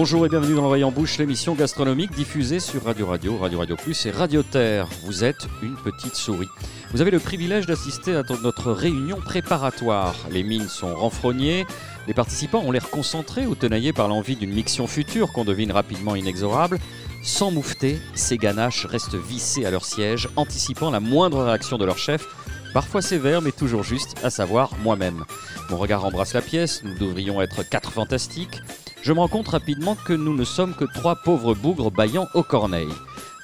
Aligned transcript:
Bonjour 0.00 0.24
et 0.24 0.28
bienvenue 0.28 0.54
dans 0.54 0.62
l'Oreille 0.62 0.84
en 0.84 0.92
Bouche, 0.92 1.18
l'émission 1.18 1.54
gastronomique 1.54 2.12
diffusée 2.12 2.60
sur 2.60 2.84
Radio 2.84 3.04
Radio, 3.04 3.36
Radio 3.36 3.58
Radio 3.58 3.74
Plus 3.74 4.06
et 4.06 4.12
Radio 4.12 4.44
Terre. 4.44 4.86
Vous 5.02 5.24
êtes 5.24 5.48
une 5.60 5.74
petite 5.74 6.14
souris. 6.14 6.46
Vous 6.92 7.00
avez 7.00 7.10
le 7.10 7.18
privilège 7.18 7.66
d'assister 7.66 8.14
à 8.14 8.22
notre 8.40 8.70
réunion 8.70 9.16
préparatoire. 9.16 10.14
Les 10.30 10.44
mines 10.44 10.68
sont 10.68 10.94
renfrognées, 10.94 11.66
les 12.06 12.14
participants 12.14 12.62
ont 12.64 12.70
l'air 12.70 12.90
concentrés 12.90 13.44
ou 13.44 13.56
tenaillés 13.56 13.92
par 13.92 14.06
l'envie 14.06 14.36
d'une 14.36 14.52
mixion 14.52 14.86
future 14.86 15.32
qu'on 15.32 15.44
devine 15.44 15.72
rapidement 15.72 16.14
inexorable. 16.14 16.78
Sans 17.24 17.50
moufter, 17.50 17.98
ces 18.14 18.38
ganaches 18.38 18.86
restent 18.86 19.16
vissés 19.16 19.66
à 19.66 19.72
leur 19.72 19.84
siège, 19.84 20.28
anticipant 20.36 20.92
la 20.92 21.00
moindre 21.00 21.42
réaction 21.42 21.76
de 21.76 21.84
leur 21.84 21.98
chef, 21.98 22.24
parfois 22.72 23.02
sévère 23.02 23.42
mais 23.42 23.50
toujours 23.50 23.82
juste, 23.82 24.14
à 24.22 24.30
savoir 24.30 24.70
moi-même. 24.80 25.24
Mon 25.70 25.76
regard 25.76 26.04
embrasse 26.04 26.34
la 26.34 26.40
pièce, 26.40 26.84
nous 26.84 26.94
devrions 26.94 27.42
être 27.42 27.68
quatre 27.68 27.90
fantastiques. 27.90 28.60
Je 29.08 29.14
me 29.14 29.20
rends 29.20 29.28
compte 29.28 29.48
rapidement 29.48 29.94
que 29.94 30.12
nous 30.12 30.36
ne 30.36 30.44
sommes 30.44 30.74
que 30.74 30.84
trois 30.84 31.16
pauvres 31.16 31.54
bougres 31.54 31.90
baillant 31.90 32.28
au 32.34 32.42
corneille. 32.42 32.92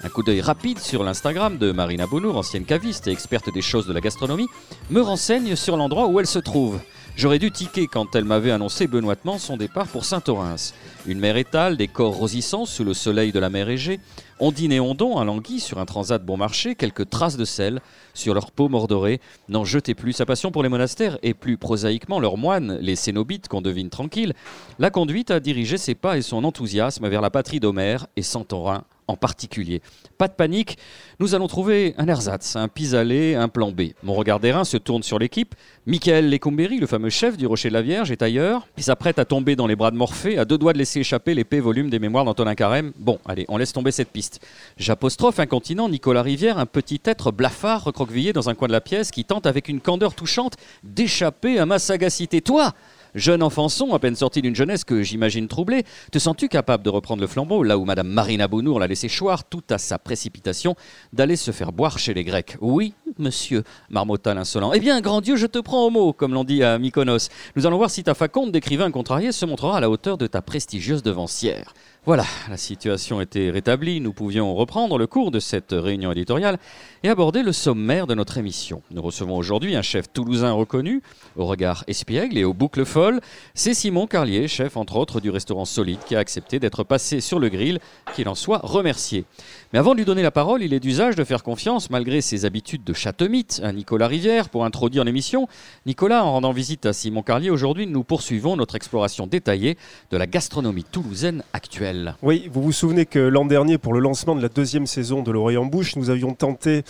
Un 0.02 0.10
coup 0.10 0.22
d'œil 0.22 0.42
rapide 0.42 0.78
sur 0.78 1.02
l'Instagram 1.02 1.56
de 1.56 1.72
Marina 1.72 2.06
Bonour, 2.06 2.36
ancienne 2.36 2.66
caviste 2.66 3.06
et 3.06 3.12
experte 3.12 3.50
des 3.50 3.62
choses 3.62 3.86
de 3.86 3.94
la 3.94 4.02
gastronomie, 4.02 4.48
me 4.90 5.00
renseigne 5.00 5.56
sur 5.56 5.78
l'endroit 5.78 6.08
où 6.08 6.20
elle 6.20 6.26
se 6.26 6.38
trouve. 6.38 6.80
J'aurais 7.16 7.38
dû 7.38 7.50
tiquer 7.50 7.86
quand 7.86 8.14
elle 8.14 8.26
m'avait 8.26 8.50
annoncé 8.50 8.86
benoîtement 8.86 9.38
son 9.38 9.56
départ 9.56 9.86
pour 9.86 10.04
Saint-Orens. 10.04 10.74
Une 11.06 11.18
mer 11.18 11.38
étale, 11.38 11.78
des 11.78 11.88
corps 11.88 12.12
rosissants 12.12 12.66
sous 12.66 12.84
le 12.84 12.92
soleil 12.92 13.32
de 13.32 13.38
la 13.38 13.48
mer 13.48 13.70
Égée, 13.70 14.00
Ondine 14.40 14.72
et 14.72 14.80
Ondon, 14.80 15.18
un 15.18 15.24
languille 15.24 15.60
sur 15.60 15.78
un 15.78 15.84
transat 15.84 16.24
bon 16.24 16.36
marché, 16.36 16.74
quelques 16.74 17.08
traces 17.08 17.36
de 17.36 17.44
sel 17.44 17.80
sur 18.14 18.34
leur 18.34 18.50
peau 18.50 18.68
mordorée. 18.68 19.20
N'en 19.48 19.64
jetez 19.64 19.94
plus 19.94 20.12
sa 20.12 20.26
passion 20.26 20.50
pour 20.50 20.62
les 20.62 20.68
monastères 20.68 21.18
et 21.22 21.34
plus 21.34 21.56
prosaïquement 21.56 22.18
leurs 22.18 22.36
moines, 22.36 22.76
les 22.80 22.96
cénobites 22.96 23.48
qu'on 23.48 23.62
devine 23.62 23.90
tranquilles, 23.90 24.34
la 24.78 24.90
conduite 24.90 25.30
à 25.30 25.38
diriger 25.38 25.78
ses 25.78 25.94
pas 25.94 26.16
et 26.16 26.22
son 26.22 26.42
enthousiasme 26.44 27.08
vers 27.08 27.20
la 27.20 27.30
patrie 27.30 27.60
d'Homère 27.60 28.06
et 28.16 28.22
Santorin 28.22 28.84
en 29.06 29.16
particulier. 29.16 29.82
Pas 30.18 30.28
de 30.28 30.32
panique, 30.32 30.78
nous 31.20 31.34
allons 31.34 31.48
trouver 31.48 31.94
un 31.98 32.08
ersatz, 32.08 32.56
un 32.56 32.68
pis-aller, 32.68 33.34
un 33.34 33.48
plan 33.48 33.70
B. 33.70 33.92
Mon 34.02 34.14
regard 34.14 34.40
d'airain 34.40 34.64
se 34.64 34.76
tourne 34.76 35.02
sur 35.02 35.18
l'équipe. 35.18 35.54
Michael 35.86 36.30
Lecomberi, 36.30 36.78
le 36.78 36.86
fameux 36.86 37.10
chef 37.10 37.36
du 37.36 37.46
Rocher 37.46 37.68
de 37.68 37.74
la 37.74 37.82
Vierge, 37.82 38.10
est 38.10 38.22
ailleurs. 38.22 38.66
Il 38.76 38.82
s'apprête 38.82 39.18
à 39.18 39.24
tomber 39.24 39.56
dans 39.56 39.66
les 39.66 39.76
bras 39.76 39.90
de 39.90 39.96
Morphée, 39.96 40.38
à 40.38 40.44
deux 40.44 40.58
doigts 40.58 40.72
de 40.72 40.78
laisser 40.78 41.00
échapper 41.00 41.34
l'épais 41.34 41.60
volume 41.60 41.90
des 41.90 41.98
mémoires 41.98 42.24
d'Antonin 42.24 42.54
Carême. 42.54 42.92
Bon, 42.98 43.18
allez, 43.26 43.44
on 43.48 43.56
laisse 43.56 43.72
tomber 43.72 43.90
cette 43.90 44.10
piste. 44.10 44.40
J'apostrophe 44.76 45.38
incontinent 45.38 45.88
Nicolas 45.88 46.22
Rivière, 46.22 46.58
un 46.58 46.66
petit 46.66 47.00
être 47.04 47.32
blafard 47.32 47.84
recroquevillé 47.84 48.32
dans 48.32 48.48
un 48.48 48.54
coin 48.54 48.68
de 48.68 48.72
la 48.72 48.80
pièce 48.80 49.10
qui 49.10 49.24
tente 49.24 49.46
avec 49.46 49.68
une 49.68 49.80
candeur 49.80 50.14
touchante 50.14 50.54
d'échapper 50.82 51.58
à 51.58 51.66
ma 51.66 51.78
sagacité. 51.78 52.40
Toi 52.40 52.72
Jeune 53.14 53.44
enfançon, 53.44 53.94
à 53.94 54.00
peine 54.00 54.16
sorti 54.16 54.42
d'une 54.42 54.56
jeunesse 54.56 54.82
que 54.82 55.02
j'imagine 55.02 55.46
troublée, 55.46 55.84
te 56.10 56.18
sens-tu 56.18 56.48
capable 56.48 56.82
de 56.82 56.90
reprendre 56.90 57.20
le 57.20 57.28
flambeau 57.28 57.62
là 57.62 57.78
où 57.78 57.84
Madame 57.84 58.08
Marina 58.08 58.48
Bonour 58.48 58.80
l'a 58.80 58.88
laissé 58.88 59.08
choir, 59.08 59.44
tout 59.44 59.62
à 59.70 59.78
sa 59.78 60.00
précipitation, 60.00 60.74
d'aller 61.12 61.36
se 61.36 61.52
faire 61.52 61.70
boire 61.70 62.00
chez 62.00 62.12
les 62.12 62.24
Grecs? 62.24 62.56
Oui, 62.60 62.94
monsieur, 63.20 63.62
marmotta 63.88 64.34
l'insolent. 64.34 64.72
Eh 64.72 64.80
bien, 64.80 65.00
grand 65.00 65.20
Dieu, 65.20 65.36
je 65.36 65.46
te 65.46 65.60
prends 65.60 65.86
au 65.86 65.90
mot, 65.90 66.12
comme 66.12 66.34
l'on 66.34 66.42
dit 66.42 66.64
à 66.64 66.76
Mykonos. 66.76 67.28
Nous 67.54 67.66
allons 67.66 67.76
voir 67.76 67.90
si 67.90 68.02
ta 68.02 68.14
faconde 68.14 68.50
d'écrivain 68.50 68.90
contrarié 68.90 69.30
se 69.30 69.46
montrera 69.46 69.76
à 69.76 69.80
la 69.80 69.90
hauteur 69.90 70.18
de 70.18 70.26
ta 70.26 70.42
prestigieuse 70.42 71.04
devancière. 71.04 71.72
Voilà, 72.06 72.26
la 72.50 72.58
situation 72.58 73.22
était 73.22 73.48
rétablie, 73.48 73.98
nous 73.98 74.12
pouvions 74.12 74.54
reprendre 74.54 74.98
le 74.98 75.06
cours 75.06 75.30
de 75.30 75.40
cette 75.40 75.70
réunion 75.72 76.12
éditoriale 76.12 76.58
et 77.02 77.08
aborder 77.08 77.42
le 77.42 77.52
sommaire 77.52 78.06
de 78.06 78.14
notre 78.14 78.36
émission. 78.36 78.82
Nous 78.90 79.00
recevons 79.00 79.38
aujourd'hui 79.38 79.74
un 79.74 79.80
chef 79.80 80.12
toulousain 80.12 80.52
reconnu, 80.52 81.00
au 81.34 81.46
regard 81.46 81.82
espiègle 81.86 82.36
et 82.36 82.44
aux 82.44 82.52
boucles 82.52 82.84
folles. 82.84 83.22
C'est 83.54 83.72
Simon 83.72 84.06
Carlier, 84.06 84.48
chef 84.48 84.76
entre 84.76 84.96
autres 84.96 85.18
du 85.18 85.30
restaurant 85.30 85.64
Solide, 85.64 86.00
qui 86.06 86.14
a 86.14 86.18
accepté 86.18 86.58
d'être 86.58 86.84
passé 86.84 87.22
sur 87.22 87.38
le 87.38 87.48
grill, 87.48 87.78
qu'il 88.14 88.28
en 88.28 88.34
soit 88.34 88.60
remercié. 88.62 89.24
Mais 89.72 89.78
avant 89.78 89.92
de 89.92 89.96
lui 89.96 90.04
donner 90.04 90.22
la 90.22 90.30
parole, 90.30 90.62
il 90.62 90.74
est 90.74 90.80
d'usage 90.80 91.16
de 91.16 91.24
faire 91.24 91.42
confiance, 91.42 91.88
malgré 91.88 92.20
ses 92.20 92.44
habitudes 92.44 92.84
de 92.84 92.92
chatemite, 92.92 93.62
à 93.64 93.72
Nicolas 93.72 94.08
Rivière 94.08 94.50
pour 94.50 94.66
introduire 94.66 95.04
l'émission. 95.04 95.48
Nicolas, 95.86 96.22
en 96.22 96.32
rendant 96.32 96.52
visite 96.52 96.84
à 96.84 96.92
Simon 96.92 97.22
Carlier, 97.22 97.48
aujourd'hui, 97.48 97.86
nous 97.86 98.04
poursuivons 98.04 98.56
notre 98.56 98.74
exploration 98.74 99.26
détaillée 99.26 99.78
de 100.10 100.18
la 100.18 100.26
gastronomie 100.26 100.84
toulousaine 100.84 101.42
actuelle. 101.54 101.93
Oui, 102.22 102.48
vous 102.52 102.62
vous 102.62 102.72
souvenez 102.72 103.06
que 103.06 103.18
l'an 103.18 103.44
dernier, 103.44 103.78
pour 103.78 103.92
le 103.92 104.00
lancement 104.00 104.34
de 104.34 104.42
la 104.42 104.48
deuxième 104.48 104.86
saison 104.86 105.22
de 105.22 105.30
l'Oreille 105.30 105.56
en 105.56 105.64
Bouche, 105.64 105.96
nous 105.96 106.10
avions 106.10 106.34
tenté, 106.34 106.82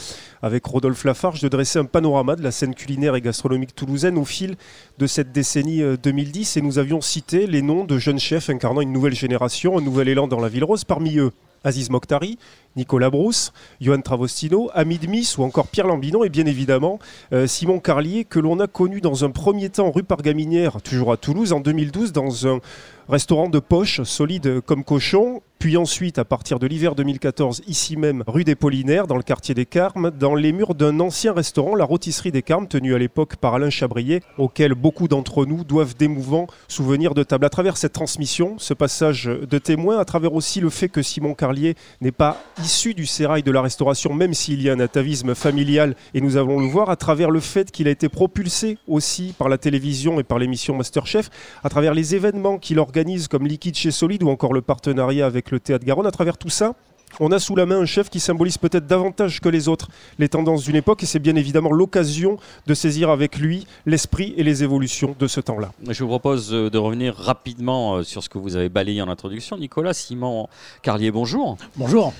avec 0.42 0.64
Rodolphe 0.64 1.04
Lafarge, 1.04 1.40
de 1.40 1.48
dresser 1.48 1.78
un 1.78 1.84
panorama 1.84 2.36
de 2.36 2.42
la 2.42 2.50
scène 2.50 2.74
culinaire 2.74 3.14
et 3.16 3.20
gastronomique 3.20 3.74
toulousaine 3.74 4.18
au 4.18 4.24
fil 4.24 4.56
de 4.98 5.06
cette 5.06 5.32
décennie 5.32 5.82
2010 6.02 6.56
euh, 6.56 6.60
et 6.60 6.62
nous 6.62 6.78
avions 6.78 7.00
cité 7.00 7.46
les 7.46 7.62
noms 7.62 7.84
de 7.84 7.98
jeunes 7.98 8.18
chefs 8.18 8.50
incarnant 8.50 8.80
une 8.80 8.92
nouvelle 8.92 9.14
génération, 9.14 9.78
un 9.78 9.82
nouvel 9.82 10.08
élan 10.08 10.28
dans 10.28 10.40
la 10.40 10.48
ville 10.48 10.64
rose. 10.64 10.84
Parmi 10.84 11.18
eux, 11.18 11.32
Aziz 11.64 11.88
Mokhtari, 11.88 12.38
Nicolas 12.76 13.10
Brousse, 13.10 13.52
Johan 13.80 14.02
Travostino, 14.02 14.70
Hamid 14.74 15.08
Miss 15.08 15.38
ou 15.38 15.42
encore 15.42 15.66
Pierre 15.66 15.86
Lambinon 15.86 16.22
et 16.22 16.28
bien 16.28 16.44
évidemment 16.44 16.98
euh, 17.32 17.46
Simon 17.46 17.80
Carlier 17.80 18.24
que 18.24 18.38
l'on 18.38 18.60
a 18.60 18.66
connu 18.66 19.00
dans 19.00 19.24
un 19.24 19.30
premier 19.30 19.70
temps 19.70 19.90
rue 19.90 20.02
Pargaminière, 20.02 20.82
toujours 20.82 21.10
à 21.10 21.16
Toulouse, 21.16 21.52
en 21.52 21.60
2012 21.60 22.12
dans 22.12 22.46
un 22.46 22.60
restaurant 23.08 23.48
de 23.48 23.58
poche 23.58 24.02
solide 24.02 24.60
comme 24.60 24.84
cochon 24.84 25.42
puis 25.64 25.78
ensuite, 25.78 26.18
à 26.18 26.26
partir 26.26 26.58
de 26.58 26.66
l'hiver 26.66 26.94
2014, 26.94 27.62
ici 27.66 27.96
même, 27.96 28.22
rue 28.26 28.44
des 28.44 28.54
Pollinaires, 28.54 29.06
dans 29.06 29.16
le 29.16 29.22
quartier 29.22 29.54
des 29.54 29.64
Carmes, 29.64 30.10
dans 30.10 30.34
les 30.34 30.52
murs 30.52 30.74
d'un 30.74 31.00
ancien 31.00 31.32
restaurant, 31.32 31.74
la 31.74 31.86
rôtisserie 31.86 32.32
des 32.32 32.42
Carmes, 32.42 32.68
tenue 32.68 32.94
à 32.94 32.98
l'époque 32.98 33.36
par 33.36 33.54
Alain 33.54 33.70
Chabrier, 33.70 34.20
auquel 34.36 34.74
beaucoup 34.74 35.08
d'entre 35.08 35.46
nous 35.46 35.64
doivent 35.64 35.96
d'émouvants 35.96 36.48
souvenirs 36.68 37.14
de 37.14 37.22
table. 37.22 37.46
À 37.46 37.48
travers 37.48 37.78
cette 37.78 37.94
transmission, 37.94 38.56
ce 38.58 38.74
passage 38.74 39.24
de 39.24 39.56
témoin, 39.56 39.98
à 39.98 40.04
travers 40.04 40.34
aussi 40.34 40.60
le 40.60 40.68
fait 40.68 40.90
que 40.90 41.00
Simon 41.00 41.32
Carlier 41.32 41.76
n'est 42.02 42.12
pas 42.12 42.42
issu 42.62 42.92
du 42.92 43.06
sérail 43.06 43.42
de 43.42 43.50
la 43.50 43.62
restauration, 43.62 44.12
même 44.12 44.34
s'il 44.34 44.60
y 44.60 44.68
a 44.68 44.74
un 44.74 44.80
atavisme 44.80 45.34
familial, 45.34 45.96
et 46.12 46.20
nous 46.20 46.36
allons 46.36 46.60
le 46.60 46.66
voir, 46.66 46.90
à 46.90 46.96
travers 46.96 47.30
le 47.30 47.40
fait 47.40 47.70
qu'il 47.70 47.88
a 47.88 47.90
été 47.90 48.10
propulsé 48.10 48.76
aussi 48.86 49.32
par 49.38 49.48
la 49.48 49.56
télévision 49.56 50.20
et 50.20 50.24
par 50.24 50.38
l'émission 50.38 50.76
Masterchef, 50.76 51.30
à 51.62 51.70
travers 51.70 51.94
les 51.94 52.14
événements 52.14 52.58
qu'il 52.58 52.78
organise 52.78 53.28
comme 53.28 53.46
Liquide 53.46 53.76
chez 53.76 53.92
Solide 53.92 54.24
ou 54.24 54.28
encore 54.28 54.52
le 54.52 54.60
partenariat 54.60 55.24
avec 55.24 55.50
le 55.50 55.53
le 55.54 55.60
théâtre 55.60 55.84
Garonne. 55.84 56.06
À 56.06 56.10
travers 56.10 56.36
tout 56.36 56.50
ça, 56.50 56.74
on 57.20 57.30
a 57.32 57.38
sous 57.38 57.54
la 57.54 57.64
main 57.64 57.78
un 57.78 57.86
chef 57.86 58.10
qui 58.10 58.20
symbolise 58.20 58.58
peut-être 58.58 58.86
davantage 58.86 59.40
que 59.40 59.48
les 59.48 59.68
autres 59.68 59.88
les 60.18 60.28
tendances 60.28 60.64
d'une 60.64 60.76
époque 60.76 61.02
et 61.02 61.06
c'est 61.06 61.20
bien 61.20 61.36
évidemment 61.36 61.70
l'occasion 61.70 62.38
de 62.66 62.74
saisir 62.74 63.08
avec 63.10 63.38
lui 63.38 63.66
l'esprit 63.86 64.34
et 64.36 64.42
les 64.42 64.64
évolutions 64.64 65.14
de 65.18 65.26
ce 65.28 65.40
temps-là. 65.40 65.72
Je 65.88 66.02
vous 66.02 66.08
propose 66.08 66.52
euh, 66.52 66.70
de 66.70 66.78
revenir 66.78 67.14
rapidement 67.14 67.96
euh, 67.96 68.02
sur 68.02 68.22
ce 68.22 68.28
que 68.28 68.38
vous 68.38 68.56
avez 68.56 68.68
balayé 68.68 69.00
en 69.00 69.08
introduction. 69.08 69.56
Nicolas 69.56 69.94
Simon 69.94 70.48
Carlier, 70.82 71.10
bonjour. 71.10 71.56
Bonjour. 71.76 72.12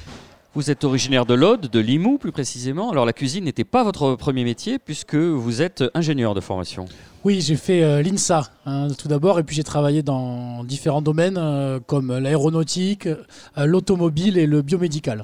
Vous 0.57 0.71
êtes 0.71 0.85
originaire 0.85 1.27
de 1.27 1.35
l'Aude, 1.35 1.69
de 1.69 1.81
Limoux 1.81 2.17
plus 2.17 2.31
précisément. 2.31 2.93
Alors 2.93 3.05
la 3.05 3.13
cuisine 3.13 3.43
n'était 3.43 3.65
pas 3.65 3.83
votre 3.83 4.15
premier 4.15 4.45
métier 4.45 4.79
puisque 4.79 5.17
vous 5.17 5.63
êtes 5.63 5.83
ingénieur 5.95 6.33
de 6.33 6.41
formation. 6.41 6.85
Oui, 7.25 7.41
j'ai 7.41 7.57
fait 7.57 7.83
euh, 7.83 8.03
l'INSA 8.03 8.53
hein, 8.65 8.87
tout 8.97 9.09
d'abord 9.09 9.41
et 9.41 9.43
puis 9.43 9.57
j'ai 9.57 9.65
travaillé 9.65 10.05
dans 10.05 10.63
différents 10.63 11.03
domaines 11.03 11.39
euh, 11.39 11.81
comme 11.85 12.17
l'aéronautique, 12.17 13.09
euh, 13.09 13.67
l'automobile 13.67 14.39
et 14.39 14.47
le 14.47 14.63
biomédical 14.63 15.23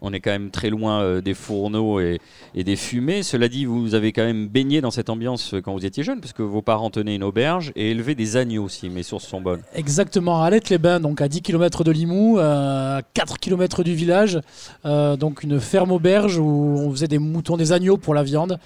on 0.00 0.12
est 0.12 0.20
quand 0.20 0.30
même 0.30 0.50
très 0.50 0.70
loin 0.70 1.02
euh, 1.02 1.20
des 1.20 1.34
fourneaux 1.34 2.00
et, 2.00 2.20
des 2.54 2.76
fumées. 2.76 3.22
Cela 3.22 3.48
dit, 3.48 3.64
vous 3.64 3.94
avez 3.94 4.12
quand 4.12 4.24
même 4.24 4.48
baigné 4.48 4.80
dans 4.80 4.90
cette 4.90 5.10
ambiance 5.10 5.54
euh, 5.54 5.60
quand 5.60 5.72
vous 5.72 5.86
étiez 5.86 6.02
jeune, 6.02 6.20
parce 6.20 6.32
que 6.32 6.42
vos 6.42 6.62
parents 6.62 6.90
tenaient 6.90 7.14
une 7.14 7.24
auberge 7.24 7.72
et 7.76 7.90
élevaient 7.90 8.14
des 8.14 8.36
agneaux, 8.36 8.68
si 8.68 8.88
mes 8.88 9.02
sources 9.02 9.26
sont 9.26 9.40
bonnes. 9.40 9.62
Exactement, 9.74 10.42
à 10.42 10.50
les 10.50 10.78
bains 10.78 11.00
donc 11.00 11.20
à 11.20 11.28
10 11.28 11.42
km 11.42 11.84
de 11.84 11.92
Limoux, 11.92 12.38
à 12.38 13.02
4 13.14 13.38
km 13.38 13.82
du 13.82 13.94
village, 13.94 14.40
euh, 14.84 15.16
donc 15.16 15.42
une 15.42 15.60
ferme 15.60 15.92
auberge 15.92 16.38
où 16.38 16.44
on 16.44 16.90
faisait 16.90 17.08
des 17.08 17.18
moutons, 17.18 17.56
des 17.56 17.72
agneaux 17.72 17.96
pour 17.96 18.14
la 18.14 18.22
viande. 18.22 18.58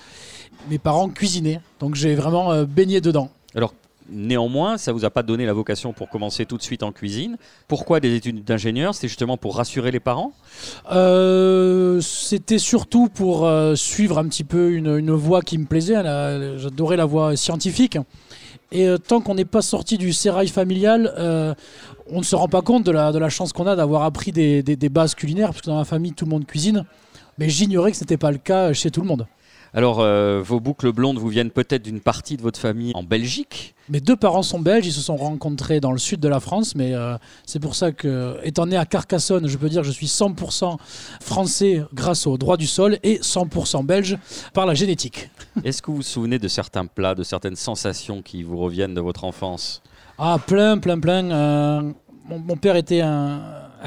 Mes 0.70 0.78
parents 0.78 1.08
cuisinaient, 1.08 1.60
donc 1.78 1.94
j'ai 1.94 2.14
vraiment 2.14 2.64
baigné 2.64 3.00
dedans. 3.00 3.30
Alors, 3.54 3.74
Néanmoins, 4.10 4.76
ça 4.76 4.92
ne 4.92 4.98
vous 4.98 5.04
a 5.06 5.10
pas 5.10 5.22
donné 5.22 5.46
la 5.46 5.54
vocation 5.54 5.94
pour 5.94 6.10
commencer 6.10 6.44
tout 6.44 6.58
de 6.58 6.62
suite 6.62 6.82
en 6.82 6.92
cuisine. 6.92 7.38
Pourquoi 7.68 8.00
des 8.00 8.14
études 8.14 8.44
d'ingénieur? 8.44 8.94
C'était 8.94 9.08
justement 9.08 9.38
pour 9.38 9.56
rassurer 9.56 9.90
les 9.90 10.00
parents? 10.00 10.32
Euh, 10.92 12.00
C'était 12.02 12.58
surtout 12.58 13.08
pour 13.08 13.46
euh, 13.46 13.74
suivre 13.74 14.18
un 14.18 14.28
petit 14.28 14.44
peu 14.44 14.72
une, 14.72 15.10
voie 15.10 15.40
qui 15.40 15.56
me 15.56 15.64
plaisait. 15.64 15.94
J'adorais 16.58 16.96
la 16.96 17.06
voie 17.06 17.34
scientifique. 17.36 17.98
Et 18.72 18.88
euh, 18.88 18.98
tant 18.98 19.20
qu'on 19.20 19.36
n'est 19.36 19.44
pas 19.46 19.62
sorti 19.62 19.96
du 19.96 20.12
sérail 20.12 20.48
familial, 20.48 21.12
on 22.10 22.18
ne 22.18 22.24
se 22.24 22.36
rend 22.36 22.48
pas 22.48 22.60
compte 22.60 22.84
de 22.84 22.92
la, 22.92 23.28
chance 23.30 23.54
qu'on 23.54 23.66
a 23.66 23.74
d'avoir 23.74 24.02
appris 24.02 24.32
des, 24.32 24.62
des, 24.62 24.88
bases 24.90 25.14
culinaires, 25.14 25.50
parce 25.50 25.62
que 25.62 25.66
dans 25.66 25.78
ma 25.78 25.84
famille, 25.84 26.12
tout 26.12 26.26
le 26.26 26.30
monde 26.30 26.46
cuisine. 26.46 26.84
Mais 27.38 27.48
j'ignorais 27.48 27.90
que 27.90 27.96
ce 27.96 28.04
n'était 28.04 28.18
pas 28.18 28.30
le 28.30 28.38
cas 28.38 28.74
chez 28.74 28.90
tout 28.90 29.00
le 29.00 29.06
monde. 29.06 29.26
Alors, 29.76 30.00
euh, 30.00 30.40
vos 30.40 30.60
boucles 30.60 30.92
blondes 30.92 31.18
vous 31.18 31.28
viennent 31.28 31.50
peut-être 31.50 31.82
d'une 31.82 31.98
partie 31.98 32.36
de 32.36 32.42
votre 32.42 32.60
famille 32.60 32.92
en 32.94 33.02
Belgique 33.02 33.74
Mes 33.88 33.98
deux 33.98 34.14
parents 34.14 34.44
sont 34.44 34.60
belges, 34.60 34.86
ils 34.86 34.92
se 34.92 35.00
sont 35.00 35.16
rencontrés 35.16 35.80
dans 35.80 35.90
le 35.90 35.98
sud 35.98 36.20
de 36.20 36.28
la 36.28 36.38
France, 36.38 36.76
mais 36.76 36.94
euh, 36.94 37.16
c'est 37.44 37.58
pour 37.58 37.74
ça 37.74 37.90
que, 37.90 38.38
étant 38.44 38.66
né 38.66 38.76
à 38.76 38.86
Carcassonne, 38.86 39.48
je 39.48 39.58
peux 39.58 39.68
dire 39.68 39.82
que 39.82 39.88
je 39.88 39.92
suis 39.92 40.06
100% 40.06 40.76
français 41.20 41.82
grâce 41.92 42.28
au 42.28 42.38
droit 42.38 42.56
du 42.56 42.68
sol 42.68 42.98
et 43.02 43.18
100% 43.18 43.84
belge 43.84 44.16
par 44.52 44.64
la 44.64 44.74
génétique. 44.74 45.28
Est-ce 45.64 45.82
que 45.82 45.90
vous 45.90 45.96
vous 45.96 46.02
souvenez 46.02 46.38
de 46.38 46.46
certains 46.46 46.86
plats, 46.86 47.16
de 47.16 47.24
certaines 47.24 47.56
sensations 47.56 48.22
qui 48.22 48.44
vous 48.44 48.58
reviennent 48.58 48.94
de 48.94 49.00
votre 49.00 49.24
enfance? 49.24 49.82
Ah, 50.18 50.38
plein, 50.46 50.78
plein, 50.78 51.00
plein. 51.00 51.28
Euh, 51.32 51.92
mon, 52.28 52.56
père 52.56 52.76
était 52.76 53.00
un, 53.00 53.40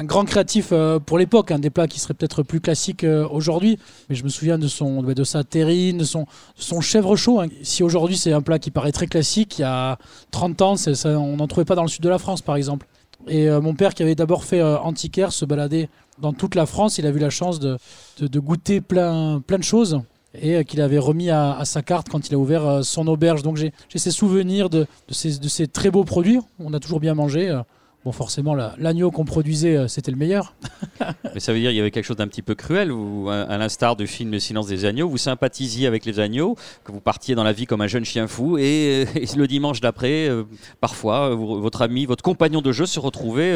grand 0.04 0.24
créatif 0.24 0.68
euh, 0.72 0.98
pour 0.98 1.18
l'époque, 1.18 1.50
un 1.50 1.58
des 1.58 1.70
plats 1.70 1.86
qui 1.86 2.00
seraient 2.00 2.14
peut-être 2.14 2.42
plus 2.42 2.60
classiques 2.60 3.04
euh, 3.04 3.26
aujourd'hui. 3.28 3.78
Mais 4.08 4.14
je 4.14 4.24
me 4.24 4.28
souviens 4.28 4.58
de, 4.58 4.68
son, 4.68 5.02
de 5.02 5.24
sa 5.24 5.44
terrine, 5.44 5.98
de 5.98 6.04
son, 6.04 6.26
son 6.56 6.80
chèvre 6.80 7.16
chaud. 7.16 7.40
Hein. 7.40 7.48
Si 7.62 7.82
aujourd'hui 7.82 8.16
c'est 8.16 8.32
un 8.32 8.42
plat 8.42 8.58
qui 8.58 8.70
paraît 8.70 8.92
très 8.92 9.06
classique, 9.06 9.58
il 9.58 9.62
y 9.62 9.64
a 9.64 9.98
30 10.30 10.62
ans, 10.62 10.76
ça, 10.76 11.08
on 11.18 11.36
n'en 11.36 11.46
trouvait 11.46 11.64
pas 11.64 11.74
dans 11.74 11.82
le 11.82 11.88
sud 11.88 12.02
de 12.02 12.08
la 12.08 12.18
France 12.18 12.42
par 12.42 12.56
exemple. 12.56 12.86
Et 13.26 13.50
mon 13.50 13.74
père 13.74 13.94
qui 13.94 14.02
avait 14.02 14.14
d'abord 14.14 14.44
fait 14.44 14.62
antiquaire 14.62 15.32
se 15.32 15.44
baladait 15.44 15.88
dans 16.20 16.32
toute 16.32 16.54
la 16.54 16.66
France, 16.66 16.98
il 16.98 17.06
a 17.06 17.10
eu 17.10 17.18
la 17.18 17.30
chance 17.30 17.58
de, 17.58 17.76
de 18.20 18.38
goûter 18.38 18.80
plein, 18.80 19.42
plein 19.44 19.58
de 19.58 19.64
choses 19.64 20.00
et 20.34 20.56
euh, 20.56 20.62
qu'il 20.62 20.80
avait 20.80 20.98
remis 20.98 21.30
à, 21.30 21.64
sa 21.64 21.82
carte 21.82 22.08
quand 22.08 22.28
il 22.28 22.34
a 22.34 22.38
ouvert 22.38 22.66
euh, 22.66 22.82
son 22.82 23.06
auberge. 23.06 23.42
Donc 23.42 23.56
j'ai 23.56 23.72
ces 23.94 24.10
souvenirs 24.10 24.70
de, 24.70 24.86
ces, 25.10 25.38
de, 25.38 25.48
ces, 25.48 25.66
très 25.66 25.90
beaux 25.90 26.04
produits. 26.04 26.40
On 26.58 26.72
a 26.74 26.80
toujours 26.80 27.00
bien 27.00 27.14
mangé. 27.14 27.60
Euh. 28.08 28.12
Forcément, 28.12 28.54
l'agneau 28.54 29.10
qu'on 29.10 29.24
produisait, 29.24 29.88
c'était 29.88 30.10
le 30.10 30.16
meilleur. 30.16 30.54
Mais 31.34 31.40
ça 31.40 31.52
veut 31.52 31.58
dire 31.58 31.70
qu'il 31.70 31.76
y 31.76 31.80
avait 31.80 31.90
quelque 31.90 32.04
chose 32.04 32.16
d'un 32.16 32.26
petit 32.26 32.42
peu 32.42 32.54
cruel, 32.54 32.92
à 33.28 33.58
l'instar 33.58 33.96
du 33.96 34.06
film 34.06 34.32
Le 34.32 34.40
silence 34.40 34.66
des 34.66 34.84
agneaux, 34.84 35.08
vous 35.08 35.18
sympathisiez 35.18 35.86
avec 35.86 36.04
les 36.04 36.20
agneaux, 36.20 36.56
que 36.84 36.92
vous 36.92 37.00
partiez 37.00 37.34
dans 37.34 37.44
la 37.44 37.52
vie 37.52 37.66
comme 37.66 37.80
un 37.80 37.86
jeune 37.86 38.04
chien 38.04 38.26
fou, 38.26 38.58
et, 38.58 39.06
le 39.36 39.46
dimanche 39.46 39.80
d'après, 39.80 40.28
parfois, 40.80 41.34
votre 41.34 41.82
ami, 41.82 42.06
votre 42.06 42.22
compagnon 42.22 42.60
de 42.60 42.72
jeu 42.72 42.86
se 42.86 42.98
retrouvait 42.98 43.54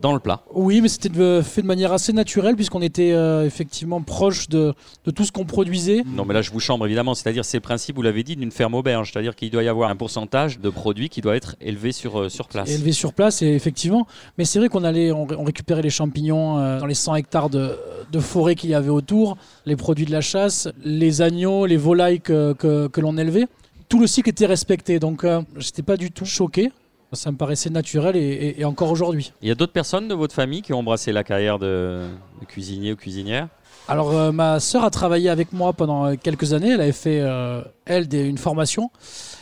dans 0.00 0.12
le 0.12 0.20
plat. 0.20 0.42
Oui, 0.52 0.80
mais 0.80 0.88
c'était 0.88 1.10
fait 1.42 1.62
de 1.62 1.66
manière 1.66 1.92
assez 1.92 2.12
naturelle 2.12 2.56
puisqu'on 2.56 2.82
était 2.82 3.12
euh, 3.12 3.44
effectivement 3.44 4.00
proche 4.02 4.48
de, 4.48 4.74
tout 5.14 5.24
ce 5.24 5.32
qu'on 5.32 5.44
produisait. 5.44 6.02
Non, 6.06 6.24
mais 6.24 6.34
là 6.34 6.42
je 6.42 6.50
vous 6.50 6.60
chambre 6.60 6.86
évidemment, 6.86 7.14
c'est-à-dire 7.14 7.44
c'est 7.44 7.58
le 7.58 7.62
principe, 7.62 7.96
vous 7.96 8.02
l'avez 8.02 8.22
dit, 8.22 8.36
d'une 8.36 8.50
ferme 8.50 8.74
auberge, 8.74 9.12
c'est-à-dire 9.12 9.34
qu'il 9.34 9.50
doit 9.50 9.62
y 9.62 9.68
avoir 9.68 9.90
un 9.90 9.96
pourcentage 9.96 10.60
de 10.60 10.70
produits 10.70 11.08
qui 11.08 11.20
doit 11.20 11.36
être 11.36 11.56
élevé 11.60 11.92
sur, 11.92 12.20
euh, 12.20 12.28
sur 12.28 12.48
place. 12.48 12.70
Élevé 12.70 12.92
sur 12.92 13.12
place, 13.12 13.42
et 13.42 13.48
effectivement. 13.48 14.06
Mais 14.38 14.44
c'est 14.44 14.58
vrai 14.58 14.68
qu'on 14.68 14.84
allait, 14.84 15.12
on, 15.12 15.26
récupérait 15.44 15.82
les 15.82 15.90
champignons 15.90 16.58
euh, 16.58 16.80
dans 16.80 16.86
les 16.86 16.94
100 16.94 17.16
hectares 17.16 17.50
de, 17.50 17.76
forêt 18.20 18.54
qu'il 18.54 18.70
y 18.70 18.74
avait 18.74 18.90
autour, 18.90 19.36
les 19.66 19.76
produits 19.76 20.04
de 20.04 20.12
la 20.12 20.20
chasse, 20.20 20.68
les 20.84 21.22
agneaux, 21.22 21.66
les 21.66 21.76
volailles 21.76 22.20
que, 22.20 22.52
que, 22.52 23.00
l'on 23.00 23.16
élevait 23.16 23.46
tout 23.88 23.98
le 23.98 24.06
cycle 24.06 24.28
était 24.28 24.46
respecté. 24.46 25.00
Donc, 25.00 25.24
je 25.24 25.40
j'étais 25.56 25.82
pas 25.82 25.96
du 25.96 26.12
tout 26.12 26.24
choqué. 26.24 26.70
Ça 27.12 27.32
me 27.32 27.36
paraissait 27.36 27.70
naturel 27.70 28.16
et, 28.16 28.64
encore 28.64 28.90
aujourd'hui. 28.90 29.32
Il 29.42 29.48
y 29.48 29.50
a 29.50 29.56
d'autres 29.56 29.72
personnes 29.72 30.06
de 30.06 30.14
votre 30.14 30.34
famille 30.34 30.62
qui 30.62 30.72
ont 30.72 30.78
embrassé 30.78 31.10
la 31.10 31.24
carrière 31.24 31.58
de, 31.58 32.06
cuisinier 32.46 32.92
ou 32.92 32.96
cuisinière? 32.96 33.48
Alors 33.88 34.12
euh, 34.12 34.30
ma 34.30 34.60
sœur 34.60 34.84
a 34.84 34.90
travaillé 34.90 35.28
avec 35.28 35.52
moi 35.52 35.72
pendant 35.72 36.06
euh, 36.06 36.14
quelques 36.14 36.52
années. 36.52 36.70
Elle 36.70 36.80
avait 36.80 36.92
fait, 36.92 37.20
euh, 37.20 37.62
elle, 37.84 38.06
une 38.14 38.38
formation. 38.38 38.90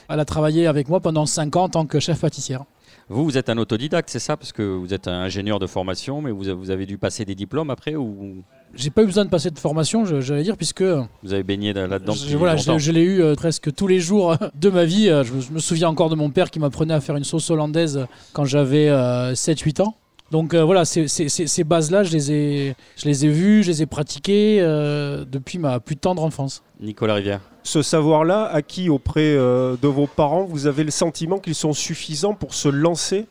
Elle 0.08 0.20
a 0.20 0.24
travaillé 0.24 0.66
avec 0.66 0.88
moi 0.88 1.00
pendant 1.00 1.26
5 1.26 1.56
ans 1.56 1.64
en 1.64 1.68
tant 1.68 1.84
que 1.84 2.00
chef 2.00 2.20
pâtissière. 2.20 2.64
Vous, 3.10 3.24
vous 3.24 3.36
êtes 3.36 3.50
un 3.50 3.58
autodidacte, 3.58 4.08
c'est 4.08 4.18
ça? 4.18 4.38
Parce 4.38 4.52
que 4.52 4.62
vous 4.62 4.94
êtes 4.94 5.06
un 5.06 5.20
ingénieur 5.20 5.58
de 5.58 5.66
formation, 5.66 6.22
mais 6.22 6.30
vous 6.30 6.70
avez 6.70 6.86
dû 6.86 6.96
passer 6.96 7.26
des 7.26 7.34
diplômes 7.34 7.70
après 7.70 7.94
ou 7.96 8.42
j'ai 8.74 8.90
pas 8.90 9.02
eu 9.02 9.06
besoin 9.06 9.24
de 9.24 9.30
passer 9.30 9.50
de 9.50 9.58
formation, 9.58 10.04
j'allais 10.20 10.42
dire, 10.42 10.56
puisque. 10.56 10.82
Vous 10.82 11.32
avez 11.32 11.42
baigné 11.42 11.72
là-dedans 11.72 12.14
je, 12.14 12.36
Voilà, 12.36 12.56
je, 12.56 12.92
l'ai 12.92 13.02
eu 13.02 13.22
euh, 13.22 13.34
presque 13.34 13.72
tous 13.74 13.86
les 13.86 14.00
jours 14.00 14.36
de 14.54 14.70
ma 14.70 14.84
vie. 14.84 15.08
Euh, 15.08 15.24
je, 15.24 15.52
me 15.52 15.58
souviens 15.58 15.88
encore 15.88 16.10
de 16.10 16.14
mon 16.14 16.30
père 16.30 16.50
qui 16.50 16.58
m'apprenait 16.58 16.94
à 16.94 17.00
faire 17.00 17.16
une 17.16 17.24
sauce 17.24 17.50
hollandaise 17.50 18.06
quand 18.32 18.44
j'avais 18.44 18.88
7-8 18.88 19.80
euh, 19.80 19.84
ans. 19.84 19.96
Donc 20.30 20.54
voilà, 20.54 20.84
ces, 20.84 21.08
ces 21.08 21.64
bases-là, 21.64 22.02
je 22.04 22.12
les 22.12 22.32
ai, 22.32 22.76
je 22.98 23.06
les 23.06 23.24
ai 23.24 23.30
vues, 23.30 23.62
je 23.62 23.68
les 23.68 23.82
ai 23.82 23.86
pratiquées 23.86 24.60
depuis 24.60 25.58
ma 25.58 25.80
plus 25.80 25.96
tendre 25.96 26.22
enfance. 26.22 26.62
Nicolas 26.80 27.14
Rivière. 27.14 27.40
Ce 27.62 27.80
savoir-là, 27.80 28.44
acquis 28.44 28.90
auprès 28.90 29.34
de 29.36 29.86
vos 29.86 30.06
parents, 30.06 30.44
vous 30.44 30.66
avez 30.66 30.84
le 30.84 30.90
sentiment 30.90 31.38
qu'ils 31.38 31.54
sont 31.54 31.72
suffisants 31.72 32.34
pour 32.34 32.52
se 32.52 32.68
lancer 32.68 33.26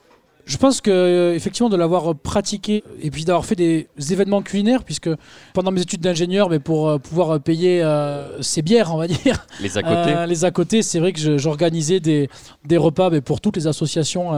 je 0.48 0.56
pense 0.56 0.80
que 0.80 0.90
euh, 0.90 1.36
effectivement 1.36 1.68
de 1.70 1.76
l'avoir 1.76 2.16
pratiqué 2.16 2.84
et 3.02 3.12
puis 3.12 3.26
d'avoir 3.26 3.46
fait 3.46 3.56
des 3.56 3.88
événements 4.12 4.42
culinaires, 4.42 4.86
puisque 4.86 5.10
pendant 5.54 5.72
mes 5.72 5.82
études 5.82 6.00
d'ingénieur, 6.00 6.50
mais 6.50 6.60
pour 6.60 6.88
euh, 6.88 6.98
pouvoir 6.98 7.40
payer 7.42 7.84
euh, 7.84 8.42
ces 8.42 8.62
bières, 8.62 8.94
on 8.94 8.98
va 8.98 9.08
dire, 9.08 9.46
les 9.62 9.78
à 9.78 9.84
côté, 9.84 10.26
les 10.26 10.46
à 10.46 10.52
côté, 10.52 10.82
c'est 10.82 11.00
vrai 11.00 11.12
que 11.12 11.38
j'organisais 11.38 12.00
des, 12.00 12.30
des, 12.66 12.78
repas 12.78 13.10
mais 13.10 13.20
pour 13.20 13.42
toutes 13.42 13.58
les 13.58 13.68
associations 13.68 14.32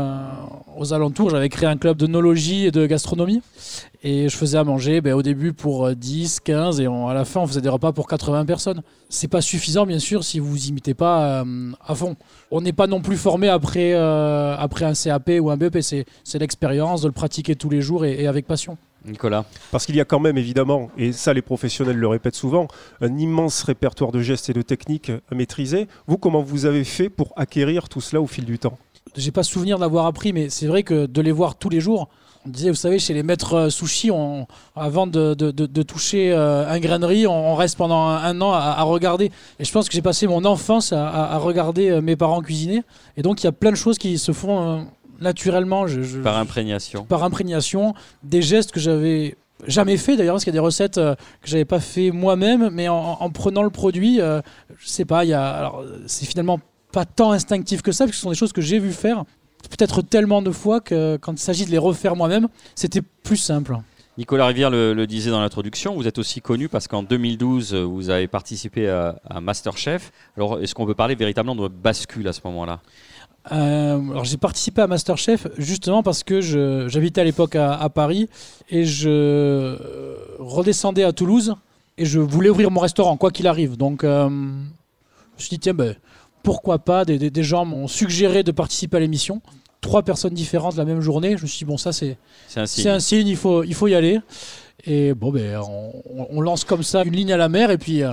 aux 0.77 0.93
alentours. 0.93 1.29
J'avais 1.29 1.49
créé 1.49 1.69
un 1.69 1.77
club 1.77 1.97
de 1.97 2.07
nologie 2.07 2.65
et 2.65 2.71
de 2.71 2.87
gastronomie 2.87 3.41
et 4.03 4.29
je 4.29 4.35
faisais 4.35 4.57
à 4.57 4.63
manger 4.63 5.01
ben, 5.01 5.13
au 5.13 5.21
début 5.21 5.53
pour 5.53 5.91
10, 5.91 6.39
15 6.39 6.79
et 6.79 6.87
à 6.87 7.13
la 7.13 7.25
fin 7.25 7.41
on 7.41 7.47
faisait 7.47 7.61
des 7.61 7.69
repas 7.69 7.91
pour 7.91 8.07
80 8.07 8.45
personnes. 8.45 8.81
C'est 9.11 9.27
pas 9.27 9.41
suffisant 9.41 9.87
bien 9.87 9.97
sûr 9.97 10.23
si 10.23 10.39
vous 10.39 10.47
vous 10.47 10.67
imitez 10.67 10.93
pas 10.93 11.43
à 11.85 11.95
fond. 11.95 12.15
On 12.51 12.61
n'est 12.61 12.73
pas 12.73 12.85
non 12.85 13.01
plus 13.01 13.17
formé 13.17 13.49
après, 13.49 13.93
après 13.93 14.85
un 14.85 14.93
CAP 14.93 15.31
ou 15.41 15.49
un 15.49 15.57
BEP, 15.57 15.79
c'est 15.81 16.05
l'expérience 16.39 17.01
de 17.01 17.07
le 17.07 17.11
pratiquer 17.11 17.55
tous 17.55 17.71
les 17.71 17.81
jours 17.81 18.05
et, 18.05 18.27
avec 18.27 18.45
passion. 18.45 18.77
Nicolas 19.05 19.45
Parce 19.71 19.85
qu'il 19.85 19.95
y 19.95 20.01
a 20.01 20.05
quand 20.05 20.19
même 20.19 20.37
évidemment, 20.37 20.91
et 20.97 21.11
ça 21.11 21.33
les 21.33 21.41
professionnels 21.41 21.95
le 21.95 22.07
répètent 22.07 22.35
souvent, 22.35 22.67
un 23.01 23.17
immense 23.17 23.63
répertoire 23.63 24.11
de 24.11 24.21
gestes 24.21 24.49
et 24.49 24.53
de 24.53 24.61
techniques 24.61 25.11
à 25.31 25.35
maîtriser. 25.35 25.87
Vous, 26.05 26.17
comment 26.17 26.41
vous 26.41 26.65
avez 26.65 26.83
fait 26.83 27.09
pour 27.09 27.33
acquérir 27.35 27.89
tout 27.89 28.01
cela 28.01 28.21
au 28.21 28.27
fil 28.27 28.45
du 28.45 28.59
temps? 28.59 28.77
J'ai 29.15 29.31
pas 29.31 29.43
souvenir 29.43 29.79
d'avoir 29.79 30.05
appris, 30.05 30.33
mais 30.33 30.49
c'est 30.49 30.67
vrai 30.67 30.83
que 30.83 31.05
de 31.07 31.21
les 31.21 31.31
voir 31.31 31.55
tous 31.55 31.69
les 31.69 31.79
jours, 31.79 32.09
on 32.49 32.51
disait, 32.51 32.69
vous 32.69 32.75
savez, 32.75 32.99
chez 32.99 33.13
les 33.13 33.23
maîtres 33.23 33.53
euh, 33.53 33.69
sushi, 33.69 34.11
on, 34.11 34.47
avant 34.75 35.07
de, 35.07 35.33
de, 35.33 35.83
toucher 35.83 36.31
euh, 36.31 36.67
un 36.67 36.79
grainerie, 36.79 37.27
on, 37.27 37.55
reste 37.55 37.77
pendant 37.77 38.07
un, 38.07 38.41
an 38.41 38.51
à, 38.51 38.81
regarder. 38.83 39.31
Et 39.59 39.65
je 39.65 39.71
pense 39.71 39.87
que 39.87 39.93
j'ai 39.93 40.01
passé 40.01 40.27
mon 40.27 40.43
enfance 40.45 40.91
à, 40.91 41.07
à, 41.07 41.37
regarder 41.37 41.89
euh, 41.89 42.01
mes 42.01 42.15
parents 42.15 42.41
cuisiner. 42.41 42.81
Et 43.17 43.21
donc, 43.21 43.43
il 43.43 43.45
y 43.45 43.49
a 43.49 43.51
plein 43.51 43.71
de 43.71 43.75
choses 43.75 43.97
qui 43.97 44.17
se 44.17 44.31
font 44.31 44.87
naturellement. 45.21 45.87
Je, 45.87 46.19
par 46.19 46.37
imprégnation. 46.37 47.05
Par 47.05 47.23
imprégnation, 47.23 47.93
des 48.23 48.41
gestes 48.41 48.71
que 48.71 48.79
j'avais 48.79 49.35
jamais 49.67 49.97
fait 49.97 50.15
d'ailleurs 50.15 50.35
parce 50.35 50.43
qu'il 50.43 50.53
y 50.53 50.57
a 50.57 50.59
des 50.61 50.65
recettes 50.65 50.97
euh, 50.97 51.15
que 51.41 51.49
j'avais 51.49 51.65
pas 51.65 51.79
fait 51.79 52.11
moi-même 52.11 52.69
mais 52.71 52.87
en, 52.87 53.29
prenant 53.29 53.61
le 53.61 53.69
produit 53.69 54.21
euh, 54.21 54.41
je 54.77 54.87
sais 54.87 55.03
pas 55.03 55.25
il 55.25 55.31
y 55.31 55.33
a 55.33 55.49
alors 55.49 55.83
c'est 56.07 56.25
finalement 56.25 56.61
pas 56.93 57.03
tant 57.03 57.33
instinctif 57.33 57.81
que 57.81 57.91
ça 57.91 58.05
parce 58.05 58.11
que 58.11 58.15
ce 58.15 58.21
sont 58.21 58.29
des 58.29 58.37
choses 58.37 58.53
que 58.53 58.61
j'ai 58.61 58.79
vu 58.79 58.93
faire 58.93 59.25
peut-être 59.69 60.01
tellement 60.01 60.41
de 60.41 60.51
fois 60.51 60.79
que 60.79 61.17
quand 61.17 61.33
il 61.33 61.39
s'agit 61.39 61.65
de 61.65 61.71
les 61.71 61.77
refaire 61.77 62.15
moi-même 62.15 62.47
c'était 62.75 63.01
plus 63.01 63.37
simple 63.37 63.77
Nicolas 64.17 64.47
Rivière 64.47 64.69
le, 64.69 65.07
disait 65.07 65.31
dans 65.31 65.39
l'introduction, 65.39 65.95
vous 65.95 66.05
êtes 66.05 66.17
aussi 66.17 66.41
connu 66.41 66.67
parce 66.67 66.89
qu'en 66.89 67.03
2012, 67.03 67.73
vous 67.73 68.09
avez 68.09 68.27
participé 68.27 68.89
à, 68.89 69.15
à 69.23 69.39
Masterchef. 69.39 70.11
Alors, 70.35 70.59
est-ce 70.59 70.75
qu'on 70.75 70.85
peut 70.85 70.93
parler 70.93 71.15
véritablement 71.15 71.55
de 71.55 71.69
bascule 71.69 72.27
à 72.27 72.33
ce 72.33 72.41
moment-là? 72.43 72.81
Euh, 73.51 74.11
alors 74.11 74.25
j'ai 74.25 74.37
participé 74.37 74.81
à 74.81 74.87
Masterchef 74.87 75.47
justement 75.57 76.03
parce 76.03 76.23
que 76.23 76.41
j'habitais 76.87 77.21
à 77.21 77.23
l'époque 77.23 77.55
à, 77.55 77.89
Paris 77.89 78.29
et 78.69 78.85
je 78.85 79.09
euh, 79.09 80.15
redescendais 80.37 81.03
à 81.03 81.13
Toulouse 81.13 81.55
et 81.97 82.05
je 82.05 82.19
voulais 82.19 82.49
ouvrir 82.49 82.69
mon 82.69 82.81
restaurant 82.81 83.17
quoi 83.17 83.31
qu'il 83.31 83.47
arrive. 83.47 83.77
Donc 83.77 84.03
euh, 84.03 84.27
je 84.29 84.33
me 84.33 85.39
suis 85.39 85.49
dit 85.49 85.59
tiens 85.59 85.73
ben, 85.73 85.95
pourquoi 86.43 86.79
pas 86.79 87.05
des, 87.05 87.43
gens 87.43 87.65
m'ont 87.65 87.87
suggéré 87.87 88.43
de 88.43 88.51
participer 88.51 88.97
à 88.97 88.99
l'émission. 88.99 89.41
Trois 89.81 90.03
personnes 90.03 90.33
différentes 90.33 90.75
la 90.75 90.85
même 90.85 91.01
journée. 91.01 91.37
Je 91.37 91.43
me 91.43 91.47
suis 91.47 91.59
dit 91.59 91.65
bon 91.65 91.77
ça 91.77 91.93
c'est 91.93 92.17
un 92.55 92.65
signe. 92.65 92.87
un 92.89 92.99
signe, 92.99 93.27
il 93.27 93.37
faut 93.37 93.63
il 93.63 93.73
faut 93.73 93.87
y 93.87 93.95
aller. 93.95 94.19
Et 94.85 95.13
bon 95.13 95.31
ben 95.31 95.59
on, 95.59 96.27
on, 96.31 96.41
lance 96.41 96.63
comme 96.63 96.83
ça 96.83 97.03
une 97.03 97.15
ligne 97.15 97.33
à 97.33 97.37
la 97.37 97.49
mer 97.49 97.71
et 97.71 97.77
puis 97.77 98.03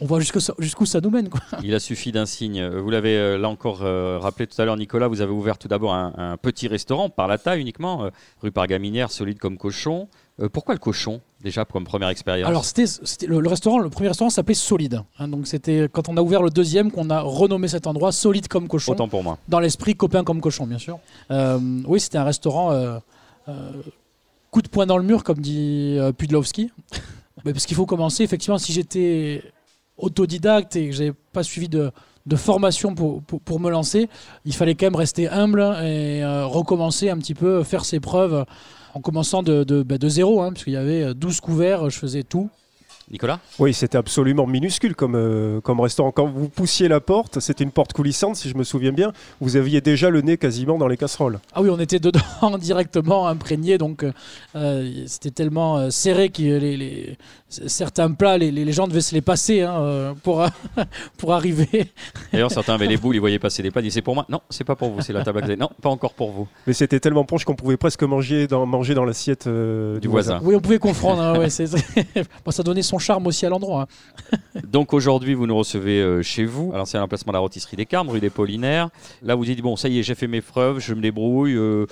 on 0.00 0.06
voit 0.06 0.20
jusqu'où 0.20 0.86
ça, 0.86 1.00
nous 1.00 1.10
mène. 1.10 1.28
Quoi. 1.28 1.40
Il 1.62 1.74
a 1.74 1.78
suffi 1.78 2.10
d'un 2.10 2.26
signe. 2.26 2.66
Vous 2.66 2.90
l'avez 2.90 3.16
euh, 3.16 3.38
là 3.38 3.48
encore 3.48 3.82
euh, 3.82 4.18
rappelé 4.18 4.46
tout 4.46 4.60
à 4.60 4.64
l'heure, 4.64 4.76
Nicolas, 4.76 5.08
vous 5.08 5.20
avez 5.20 5.32
ouvert 5.32 5.56
tout 5.56 5.68
d'abord 5.68 5.94
un, 5.94 6.36
petit 6.36 6.68
restaurant 6.68 7.08
par 7.10 7.28
la 7.28 7.38
taille 7.38 7.60
uniquement, 7.60 8.04
euh, 8.04 8.10
rue 8.42 8.50
Pargaminière, 8.50 9.10
solide 9.10 9.38
comme 9.38 9.56
cochon. 9.56 10.08
Pourquoi 10.52 10.74
le 10.74 10.80
cochon 10.80 11.20
déjà 11.42 11.64
comme 11.64 11.84
première 11.84 12.08
expérience 12.08 12.48
Alors 12.48 12.64
c'était, 12.64 12.86
le, 13.26 13.36
restaurant, 13.48 13.78
le 13.78 13.90
premier 13.90 14.08
restaurant 14.08 14.30
s'appelait 14.30 14.54
Solide. 14.54 15.02
Hein. 15.18 15.28
donc 15.28 15.46
c'était 15.46 15.88
quand 15.92 16.08
on 16.08 16.16
a 16.16 16.22
ouvert 16.22 16.42
le 16.42 16.50
deuxième 16.50 16.90
qu'on 16.90 17.10
a 17.10 17.20
renommé 17.20 17.68
cet 17.68 17.86
endroit 17.86 18.12
Solide 18.12 18.48
comme 18.48 18.66
cochon. 18.66 18.92
Autant 18.92 19.08
pour 19.08 19.22
moi. 19.22 19.38
Dans 19.48 19.60
l'esprit 19.60 19.94
copain 19.94 20.24
comme 20.24 20.40
cochon, 20.40 20.66
bien 20.66 20.78
sûr. 20.78 20.98
oui, 21.30 22.00
c'était 22.00 22.18
un 22.18 22.24
restaurant 22.24 23.00
coup 24.50 24.62
de 24.62 24.68
poing 24.68 24.86
dans 24.86 24.98
le 24.98 25.04
mur, 25.04 25.24
comme 25.24 25.38
dit 25.38 25.98
Pudlowski. 26.16 26.70
parce 27.44 27.66
qu'il 27.66 27.76
faut 27.76 27.86
commencer. 27.86 28.22
Effectivement, 28.22 28.58
si 28.58 28.72
j'étais 28.72 29.42
autodidacte 29.96 30.76
et 30.76 30.88
que 30.88 30.94
j'avais 30.94 31.12
pas 31.32 31.42
suivi 31.42 31.68
de, 31.68 31.92
de 32.26 32.36
formation 32.36 32.94
pour, 32.94 33.22
pour, 33.22 33.60
me 33.60 33.70
lancer, 33.70 34.08
il 34.44 34.54
fallait 34.54 34.74
quand 34.74 34.86
même 34.86 34.96
rester 34.96 35.28
humble 35.28 35.60
et 35.82 36.22
euh, 36.22 36.46
recommencer 36.46 37.10
un 37.10 37.18
petit 37.18 37.34
peu, 37.34 37.62
faire 37.64 37.84
ses 37.84 38.00
preuves 38.00 38.44
en 38.94 39.00
commençant 39.00 39.42
de, 39.42 39.64
de, 39.64 39.82
bah, 39.82 39.98
de 39.98 40.08
zéro, 40.08 40.40
hein, 40.40 40.52
parce 40.52 40.64
qu'il 40.64 40.72
y 40.72 40.76
avait 40.76 41.14
12 41.14 41.40
couverts, 41.40 41.90
je 41.90 41.98
faisais 41.98 42.22
tout. 42.22 42.48
Nicolas? 43.10 43.38
Oui, 43.58 43.74
c'était 43.74 43.98
absolument 43.98 44.46
minuscule 44.46 44.96
comme, 44.96 45.14
euh, 45.14 45.60
comme 45.60 45.80
restaurant. 45.80 46.10
Quand 46.10 46.26
vous 46.26 46.48
poussiez 46.48 46.88
la 46.88 47.00
porte, 47.00 47.38
c'était 47.40 47.64
une 47.64 47.70
porte 47.70 47.92
coulissante, 47.92 48.36
si 48.36 48.48
je 48.48 48.56
me 48.56 48.64
souviens 48.64 48.92
bien. 48.92 49.12
Vous 49.40 49.56
aviez 49.56 49.80
déjà 49.80 50.08
le 50.08 50.22
nez 50.22 50.38
quasiment 50.38 50.78
dans 50.78 50.88
les 50.88 50.96
casseroles. 50.96 51.38
Ah 51.52 51.60
oui, 51.60 51.68
on 51.70 51.78
était 51.78 51.98
dedans 51.98 52.20
directement 52.58 53.28
imprégné, 53.28 53.76
donc 53.76 54.06
euh, 54.56 55.02
c'était 55.06 55.30
tellement 55.30 55.76
euh, 55.76 55.90
serré 55.90 56.30
que 56.30 56.42
les, 56.42 56.76
les- 56.76 57.18
certains 57.66 58.10
plats, 58.12 58.38
les, 58.38 58.50
les 58.50 58.72
gens 58.72 58.86
devaient 58.88 59.00
se 59.00 59.14
les 59.14 59.20
passer 59.20 59.62
hein, 59.62 59.74
euh, 59.80 60.14
pour, 60.22 60.44
pour 61.18 61.32
arriver. 61.32 61.92
D'ailleurs, 62.32 62.50
certains 62.50 62.74
avaient 62.74 62.86
les 62.86 62.96
boules, 62.96 63.14
ils 63.16 63.20
voyaient 63.20 63.38
passer 63.38 63.62
des 63.62 63.70
plats, 63.70 63.80
ils 63.80 63.84
disaient 63.84 63.94
c'est 63.96 64.02
pour 64.02 64.14
moi. 64.14 64.26
Non, 64.28 64.40
c'est 64.50 64.64
pas 64.64 64.76
pour 64.76 64.90
vous, 64.90 65.00
c'est 65.00 65.12
la 65.12 65.22
table 65.24 65.38
à 65.38 65.42
côté. 65.42 65.56
Non, 65.56 65.70
pas 65.82 65.88
encore 65.90 66.14
pour 66.14 66.30
vous. 66.30 66.48
Mais 66.66 66.72
c'était 66.72 67.00
tellement 67.00 67.24
proche 67.24 67.44
qu'on 67.44 67.54
pouvait 67.54 67.76
presque 67.76 68.02
manger 68.02 68.46
dans, 68.46 68.66
manger 68.66 68.94
dans 68.94 69.04
l'assiette 69.04 69.46
euh, 69.46 69.98
Du 70.00 70.08
voisin. 70.08 70.40
Oui, 70.42 70.54
on 70.54 70.60
pouvait 70.60 70.78
confondre. 70.78 71.20
hein, 71.22 71.38
ouais, 71.38 71.50
c'est- 71.50 71.74
Bon, 72.44 72.50
ça 72.50 72.62
donnait 72.62 72.82
son 72.82 72.98
charme 72.98 73.26
aussi 73.26 73.46
à 73.46 73.48
l'endroit. 73.48 73.86
hein. 74.32 74.38
Donc 74.68 74.92
aujourd'hui, 74.92 75.34
vous 75.34 75.46
nous 75.46 75.56
recevez 75.56 76.00
euh, 76.00 76.22
chez 76.22 76.44
vous, 76.44 76.70
à 76.74 76.78
l'ancien 76.78 77.02
emplacement 77.02 77.32
de 77.32 77.36
la 77.36 77.40
rôtisserie 77.40 77.76
des 77.76 77.86
Carmes, 77.86 78.08
rue 78.10 78.20
des 78.20 78.30
Paulinaires. 78.30 78.88
Là, 79.22 79.34
vous 79.34 79.44
dites 79.44 79.60
bon, 79.60 79.76
ça 79.76 79.88
y 79.88 79.98
est, 79.98 80.02
j'ai 80.02 80.14
fait 80.14 80.26
mes 80.26 80.40
preuves, 80.40 80.78
je 80.80 80.94
me 80.94 81.00
débrouille, 81.00 81.54
euh, 81.54 81.86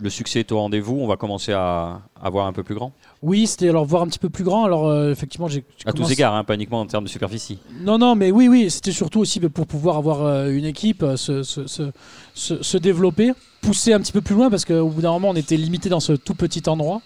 le 0.00 0.10
succès 0.10 0.40
est 0.40 0.52
au 0.52 0.58
rendez-vous, 0.58 0.98
on 1.00 1.06
va 1.06 1.16
commencer 1.16 1.52
à, 1.52 2.00
à 2.22 2.30
voir 2.30 2.46
un 2.46 2.52
peu 2.52 2.62
plus 2.62 2.74
grand. 2.74 2.92
Oui, 3.20 3.46
c'était 3.48 3.68
alors 3.68 3.84
voir 3.84 4.02
un 4.02 4.06
petit 4.06 4.18
peu 4.20 4.28
plus 4.30 4.44
grand. 4.44 4.64
Alors 4.64 4.86
euh, 4.86 5.10
effectivement, 5.10 5.48
j'ai 5.48 5.64
À 5.84 5.92
tous 5.92 6.10
égards, 6.12 6.34
hein, 6.34 6.44
pas 6.44 6.54
uniquement 6.54 6.80
en 6.80 6.86
termes 6.86 7.04
de 7.04 7.08
superficie. 7.08 7.58
Non, 7.80 7.98
non, 7.98 8.14
mais 8.14 8.30
oui, 8.30 8.46
oui, 8.48 8.70
c'était 8.70 8.92
surtout 8.92 9.18
aussi 9.20 9.40
pour 9.40 9.66
pouvoir 9.66 9.96
avoir 9.96 10.22
euh, 10.22 10.50
une 10.50 10.64
équipe, 10.64 11.02
euh, 11.02 11.16
se, 11.16 11.42
se- 11.42 11.66
se- 11.66 12.62
se- 12.62 12.78
développer, 12.78 13.32
pousser 13.60 13.92
un 13.92 14.00
petit 14.00 14.12
peu 14.12 14.20
plus 14.20 14.36
loin 14.36 14.50
parce 14.50 14.64
qu'au 14.64 14.88
bout 14.88 15.00
d'un 15.02 15.10
moment, 15.10 15.30
on 15.30 15.34
était 15.36 15.56
limité 15.56 15.88
dans 15.88 15.98
ce 16.00 16.12
tout 16.12 16.34
petit 16.34 16.68
endroit. 16.68 17.00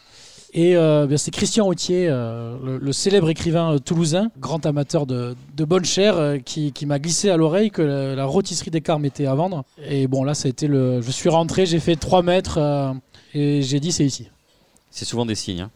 Et 0.54 0.76
c'est 1.16 1.30
Christian 1.30 1.66
Autier, 1.66 2.08
le, 2.08 2.76
le 2.76 2.92
célèbre 2.92 3.30
écrivain 3.30 3.78
toulousain, 3.82 4.30
grand 4.38 4.66
amateur 4.66 5.06
de, 5.06 5.34
de 5.56 5.64
bonne 5.64 5.86
chair, 5.86 6.36
qui, 6.44 6.72
qui 6.72 6.84
m'a 6.84 6.98
glissé 6.98 7.30
à 7.30 7.38
l'oreille 7.38 7.70
que 7.70 7.80
la, 7.80 8.14
la 8.14 8.24
rôtisserie 8.26 8.70
des 8.70 8.82
Carmes 8.82 9.06
était 9.06 9.24
à 9.24 9.34
vendre. 9.34 9.64
Et 9.88 10.06
bon, 10.08 10.24
là, 10.24 10.34
ça 10.34 10.48
a 10.48 10.50
été 10.50 10.66
le. 10.66 11.00
Je 11.00 11.10
suis 11.10 11.30
rentré, 11.30 11.64
j'ai 11.64 11.80
fait 11.80 11.96
3 11.96 12.20
mètres 12.22 12.58
et 13.32 13.62
j'ai 13.62 13.80
dit 13.80 13.92
c'est 13.92 14.04
ici. 14.04 14.28
C'est 14.90 15.06
souvent 15.06 15.24
des 15.24 15.36
signes. 15.36 15.62
hein. 15.62 15.70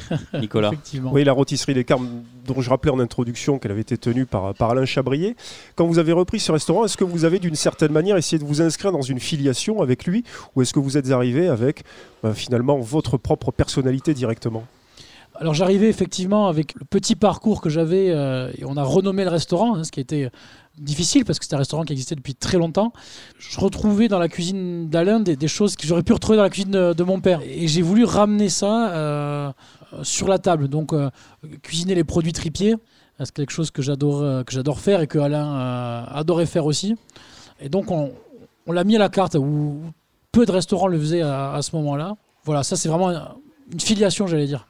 Nicolas. 0.34 0.68
Effectivement. 0.68 1.12
Oui, 1.12 1.24
la 1.24 1.32
rôtisserie 1.32 1.74
des 1.74 1.84
Carmes, 1.84 2.22
dont 2.46 2.60
je 2.60 2.70
rappelais 2.70 2.92
en 2.92 3.00
introduction 3.00 3.58
qu'elle 3.58 3.72
avait 3.72 3.80
été 3.80 3.98
tenue 3.98 4.26
par, 4.26 4.54
par 4.54 4.70
Alain 4.70 4.84
Chabrier. 4.84 5.36
Quand 5.76 5.86
vous 5.86 5.98
avez 5.98 6.12
repris 6.12 6.40
ce 6.40 6.52
restaurant, 6.52 6.84
est-ce 6.84 6.96
que 6.96 7.04
vous 7.04 7.24
avez 7.24 7.38
d'une 7.38 7.54
certaine 7.54 7.92
manière 7.92 8.16
essayé 8.16 8.38
de 8.38 8.44
vous 8.44 8.62
inscrire 8.62 8.92
dans 8.92 9.02
une 9.02 9.20
filiation 9.20 9.82
avec 9.82 10.06
lui 10.06 10.24
ou 10.54 10.62
est-ce 10.62 10.72
que 10.72 10.80
vous 10.80 10.96
êtes 10.96 11.10
arrivé 11.10 11.48
avec 11.48 11.84
ben, 12.22 12.34
finalement 12.34 12.78
votre 12.78 13.16
propre 13.16 13.50
personnalité 13.50 14.14
directement? 14.14 14.64
Alors 15.40 15.54
j'arrivais 15.54 15.88
effectivement 15.88 16.48
avec 16.48 16.74
le 16.74 16.84
petit 16.84 17.14
parcours 17.14 17.60
que 17.60 17.68
j'avais, 17.68 18.10
euh, 18.10 18.50
et 18.58 18.64
on 18.64 18.76
a 18.76 18.82
renommé 18.82 19.22
le 19.24 19.30
restaurant, 19.30 19.76
hein, 19.76 19.84
ce 19.84 19.92
qui 19.92 20.00
était 20.00 20.30
difficile 20.78 21.24
parce 21.24 21.38
que 21.38 21.44
c'était 21.44 21.54
un 21.54 21.58
restaurant 21.58 21.84
qui 21.84 21.92
existait 21.92 22.14
depuis 22.14 22.34
très 22.34 22.58
longtemps. 22.58 22.92
Je 23.38 23.60
retrouvais 23.60 24.08
dans 24.08 24.18
la 24.18 24.28
cuisine 24.28 24.88
d'Alain 24.88 25.20
des, 25.20 25.48
choses 25.48 25.76
que 25.76 25.86
j'aurais 25.86 26.02
pu 26.02 26.12
retrouver 26.12 26.36
dans 26.36 26.42
la 26.42 26.50
cuisine 26.50 26.92
de, 26.92 27.02
mon 27.04 27.20
père. 27.20 27.40
Et 27.44 27.68
j'ai 27.68 27.82
voulu 27.82 28.04
ramener 28.04 28.48
ça 28.48 28.90
euh, 28.90 29.52
euh, 29.92 30.04
sur 30.04 30.28
la 30.28 30.38
table, 30.38 30.68
donc 30.68 30.92
euh, 30.92 31.10
cuisiner 31.62 31.94
les 31.94 32.04
produits 32.04 32.32
tripiers. 32.32 32.76
C'est 33.24 33.32
quelque 33.32 33.50
chose 33.50 33.70
que 33.70 33.82
j'adore, 33.82 34.22
euh, 34.22 34.44
que 34.44 34.52
j'adore 34.52 34.78
faire 34.78 35.00
et 35.00 35.06
que 35.06 35.18
Alain 35.18 35.54
euh, 35.54 36.04
adorait 36.08 36.46
faire 36.46 36.66
aussi. 36.66 36.94
Et 37.60 37.68
donc 37.68 37.90
on, 37.90 38.12
on 38.66 38.72
l'a 38.72 38.84
mis 38.84 38.96
à 38.96 38.98
la 38.98 39.08
carte 39.08 39.34
où 39.34 39.80
peu 40.30 40.46
de 40.46 40.52
restaurants 40.52 40.86
le 40.86 40.98
faisaient 40.98 41.22
à, 41.22 41.52
à 41.52 41.62
ce 41.62 41.74
moment-là. 41.76 42.16
Voilà, 42.44 42.62
ça 42.62 42.76
c'est 42.76 42.88
vraiment 42.88 43.10
une 43.72 43.80
filiation, 43.80 44.26
j'allais 44.26 44.46
dire. 44.46 44.67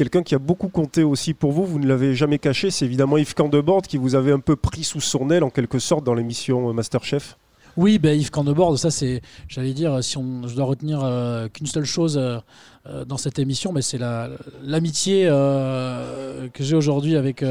Quelqu'un 0.00 0.22
qui 0.22 0.34
a 0.34 0.38
beaucoup 0.38 0.68
compté 0.68 1.02
aussi 1.02 1.34
pour 1.34 1.52
vous, 1.52 1.66
vous 1.66 1.78
ne 1.78 1.86
l'avez 1.86 2.14
jamais 2.14 2.38
caché, 2.38 2.70
c'est 2.70 2.86
évidemment 2.86 3.18
Yves 3.18 3.34
Candebord 3.34 3.82
qui 3.82 3.98
vous 3.98 4.14
avait 4.14 4.32
un 4.32 4.38
peu 4.40 4.56
pris 4.56 4.82
sous 4.82 5.02
son 5.02 5.28
aile 5.28 5.44
en 5.44 5.50
quelque 5.50 5.78
sorte 5.78 6.04
dans 6.04 6.14
l'émission 6.14 6.70
euh, 6.70 6.72
Masterchef. 6.72 7.36
Oui, 7.76 7.98
ben 7.98 8.18
Yves 8.18 8.30
Candebord, 8.30 8.78
ça 8.78 8.90
c'est, 8.90 9.20
j'allais 9.46 9.74
dire, 9.74 10.02
si 10.02 10.16
on, 10.16 10.48
je 10.48 10.56
dois 10.56 10.64
retenir 10.64 11.04
euh, 11.04 11.48
qu'une 11.48 11.66
seule 11.66 11.84
chose 11.84 12.16
euh, 12.16 13.04
dans 13.04 13.18
cette 13.18 13.38
émission, 13.38 13.74
c'est 13.82 13.98
la- 13.98 14.30
l'amitié 14.62 15.26
que 15.26 16.64
j'ai 16.64 16.76
aujourd'hui 16.76 17.16
avec, 17.16 17.44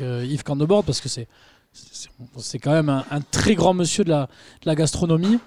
Yves 0.00 0.42
Candebord, 0.42 0.82
parce 0.82 1.00
que 1.00 1.08
c'est, 1.08 1.28
quand 2.60 2.72
même 2.72 2.88
un, 2.88 3.20
très 3.30 3.54
grand 3.54 3.74
monsieur 3.74 4.02
de 4.02 4.10
la 4.10 4.74
gastronomie. 4.74 5.38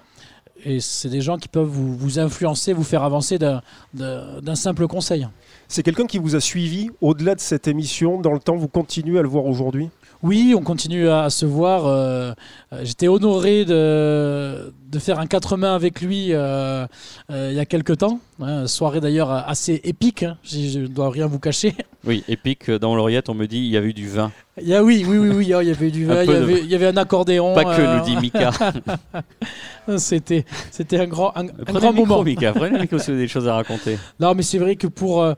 Et 0.64 0.80
c'est 0.80 1.08
des 1.08 1.20
gens 1.20 1.36
qui 1.38 1.48
peuvent 1.48 1.66
vous, 1.68 1.96
vous 1.96 2.18
influencer, 2.18 2.72
vous 2.72 2.82
faire 2.82 3.02
avancer 3.04 3.38
d'un, 3.38 4.54
simple 4.54 4.86
conseil. 4.86 5.26
C'est 5.68 5.82
quelqu'un 5.82 6.06
qui 6.06 6.18
vous 6.18 6.34
a 6.34 6.40
suivi 6.40 6.90
au-delà 7.00 7.34
de 7.34 7.40
cette 7.40 7.68
émission 7.68 8.20
dans 8.20 8.32
le 8.32 8.40
temps, 8.40 8.56
vous 8.56 8.68
continuez 8.68 9.18
à 9.18 9.22
le 9.22 9.28
voir 9.28 9.44
aujourd'hui? 9.44 9.90
Oui, 10.22 10.54
on 10.56 10.62
continue 10.62 11.08
à, 11.08 11.24
à 11.24 11.30
se 11.30 11.46
voir. 11.46 11.86
euh, 11.86 12.32
euh, 12.72 12.80
J'étais 12.82 13.06
honoré 13.06 13.64
de, 13.64 14.72
de 14.90 14.98
faire 14.98 15.20
un 15.20 15.26
quatre 15.26 15.56
mains 15.56 15.74
avec 15.76 16.00
lui 16.00 16.32
euh, 16.32 16.86
euh, 17.30 17.48
il 17.52 17.56
y 17.56 17.60
a 17.60 17.66
quelques 17.66 17.98
temps. 17.98 18.18
Hein, 18.40 18.66
soirée 18.66 19.00
d'ailleurs 19.00 19.30
assez 19.30 19.80
épique, 19.84 20.22
hein, 20.22 20.36
je 20.44 20.80
ne 20.80 20.86
dois 20.86 21.10
rien 21.10 21.26
vous 21.26 21.38
cacher. 21.38 21.74
Oui, 22.04 22.22
épique, 22.28 22.70
dans 22.70 22.94
l'oreillette, 22.94 23.28
on 23.28 23.34
me 23.34 23.46
dit 23.46 23.58
il 23.58 23.66
y 23.70 23.76
a 23.76 23.80
eu 23.82 23.92
du 23.92 24.08
vin. 24.08 24.30
Il 24.60 24.66
y 24.68 24.74
a, 24.74 24.82
oui, 24.82 25.04
oui, 25.06 25.18
oui, 25.18 25.28
oui, 25.28 25.44
il 25.46 25.48
y 25.50 25.54
avait 25.70 25.90
du 25.90 26.04
vin, 26.06 26.22
il 26.24 26.30
y 26.30 26.32
de- 26.32 26.36
avait, 26.38 26.60
il 26.60 26.66
y 26.66 26.74
avait 26.74 26.86
un 26.86 26.96
accordéon. 26.96 27.54
Pas 27.54 27.64
que, 27.76 27.80
euh, 27.80 27.98
nous 27.98 28.04
dit 28.04 28.16
Mika. 28.16 28.50
C'était, 29.96 30.44
c'était 30.70 30.98
un 31.00 31.06
grand, 31.06 31.32
un, 31.34 31.44
grand 31.44 31.92
micro, 31.92 32.06
moment. 32.06 32.22
Mika. 32.22 32.52
Prenez 32.52 32.76
le 32.76 32.82
micro 32.82 32.98
si 32.98 33.06
vous 33.06 33.12
avez 33.12 33.22
des 33.22 33.28
choses 33.28 33.48
à 33.48 33.54
raconter. 33.54 33.98
Non, 34.20 34.34
mais 34.34 34.42
c'est 34.42 34.58
vrai 34.58 34.76
que 34.76 34.86
pour. 34.86 35.22
euh, 35.22 35.32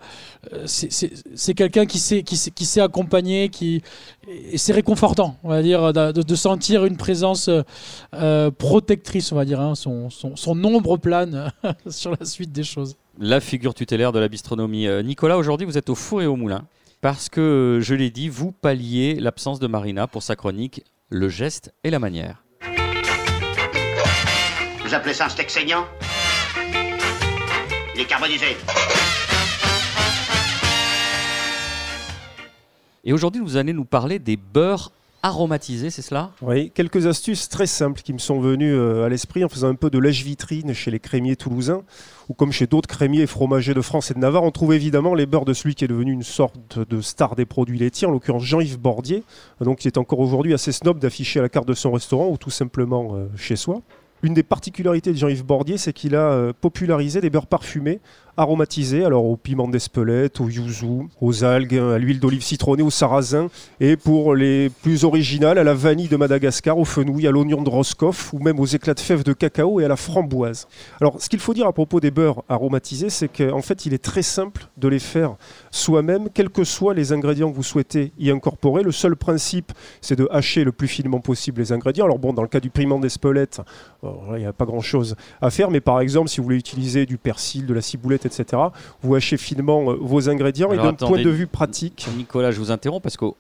euh, 0.53 0.65
c'est- 0.67 1.55
quelqu'un 1.55 1.87
qui 1.87 2.01
sait, 2.01 2.23
qui, 2.25 2.37
sait, 2.37 2.51
qui 2.51 2.65
sait 2.65 2.81
accompagner, 2.81 3.49
qui. 3.49 3.83
Et 4.51 4.59
c'est 4.59 4.73
réconfortant, 4.73 5.37
on 5.45 5.51
va 5.51 5.63
dire, 5.63 5.93
de, 5.93 6.11
de 6.23 6.35
sentir 6.35 6.85
une 6.85 6.97
présence 6.97 7.47
euh, 7.49 7.63
euh, 8.15 8.51
protectrice, 8.51 9.31
on 9.31 9.37
va 9.37 9.45
dire. 9.45 9.61
hein, 9.61 9.75
son, 9.77 10.11
son, 10.11 10.35
son 10.35 10.65
ombre 10.65 10.97
plane 10.97 11.53
sur 11.89 12.11
la 12.19 12.25
suite 12.27 12.51
des 12.51 12.65
choses. 12.65 12.90
La 13.23 13.39
figure 13.41 13.75
tutélaire 13.75 14.13
de 14.13 14.19
la 14.19 14.29
bistronomie. 14.29 14.87
Euh, 14.87 15.03
Nicolas, 15.03 15.37
aujourd'hui, 15.37 15.67
vous 15.67 15.77
êtes 15.77 15.91
au 15.91 15.95
four 15.95 16.23
et 16.23 16.27
au 16.27 16.37
moulin. 16.37 16.65
Parce 17.03 17.29
que, 17.29 17.41
euh, 17.43 17.81
je 17.83 17.95
l'ai 17.95 18.09
dit, 18.09 18.31
vous 18.31 18.51
palliez 18.51 19.17
l'absence 19.17 19.61
de 19.61 19.67
Marina 19.67 20.07
pour 20.07 20.23
sa 20.23 20.37
chronique 20.37 20.85
Le 21.11 21.29
geste 21.29 21.75
et 21.85 21.91
la 21.91 21.99
manière. 21.99 22.43
Vous 24.83 24.95
appelez 24.95 25.13
ça 25.13 25.27
un 25.27 25.29
steak 25.29 25.51
saignant? 25.51 25.85
Il 27.95 28.01
est 28.01 28.07
carbonisé. 28.07 28.57
Et 33.05 33.13
aujourd'hui, 33.13 33.43
vous 33.43 33.59
allez 33.59 33.75
nous 33.75 33.85
parler 33.85 34.19
des 34.19 34.39
beurres 34.39 34.93
aromatisés, 35.23 35.91
c'est 35.91 36.03
cela? 36.03 36.31
Oui, 36.43 36.71
quelques 36.71 37.07
astuces 37.07 37.49
très 37.49 37.67
simples 37.67 38.03
qui 38.03 38.13
me 38.13 38.19
sont 38.19 38.41
venues 38.41 38.75
euh, 38.75 39.05
à 39.05 39.09
l'esprit 39.09 39.45
en 39.45 39.49
faisant 39.49 39.69
un 39.69 39.75
peu 39.75 39.91
de 39.91 39.99
lèche-vitrine 39.99 40.73
chez 40.73 40.91
les 40.91 41.01
crémiers 41.01 41.37
toulousains 41.37 41.83
ou 42.29 42.35
comme 42.35 42.53
chez 42.53 42.67
d'autres 42.67 42.89
crémiers 42.89 43.27
fromagers 43.27 43.75
de 43.75 43.81
France 43.81 44.11
et 44.11 44.15
de 44.15 44.19
Navarre. 44.19 44.45
On 44.45 44.51
trouve 44.51 44.73
évidemment 44.73 45.15
les 45.15 45.27
beurres 45.27 45.45
de 45.45 45.53
celui 45.53 45.75
qui 45.75 45.85
est 45.85 45.89
devenu 45.89 46.13
une 46.13 46.23
sorte 46.23 46.79
de 46.79 47.01
star 47.01 47.37
des 47.37 47.47
produits 47.47 47.79
laitiers, 47.79 48.07
en 48.07 48.13
l'occurrence 48.13 48.45
Jean-Yves 48.45 48.79
Bordier, 48.79 49.25
donc 49.61 49.79
qui 49.79 49.89
est 49.89 49.99
encore 49.99 50.21
aujourd'hui 50.21 50.55
assez 50.55 50.73
snob 50.73 50.99
d'afficher 50.99 51.41
à 51.41 51.43
la 51.43 51.49
carte 51.49 51.69
de 51.69 51.75
son 51.75 51.93
restaurant 51.93 52.29
ou 52.29 52.37
tout 52.37 52.51
simplement 52.51 53.15
euh, 53.15 53.27
chez 53.37 53.57
soi. 53.57 53.83
Une 54.23 54.35
des 54.35 54.43
particularités 54.43 55.13
de 55.13 55.17
Jean-Yves 55.17 55.47
Bordier, 55.47 55.79
c'est 55.79 55.95
qu'il 55.95 56.15
a 56.15 56.31
euh, 56.31 56.53
popularisé 56.53 57.23
des 57.23 57.31
beurres 57.31 57.47
parfumés, 57.47 58.01
aromatisés, 58.41 59.05
alors 59.05 59.27
au 59.27 59.37
piment 59.37 59.69
d'Espelette, 59.69 60.41
au 60.41 60.49
yuzu, 60.49 61.09
aux 61.21 61.45
algues, 61.45 61.77
à 61.77 61.99
l'huile 61.99 62.21
d'olive 62.21 62.43
citronnée, 62.43 62.83
au 62.83 62.91
sarrasin, 62.91 63.49
et 63.81 63.97
pour 63.97 64.35
les 64.35 64.71
plus 64.83 65.05
originales, 65.05 65.59
à 65.59 65.65
la 65.65 65.75
vanille 65.75 66.09
de 66.09 66.17
Madagascar, 66.17 66.79
au 66.79 66.85
fenouil, 66.85 67.27
à 67.27 67.31
l'oignon 67.31 67.63
de 67.63 67.69
Roscoff, 67.69 68.33
ou 68.33 68.39
même 68.39 68.59
aux 68.59 68.67
éclats 68.67 68.95
de 68.95 69.01
fèves 69.01 69.25
de 69.25 69.35
cacao 69.35 69.81
et 69.81 69.85
à 69.85 69.89
la 69.89 69.97
framboise. 69.97 70.67
Alors, 71.01 71.21
ce 71.21 71.29
qu'il 71.29 71.39
faut 71.39 71.53
dire 71.53 71.67
à 71.67 71.73
propos 71.73 72.01
des 72.01 72.11
beurres 72.11 72.43
aromatisés, 72.49 73.11
c'est 73.11 73.29
qu'en 73.29 73.61
fait, 73.61 73.85
il 73.85 73.93
est 73.93 74.03
très 74.03 74.23
simple 74.23 74.67
de 74.79 74.89
les 74.89 74.99
faire 74.99 75.37
soi-même, 75.71 76.29
quels 76.33 76.51
que 76.51 76.65
soient 76.65 76.95
les 76.95 77.13
ingrédients 77.13 77.51
que 77.51 77.57
vous 77.57 77.63
souhaitez 77.63 78.13
y 78.19 78.31
incorporer. 78.31 78.83
Le 78.83 78.93
seul 78.93 79.17
principe, 79.17 79.73
c'est 80.01 80.17
de 80.17 80.27
hacher 80.31 80.65
le 80.65 80.73
plus 80.73 80.89
finement 80.89 81.21
possible 81.21 81.61
les 81.61 81.73
ingrédients. 81.73 82.07
Alors 82.07 82.19
bon, 82.19 82.33
dans 82.33 82.43
le 82.43 82.49
cas 82.49 82.61
du 82.61 82.71
piment 82.71 82.99
d'Espelette, 82.99 83.61
euh, 84.05 84.09
il 84.37 84.39
n'y 84.39 84.47
a 84.47 84.53
pas 84.53 84.65
grand-chose 84.65 85.15
à 85.43 85.51
faire, 85.51 85.71
mais 85.71 85.81
par 85.81 86.01
exemple, 86.01 86.29
si 86.31 86.39
vous 86.39 86.45
voulez 86.45 86.57
utiliser 86.57 87.05
du 87.05 87.19
persil, 87.19 87.67
de 87.67 87.75
la 87.75 87.83
ciboulette, 87.83 88.30
etc., 88.39 88.63
vous 89.03 89.15
hachez 89.15 89.37
finement 89.37 89.91
euh, 89.91 89.97
vos 90.01 90.29
ingrédients. 90.29 90.71
Alors, 90.71 90.87
et 90.87 90.89
d'un 90.89 90.95
point 90.95 91.23
de 91.23 91.31
vue 91.31 91.47
pratique, 91.47 92.09
Nicolas, 92.17 92.51
je 92.51 92.59
vous 92.59 92.71
interromps 92.71 93.03
parce 93.03 93.17
qu'on 93.17 93.35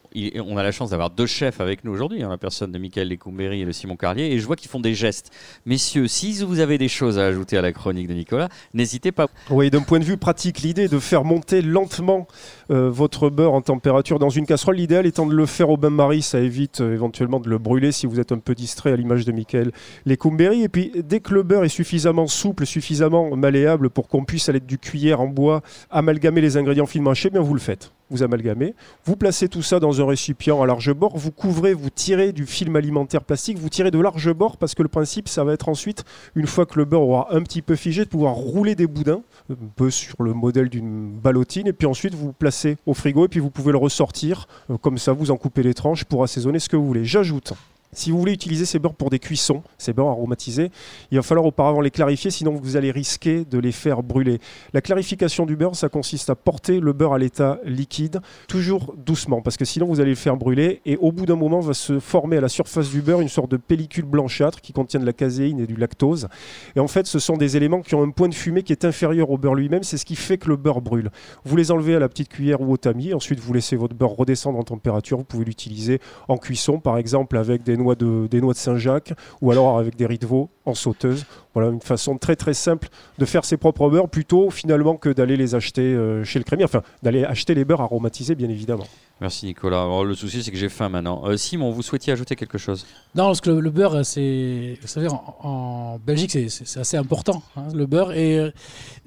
a 0.56 0.62
la 0.62 0.72
chance 0.72 0.90
d'avoir 0.90 1.10
deux 1.10 1.26
chefs 1.26 1.60
avec 1.60 1.84
nous 1.84 1.92
aujourd'hui, 1.92 2.22
hein, 2.22 2.28
la 2.28 2.38
personne 2.38 2.72
de 2.72 2.78
Michael 2.78 3.08
Lécoumbéry 3.08 3.62
et 3.62 3.64
de 3.64 3.72
Simon 3.72 3.96
Carlier, 3.96 4.24
et 4.24 4.38
je 4.38 4.46
vois 4.46 4.56
qu'ils 4.56 4.70
font 4.70 4.80
des 4.80 4.94
gestes. 4.94 5.30
Messieurs, 5.66 6.08
si 6.08 6.42
vous 6.42 6.60
avez 6.60 6.78
des 6.78 6.88
choses 6.88 7.18
à 7.18 7.26
ajouter 7.26 7.56
à 7.56 7.62
la 7.62 7.72
chronique 7.72 8.08
de 8.08 8.14
Nicolas, 8.14 8.48
n'hésitez 8.74 9.12
pas. 9.12 9.26
Oui, 9.50 9.70
d'un 9.70 9.82
point 9.82 9.98
de 9.98 10.04
vue 10.04 10.16
pratique, 10.16 10.60
l'idée 10.60 10.84
est 10.84 10.92
de 10.92 10.98
faire 10.98 11.24
monter 11.24 11.62
lentement 11.62 12.26
euh, 12.70 12.90
votre 12.90 13.30
beurre 13.30 13.54
en 13.54 13.62
température 13.62 14.18
dans 14.18 14.30
une 14.30 14.46
casserole. 14.46 14.76
L'idéal 14.76 15.06
étant 15.06 15.26
de 15.26 15.34
le 15.34 15.46
faire 15.46 15.70
au 15.70 15.76
bain-marie, 15.76 16.22
ça 16.22 16.40
évite 16.40 16.80
euh, 16.80 16.92
éventuellement 16.92 17.40
de 17.40 17.48
le 17.48 17.58
brûler 17.58 17.92
si 17.92 18.06
vous 18.06 18.20
êtes 18.20 18.32
un 18.32 18.38
peu 18.38 18.54
distrait 18.54 18.92
à 18.92 18.96
l'image 18.96 19.24
de 19.24 19.32
Michael 19.32 19.72
Lécumberry. 20.06 20.62
Et 20.62 20.68
puis, 20.68 20.92
dès 20.96 21.20
que 21.20 21.34
le 21.34 21.42
beurre 21.42 21.64
est 21.64 21.68
suffisamment 21.68 22.26
souple, 22.26 22.66
suffisamment 22.66 23.34
malléable 23.36 23.90
pour 23.90 24.08
qu'on 24.08 24.24
puisse, 24.24 24.48
l'aide 24.48 24.66
du 24.70 24.78
cuillère 24.78 25.20
en 25.20 25.26
bois, 25.26 25.62
amalgamer 25.90 26.40
les 26.40 26.56
ingrédients 26.56 26.86
finement 26.86 27.10
hachés, 27.10 27.28
bien 27.28 27.40
vous 27.40 27.54
le 27.54 27.60
faites. 27.60 27.90
vous 28.08 28.22
amalgamez, 28.22 28.74
vous 29.04 29.16
placez 29.16 29.48
tout 29.48 29.62
ça 29.62 29.80
dans 29.80 30.00
un 30.00 30.06
récipient 30.06 30.62
à 30.62 30.66
large 30.66 30.92
bord, 30.92 31.16
vous 31.16 31.32
couvrez, 31.32 31.74
vous 31.74 31.90
tirez 31.90 32.30
du 32.32 32.46
film 32.46 32.76
alimentaire 32.76 33.24
plastique, 33.24 33.58
vous 33.58 33.68
tirez 33.68 33.90
de 33.90 33.98
large 33.98 34.32
bord 34.32 34.58
parce 34.58 34.76
que 34.76 34.82
le 34.82 34.88
principe, 34.88 35.28
ça 35.28 35.42
va 35.42 35.54
être 35.54 35.68
ensuite, 35.68 36.04
une 36.36 36.46
fois 36.46 36.66
que 36.66 36.78
le 36.78 36.84
beurre 36.84 37.02
aura 37.02 37.34
un 37.34 37.42
petit 37.42 37.62
peu 37.62 37.74
figé, 37.74 38.04
de 38.04 38.08
pouvoir 38.08 38.34
rouler 38.34 38.76
des 38.76 38.86
boudins, 38.86 39.22
un 39.50 39.56
peu 39.74 39.90
sur 39.90 40.22
le 40.22 40.34
modèle 40.34 40.68
d'une 40.68 41.10
ballotine, 41.10 41.66
et 41.66 41.72
puis 41.72 41.88
ensuite 41.88 42.14
vous 42.14 42.32
placez 42.32 42.76
au 42.86 42.94
frigo 42.94 43.24
et 43.24 43.28
puis 43.28 43.40
vous 43.40 43.50
pouvez 43.50 43.72
le 43.72 43.78
ressortir. 43.78 44.46
Euh, 44.70 44.78
comme 44.78 44.98
ça, 44.98 45.12
vous 45.12 45.32
en 45.32 45.36
coupez 45.36 45.64
les 45.64 45.74
tranches 45.74 46.04
pour 46.04 46.22
assaisonner 46.22 46.60
ce 46.60 46.68
que 46.68 46.76
vous 46.76 46.86
voulez. 46.86 47.04
J'ajoute 47.04 47.54
si 47.92 48.10
vous 48.10 48.18
voulez 48.18 48.32
utiliser 48.32 48.66
ces 48.66 48.78
beurres 48.78 48.94
pour 48.94 49.10
des 49.10 49.18
cuissons, 49.18 49.62
ces 49.76 49.92
beurres 49.92 50.08
aromatisés, 50.08 50.70
il 51.10 51.18
va 51.18 51.22
falloir 51.22 51.46
auparavant 51.46 51.80
les 51.80 51.90
clarifier, 51.90 52.30
sinon 52.30 52.52
vous 52.52 52.76
allez 52.76 52.92
risquer 52.92 53.44
de 53.44 53.58
les 53.58 53.72
faire 53.72 54.02
brûler. 54.02 54.38
La 54.72 54.80
clarification 54.80 55.44
du 55.44 55.56
beurre, 55.56 55.74
ça 55.74 55.88
consiste 55.88 56.30
à 56.30 56.36
porter 56.36 56.78
le 56.78 56.92
beurre 56.92 57.14
à 57.14 57.18
l'état 57.18 57.58
liquide, 57.64 58.20
toujours 58.46 58.94
doucement, 58.96 59.42
parce 59.42 59.56
que 59.56 59.64
sinon 59.64 59.86
vous 59.86 60.00
allez 60.00 60.10
le 60.10 60.16
faire 60.16 60.36
brûler, 60.36 60.80
et 60.86 60.96
au 60.98 61.10
bout 61.10 61.26
d'un 61.26 61.36
moment 61.36 61.60
va 61.60 61.74
se 61.74 61.98
former 61.98 62.36
à 62.36 62.40
la 62.40 62.48
surface 62.48 62.90
du 62.90 63.02
beurre 63.02 63.20
une 63.20 63.28
sorte 63.28 63.50
de 63.50 63.56
pellicule 63.56 64.04
blanchâtre 64.04 64.60
qui 64.60 64.72
contient 64.72 65.00
de 65.00 65.06
la 65.06 65.12
caséine 65.12 65.58
et 65.58 65.66
du 65.66 65.74
lactose. 65.74 66.28
Et 66.76 66.80
en 66.80 66.88
fait, 66.88 67.06
ce 67.06 67.18
sont 67.18 67.36
des 67.36 67.56
éléments 67.56 67.80
qui 67.80 67.96
ont 67.96 68.02
un 68.02 68.10
point 68.10 68.28
de 68.28 68.34
fumée 68.34 68.62
qui 68.62 68.72
est 68.72 68.84
inférieur 68.84 69.30
au 69.30 69.38
beurre 69.38 69.56
lui-même, 69.56 69.82
c'est 69.82 69.96
ce 69.96 70.04
qui 70.04 70.16
fait 70.16 70.38
que 70.38 70.48
le 70.48 70.56
beurre 70.56 70.80
brûle. 70.80 71.10
Vous 71.44 71.56
les 71.56 71.72
enlevez 71.72 71.96
à 71.96 71.98
la 71.98 72.08
petite 72.08 72.28
cuillère 72.28 72.60
ou 72.60 72.72
au 72.72 72.76
tamis, 72.76 73.14
ensuite 73.14 73.40
vous 73.40 73.52
laissez 73.52 73.74
votre 73.74 73.96
beurre 73.96 74.14
redescendre 74.16 74.58
en 74.58 74.62
température, 74.62 75.18
vous 75.18 75.24
pouvez 75.24 75.44
l'utiliser 75.44 76.00
en 76.28 76.36
cuisson, 76.36 76.78
par 76.78 76.96
exemple 76.96 77.36
avec 77.36 77.64
des 77.64 77.79
noix 77.80 77.94
de, 77.94 78.28
des 78.30 78.40
noix 78.40 78.52
de 78.52 78.58
Saint-Jacques 78.58 79.12
ou 79.40 79.50
alors 79.50 79.78
avec 79.78 79.96
des 79.96 80.06
riz 80.06 80.18
de 80.18 80.26
veau 80.26 80.50
en 80.64 80.74
sauteuse. 80.74 81.24
Voilà 81.54 81.70
une 81.70 81.80
façon 81.80 82.16
très 82.16 82.36
très 82.36 82.54
simple 82.54 82.88
de 83.18 83.24
faire 83.24 83.44
ses 83.44 83.56
propres 83.56 83.90
beurres 83.90 84.08
plutôt 84.08 84.50
finalement 84.50 84.96
que 84.96 85.08
d'aller 85.08 85.36
les 85.36 85.54
acheter 85.54 85.82
euh, 85.82 86.22
chez 86.22 86.38
le 86.38 86.44
crémier. 86.44 86.64
Enfin, 86.64 86.82
d'aller 87.02 87.24
acheter 87.24 87.54
les 87.54 87.64
beurres 87.64 87.80
aromatisés 87.80 88.34
bien 88.34 88.48
évidemment. 88.48 88.86
Merci 89.20 89.46
Nicolas. 89.46 89.86
le 90.04 90.14
souci 90.14 90.42
c'est 90.42 90.50
que 90.50 90.56
j'ai 90.56 90.68
faim 90.68 90.88
maintenant. 90.88 91.22
Euh, 91.26 91.36
Simon, 91.36 91.70
vous 91.72 91.82
souhaitiez 91.82 92.12
ajouter 92.12 92.36
quelque 92.36 92.58
chose? 92.58 92.86
Non, 93.14 93.26
parce 93.26 93.40
que 93.40 93.50
le, 93.50 93.70
beurre, 93.70 94.04
c'est, 94.04 94.78
vous 94.80 94.88
savez, 94.88 95.08
en, 95.10 95.98
Belgique 95.98 96.30
c'est 96.48 96.80
assez 96.80 96.96
important 96.96 97.42
hein, 97.56 97.64
le 97.74 97.86
beurre. 97.86 98.12
Et 98.12 98.38
euh, 98.38 98.50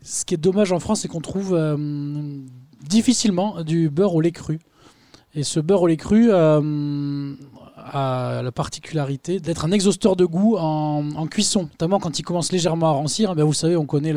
ce 0.04 0.26
qui 0.26 0.34
est 0.34 0.38
dommage 0.38 0.72
en 0.72 0.80
France, 0.80 1.02
c'est 1.02 1.08
qu'on 1.08 1.22
trouve 1.22 1.58
difficilement 2.82 3.64
du 3.64 3.90
beurre 3.90 4.16
au 4.16 4.22
lait 4.22 4.32
cru. 4.32 4.60
Et 5.36 5.44
ce 5.44 5.60
beurre 5.60 5.84
au 5.84 5.88
lait 5.88 5.98
cru, 5.98 6.30
a 7.86 8.42
la 8.42 8.52
particularité 8.52 9.40
d'être 9.40 9.66
un 9.66 9.72
exhausteur 9.72 10.16
de 10.16 10.26
goût 10.26 10.56
en, 10.58 11.28
cuisson, 11.28 11.64
notamment 11.64 12.00
quand 12.00 12.20
il 12.20 12.24
commence 12.24 12.52
légèrement 12.52 12.88
à 12.88 12.92
rancir. 12.92 13.34
Eh 13.38 13.42
vous 13.42 13.54
savez, 13.54 13.76
on 13.76 13.86
connaît 13.86 14.14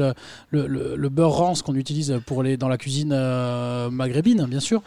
le, 0.51 1.09
beurre 1.09 1.33
rance 1.33 1.63
qu'on 1.63 1.75
utilise 1.75 2.21
pour 2.27 2.43
les, 2.43 2.57
dans 2.57 2.69
la 2.69 2.79
cuisine 2.79 3.13
euh, 3.13 3.91
maghrébine, 3.91 4.47
bien 4.47 4.61
sûr. 4.61 4.83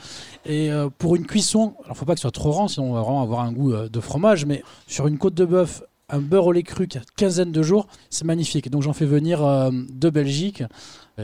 Et 0.45 0.71
euh, 0.71 0.89
pour 0.97 1.15
une 1.15 1.25
cuisson, 1.25 1.73
alors 1.83 1.97
faut 1.97 2.05
pas 2.05 2.15
que 2.15 2.21
soit 2.21 2.31
trop 2.31 2.51
rance, 2.51 2.73
sinon 2.73 2.91
on 2.91 2.93
va 2.93 2.99
avoir 2.99 3.41
un 3.41 3.51
goût 3.51 3.73
euh, 3.73 3.89
de 3.89 3.99
fromage, 3.99 4.45
mais 4.45 4.63
sur 4.87 5.07
une 5.07 5.17
côte 5.17 5.33
de 5.33 5.45
bœuf, 5.45 5.83
un 6.09 6.19
beurre 6.19 6.47
au 6.47 6.51
lait 6.51 6.63
cru 6.63 6.87
qui 6.87 6.97
a 6.97 7.01
quinzaine 7.17 7.51
de 7.51 7.61
jours, 7.61 7.87
c'est 8.09 8.25
magnifique. 8.25 8.69
Donc 8.69 8.81
j'en 8.81 8.93
fais 8.93 9.05
venir 9.05 9.41
de 9.71 10.09
Belgique. 10.09 10.63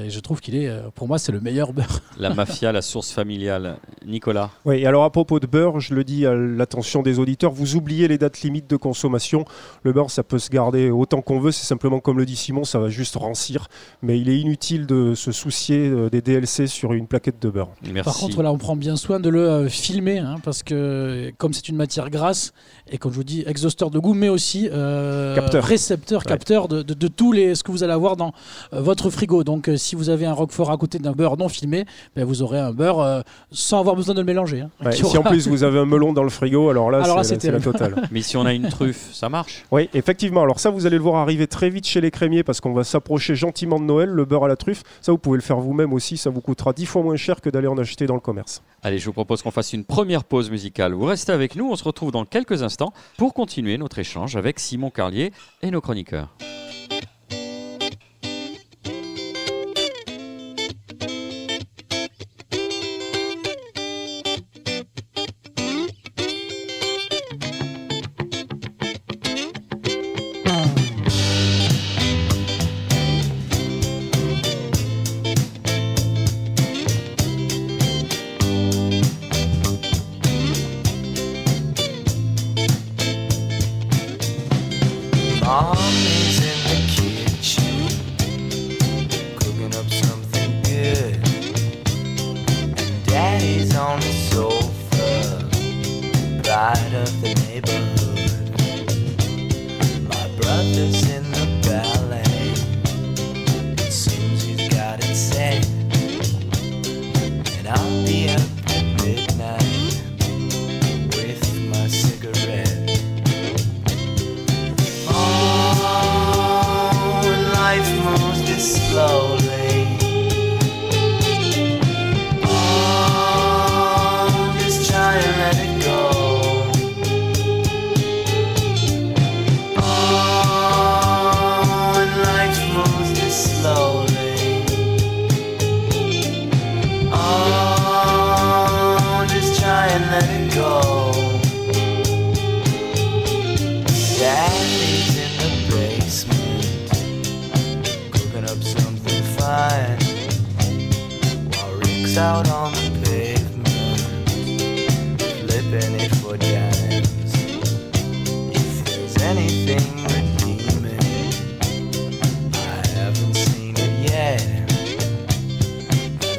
Et 0.04 0.10
je 0.10 0.20
trouve 0.20 0.42
qu'il 0.42 0.56
est, 0.56 0.68
euh, 0.68 0.90
pour 0.94 1.08
moi, 1.08 1.18
c'est 1.18 1.32
le 1.32 1.40
meilleur 1.40 1.72
beurre. 1.72 2.02
La 2.18 2.34
mafia, 2.34 2.72
la 2.72 2.82
source 2.82 3.12
familiale. 3.12 3.78
Nicolas 4.06 4.50
Oui, 4.64 4.78
et 4.78 4.86
alors 4.86 5.04
à 5.04 5.10
propos 5.10 5.40
de 5.40 5.48
beurre, 5.48 5.80
je 5.80 5.94
le 5.94 6.04
dis 6.04 6.26
à 6.26 6.34
l'attention 6.34 7.02
des 7.02 7.20
auditeurs, 7.20 7.52
vous 7.52 7.76
oubliez 7.76 8.08
les 8.08 8.18
dates 8.18 8.42
limites 8.42 8.70
de 8.70 8.78
consommation. 8.78 9.46
Le 9.84 9.92
beurre, 9.92 10.10
ça 10.10 10.24
peut 10.24 10.40
se 10.40 10.50
garder 10.50 10.90
autant 10.90 11.22
qu'on 11.22 11.40
veut, 11.40 11.52
c'est 11.52 11.66
simplement 11.66 12.00
comme 12.00 12.18
le 12.18 12.26
dit 12.26 12.36
Simon, 12.36 12.64
ça 12.64 12.80
va 12.80 12.90
juste 12.90 13.16
rancir. 13.16 13.68
Mais 14.02 14.20
il 14.20 14.30
est 14.30 14.40
inutile 14.40 14.86
de 14.86 15.14
se 15.14 15.32
soucier 15.32 15.90
euh, 15.90 16.10
des 16.10 16.22
DLC 16.22 16.68
sur 16.68 16.94
une 16.94 17.08
plaquette 17.08 17.42
de 17.42 17.50
beurre. 17.50 17.70
Par 18.04 18.16
contre, 18.16 18.42
là, 18.42 18.52
on 18.52 18.58
prend 18.58 18.76
bien 18.76 18.96
soin 18.96 19.20
de 19.20 19.30
le 19.30 19.48
euh, 19.48 19.70
filmer, 19.70 20.20
hein, 20.20 20.38
parce 20.44 20.64
que 20.64 21.32
comme 21.38 21.54
c'est 21.54 21.68
une 21.68 21.76
matière 21.76 22.10
grasse, 22.10 22.54
et 22.90 22.98
comme 22.98 23.12
je 23.12 23.18
vous 23.18 23.24
dis, 23.24 23.44
exhausteur 23.46 23.92
de 23.92 24.00
goût, 24.00 24.14
mais 24.14 24.30
aussi 24.30 24.70
capteur. 24.70 25.64
récepteur, 25.64 26.24
capteur 26.24 26.68
de, 26.68 26.82
de, 26.82 27.08
tous 27.08 27.32
les, 27.32 27.56
ce 27.56 27.64
que 27.64 27.72
vous 27.72 27.84
allez 27.84 27.94
avoir 27.94 28.16
dans 28.16 28.34
votre 28.72 29.10
frigo. 29.10 29.44
Donc, 29.44 29.70
si 29.86 29.96
vous 29.96 30.10
avez 30.10 30.26
un 30.26 30.34
roquefort 30.34 30.72
à 30.72 30.78
côté 30.78 31.00
d'un 31.00 31.12
beurre 31.12 31.38
non 31.38 31.48
filmé, 31.48 31.86
ben 32.16 32.26
vous 32.26 32.42
aurez 32.42 32.60
un 32.60 32.72
beurre 32.72 33.00
euh, 33.00 33.22
sans 33.52 33.80
avoir 33.80 33.96
besoin 33.96 34.16
de 34.16 34.20
le 34.20 34.26
mélanger. 34.26 34.62
Hein, 34.62 34.92
si 34.92 35.18
en 35.18 35.24
plus 35.24 35.48
vous 35.48 35.64
avez 35.64 35.80
un 35.80 35.86
melon 35.86 36.12
dans 36.12 36.24
le 36.24 36.30
frigo, 36.30 36.70
alors 36.70 36.92
là, 36.92 37.24
c'est 37.24 37.44
la, 37.46 37.60
totale. 37.60 37.96
Mais 38.12 38.22
si 38.22 38.36
on 38.36 38.46
a 38.46 38.54
une 38.54 38.68
truffe, 38.68 39.14
ça 39.14 39.30
marche 39.30 39.64
Oui, 39.72 39.90
effectivement. 39.94 40.42
Alors 40.42 40.60
ça, 40.60 40.70
vous 40.70 40.86
allez 40.86 40.98
le 40.98 41.04
voir 41.04 41.16
arriver 41.16 41.48
très 41.48 41.70
vite 41.70 41.86
chez 41.86 42.02
les 42.02 42.12
crémiers 42.12 42.44
parce 42.44 42.60
qu'on 42.60 42.74
va 42.74 42.84
s'approcher 42.84 43.36
gentiment 43.36 43.80
de 43.80 43.86
Noël, 43.86 44.10
le 44.10 44.26
beurre 44.26 44.46
à 44.46 44.48
la 44.48 44.56
truffe. 44.56 44.84
Ça, 45.02 45.12
vous 45.12 45.18
pouvez 45.18 45.38
le 45.38 45.44
faire 45.44 45.60
vous-même 45.60 45.94
aussi. 45.94 46.18
Ça 46.18 46.30
vous 46.30 46.42
coûtera 46.42 46.74
dix 46.74 46.86
fois 46.86 47.04
moins 47.04 47.16
cher 47.16 47.42
que 47.42 47.50
d'aller 47.50 47.68
en 47.68 47.78
acheter 47.78 48.08
dans 48.08 48.16
le 48.16 48.20
commerce. 48.20 48.62
Allez, 48.82 48.98
je 48.98 49.06
vous 49.06 49.14
propose 49.14 49.42
qu'on 49.42 49.52
fasse 49.52 49.74
une 49.74 49.86
première 49.86 50.24
pause 50.24 50.50
musicale. 50.50 50.94
Vous 50.94 51.06
restez 51.06 51.32
avec 51.32 51.56
nous. 51.56 51.70
On 51.70 51.76
se 51.76 51.84
retrouve 51.84 52.12
dans 52.12 52.26
quelques 52.26 52.64
instants 52.64 52.94
pour 53.18 53.34
continuer 53.34 53.78
notre 53.78 54.00
échange 54.00 54.36
avec 54.36 54.60
Simon 54.60 54.90
Carlier 54.90 55.32
et 55.62 55.72
nos 55.72 55.82
chroniqueurs. 55.82 56.30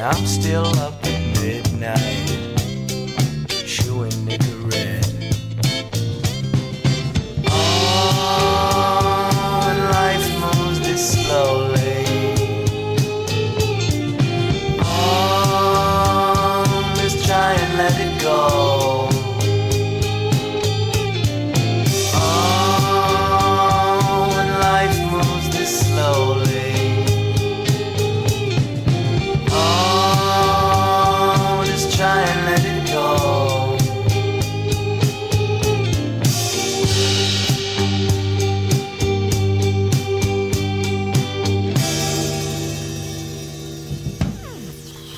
I'm 0.08 0.24
still 0.24 0.66
up 0.78 0.94
at 1.04 1.20
midnight, 1.42 2.15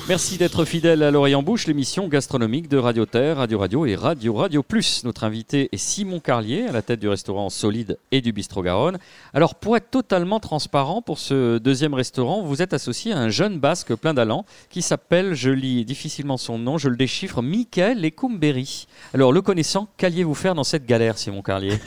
Merci 0.09 0.39
d'être 0.39 0.65
fidèle 0.65 1.03
à 1.03 1.11
l'Orient 1.11 1.43
Bouche, 1.43 1.67
l'émission 1.67 2.07
gastronomique 2.07 2.67
de 2.67 2.77
Radio 2.77 3.05
Terre, 3.05 3.37
Radio 3.37 3.59
Radio 3.59 3.85
et 3.85 3.95
Radio 3.95 4.33
Radio 4.33 4.63
Plus. 4.63 5.03
Notre 5.03 5.23
invité 5.23 5.69
est 5.71 5.77
Simon 5.77 6.19
Carlier, 6.19 6.63
à 6.63 6.71
la 6.71 6.81
tête 6.81 6.99
du 6.99 7.07
restaurant 7.07 7.51
Solide 7.51 7.99
et 8.11 8.19
du 8.19 8.33
Bistrot 8.33 8.63
Garonne. 8.63 8.97
Alors, 9.35 9.53
pour 9.53 9.77
être 9.77 9.91
totalement 9.91 10.39
transparent, 10.39 11.03
pour 11.03 11.19
ce 11.19 11.59
deuxième 11.59 11.93
restaurant, 11.93 12.41
vous 12.41 12.63
êtes 12.63 12.73
associé 12.73 13.13
à 13.13 13.19
un 13.19 13.29
jeune 13.29 13.59
basque 13.59 13.93
plein 13.93 14.15
d'allant 14.15 14.45
qui 14.71 14.81
s'appelle, 14.81 15.35
je 15.35 15.51
lis 15.51 15.85
difficilement 15.85 16.37
son 16.37 16.57
nom, 16.57 16.79
je 16.79 16.89
le 16.89 16.95
déchiffre, 16.97 17.43
Michael 17.43 18.03
Ekumberi. 18.03 18.87
Alors, 19.13 19.31
le 19.31 19.43
connaissant, 19.43 19.89
qu'alliez-vous 19.97 20.33
faire 20.33 20.55
dans 20.55 20.63
cette 20.63 20.87
galère, 20.87 21.19
Simon 21.19 21.43
Carlier? 21.43 21.77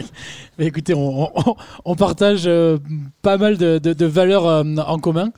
Écoutez, 0.60 0.94
on, 0.94 1.96
partage 1.96 2.44
euh, 2.46 2.78
pas 3.20 3.36
mal 3.36 3.56
de 3.56 4.06
valeurs 4.06 4.46
euh, 4.46 4.62
en 4.62 5.00
commun, 5.00 5.32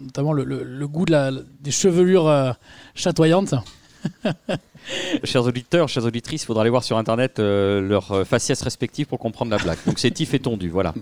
notamment 0.00 0.32
le, 0.32 0.44
le- 0.44 0.62
le 0.64 0.88
goût 0.88 1.04
de 1.04 1.12
la- 1.12 1.30
des 1.60 1.70
chevelures 1.70 2.26
euh, 2.28 2.52
chatoyantes. 2.94 3.54
Chers 5.24 5.44
auditeurs, 5.44 5.88
chères 5.90 6.04
auditrices, 6.06 6.42
il 6.42 6.46
faudra 6.46 6.62
aller 6.62 6.70
voir 6.70 6.82
sur 6.82 6.96
Internet 6.96 7.38
euh, 7.38 7.82
leurs 7.82 8.12
euh, 8.12 8.24
faciès 8.24 8.60
respectifs 8.62 9.06
pour 9.08 9.18
comprendre 9.18 9.50
la 9.50 9.58
blague. 9.58 9.76
Donc, 9.86 9.98
c'est 9.98 10.10
tif 10.10 10.32
et 10.32 10.38
tondu, 10.38 10.70
voilà. 10.70 10.94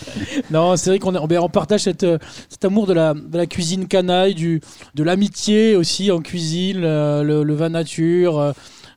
Non, 0.50 0.74
c'est 0.76 0.88
vrai 0.90 0.98
qu'on 0.98 1.14
on, 1.14 1.26
ben, 1.26 1.38
on 1.40 1.48
partage 1.50 1.82
cette, 1.82 2.06
cet 2.48 2.64
amour 2.64 2.86
de 2.86 2.94
la, 2.94 3.12
de 3.12 3.36
la 3.36 3.46
cuisine 3.46 3.86
canaille, 3.86 4.34
du, 4.34 4.62
de 4.94 5.02
l'amitié 5.02 5.76
aussi 5.76 6.10
en 6.10 6.20
cuisine, 6.20 6.82
euh, 6.82 7.22
le, 7.22 7.42
le 7.42 7.54
vin 7.54 7.68
nature. 7.68 8.38
euh, 8.38 8.52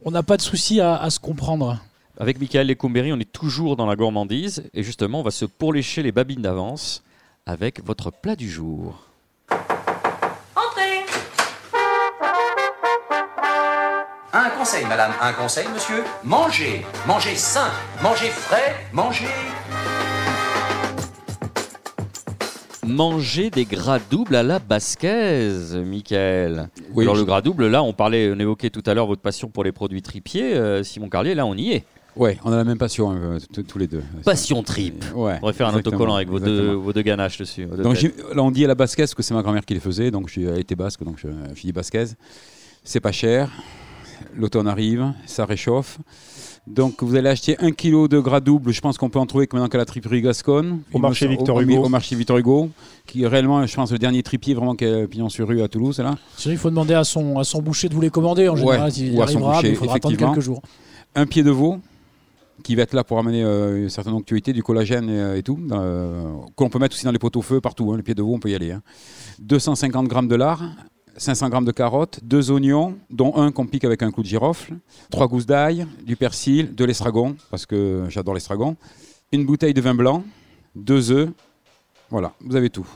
on 0.05 0.11
n'a 0.11 0.23
pas 0.23 0.37
de 0.37 0.41
souci 0.41 0.79
à, 0.79 0.95
à 0.95 1.09
se 1.09 1.19
comprendre. 1.19 1.77
Avec 2.17 2.39
Michael 2.39 2.67
Lecumberi, 2.67 3.11
on 3.11 3.19
est 3.19 3.31
toujours 3.31 3.75
dans 3.75 3.85
la 3.85 3.97
gourmandise 3.97 4.63
et 4.73 4.83
justement, 4.83 5.19
on 5.19 5.23
va 5.23 5.31
se 5.31 5.43
pourlécher 5.45 6.01
les 6.01 6.13
babines 6.13 6.41
d'avance 6.41 7.03
avec 7.45 7.83
votre 7.85 8.09
plat 8.11 8.37
du 8.37 8.49
jour. 8.49 9.08
Un 14.31 14.49
conseil, 14.57 14.85
madame, 14.85 15.11
un 15.21 15.33
conseil, 15.33 15.65
monsieur. 15.73 16.03
Mangez, 16.23 16.81
mangez 17.07 17.35
sain, 17.35 17.71
mangez 18.03 18.27
frais, 18.27 18.75
mangez. 18.93 19.25
Manger 22.85 23.49
des 23.49 23.65
gras 23.65 23.99
doubles 24.09 24.35
à 24.35 24.43
la 24.43 24.59
basquaise, 24.59 25.75
Michael. 25.75 26.69
Oui, 26.93 27.05
Alors 27.05 27.15
je- 27.15 27.21
le 27.21 27.25
gras 27.25 27.41
double, 27.41 27.67
là, 27.67 27.81
on 27.83 27.93
parlait, 27.93 28.31
on 28.35 28.39
évoquait 28.39 28.69
tout 28.69 28.83
à 28.85 28.93
l'heure 28.93 29.07
votre 29.07 29.21
passion 29.21 29.49
pour 29.49 29.63
les 29.63 29.71
produits 29.71 30.01
tripiers. 30.01 30.55
Euh, 30.55 30.83
Simon 30.83 31.09
Carlier, 31.09 31.33
là, 31.35 31.45
on 31.45 31.55
y 31.55 31.71
est. 31.73 31.83
Ouais, 32.15 32.37
on 32.43 32.51
a 32.51 32.55
la 32.57 32.63
même 32.63 32.77
passion 32.79 33.11
euh, 33.11 33.37
tous 33.67 33.77
les 33.79 33.87
deux. 33.87 34.03
Passion 34.25 34.61
trip. 34.63 35.03
Ouais. 35.15 35.33
On 35.35 35.39
pourrait 35.39 35.53
faire 35.53 35.67
un 35.69 35.75
autocollant 35.75 36.15
avec 36.15 36.27
vos 36.29 36.39
deux, 36.39 36.73
vos 36.73 36.91
deux 36.93 37.03
ganaches 37.03 37.37
dessus. 37.37 37.65
vos 37.65 37.77
deux 37.77 37.83
Donc 37.83 37.95
j'ai- 37.95 38.13
là 38.33 38.41
on 38.43 38.51
dit 38.51 38.65
à 38.65 38.67
la 38.67 38.75
basquaise 38.75 39.09
parce 39.09 39.15
que 39.15 39.23
c'est 39.23 39.33
ma 39.35 39.41
grand-mère 39.43 39.63
qui 39.65 39.75
les 39.75 39.79
faisait, 39.79 40.09
donc 40.11 40.27
je 40.27 40.33
suis- 40.33 40.45
elle 40.45 40.59
était 40.59 40.75
basque, 40.75 41.03
donc 41.03 41.17
je 41.17 41.27
je 41.55 41.61
dis 41.61 41.71
basquaise. 41.71 42.15
C'est 42.83 42.99
pas 42.99 43.11
cher, 43.11 43.49
l'automne 44.35 44.67
arrive, 44.67 45.13
ça 45.25 45.45
réchauffe. 45.45 45.97
Donc 46.67 47.01
vous 47.01 47.15
allez 47.15 47.29
acheter 47.29 47.55
un 47.59 47.71
kilo 47.71 48.07
de 48.07 48.19
gras 48.19 48.39
double, 48.41 48.71
je 48.71 48.79
pense 48.81 48.97
qu'on 48.97 49.09
peut 49.09 49.17
en 49.19 49.25
trouver 49.25 49.47
que 49.47 49.55
maintenant 49.55 49.69
qu'à 49.69 49.77
la 49.79 49.85
triperie 49.85 50.21
Gasconne. 50.21 50.81
Au 50.93 50.99
marché 50.99 51.27
Victor 51.27 51.55
au- 51.57 51.61
Hugo. 51.61 51.83
Au 51.85 51.89
marché 51.89 52.15
Victor 52.15 52.37
Hugo, 52.37 52.69
qui 53.07 53.23
est 53.23 53.27
réellement, 53.27 53.65
je 53.65 53.75
pense, 53.75 53.91
le 53.91 53.97
dernier 53.97 54.21
tripier 54.21 54.53
vraiment 54.53 54.75
qui 54.75 54.85
est 54.85 55.07
pignon 55.07 55.29
sur 55.29 55.47
rue 55.47 55.61
à 55.63 55.67
Toulouse, 55.67 55.97
là. 55.99 56.15
Sinon, 56.37 56.53
il 56.53 56.57
faut 56.57 56.69
demander 56.69 56.93
à 56.93 57.03
son, 57.03 57.39
à 57.39 57.43
son 57.43 57.61
boucher 57.61 57.89
de 57.89 57.95
vous 57.95 58.01
les 58.01 58.09
commander. 58.11 58.47
En 58.49 58.53
Ouais, 58.53 58.59
général, 58.59 58.91
il 58.97 59.17
ou 59.17 59.21
à 59.23 59.27
son 59.27 59.35
arrivera, 59.37 59.61
mais 59.63 59.69
il 59.69 59.75
faudra 59.75 59.95
attendre 59.95 60.13
effectivement. 60.13 60.33
quelques 60.33 60.45
jours. 60.45 60.61
un 61.15 61.25
pied 61.25 61.41
de 61.43 61.49
veau 61.51 61.79
qui 62.61 62.75
va 62.75 62.83
être 62.83 62.93
là 62.93 63.03
pour 63.05 63.17
amener 63.17 63.41
euh, 63.41 63.83
une 63.83 63.89
certaine 63.89 64.13
onctuosité, 64.13 64.51
du 64.53 64.61
collagène 64.61 65.09
et, 65.09 65.13
euh, 65.19 65.37
et 65.37 65.43
tout, 65.43 65.57
euh, 65.71 66.33
qu'on 66.55 66.69
peut 66.69 66.77
mettre 66.77 66.93
aussi 66.95 67.05
dans 67.05 67.11
les 67.13 67.17
pot-au-feu 67.17 67.61
partout. 67.61 67.91
hein, 67.93 67.97
les 67.97 68.03
pieds 68.03 68.13
de 68.15 68.21
veau, 68.21 68.35
on 68.35 68.39
peut 68.39 68.49
y 68.51 68.55
aller. 68.55 68.71
hein. 68.73 68.81
250 69.39 70.07
grammes 70.09 70.27
de 70.27 70.35
lard, 70.35 70.61
500 71.19 71.49
grammes 71.49 71.65
de 71.65 71.71
carottes, 71.71 72.21
deux 72.23 72.49
oignons, 72.49 72.97
dont 73.09 73.35
un 73.35 73.51
qu'on 73.51 73.67
pique 73.67 73.83
avec 73.83 74.01
un 74.01 74.09
clou 74.09 74.23
de 74.23 74.27
girofle, 74.27 74.75
trois 75.11 75.27
gousses 75.27 75.45
d'ail, 75.45 75.85
du 76.05 76.15
persil, 76.15 76.73
de 76.73 76.85
l'estragon, 76.85 77.35
parce 77.51 77.65
que 77.65 78.05
j'adore 78.07 78.33
l'estragon, 78.33 78.77
une 79.33 79.45
bouteille 79.45 79.73
de 79.73 79.81
vin 79.81 79.93
blanc, 79.93 80.23
deux 80.75 81.11
œufs. 81.11 81.29
Voilà, 82.09 82.31
vous 82.39 82.55
avez 82.55 82.69
tout. 82.69 82.87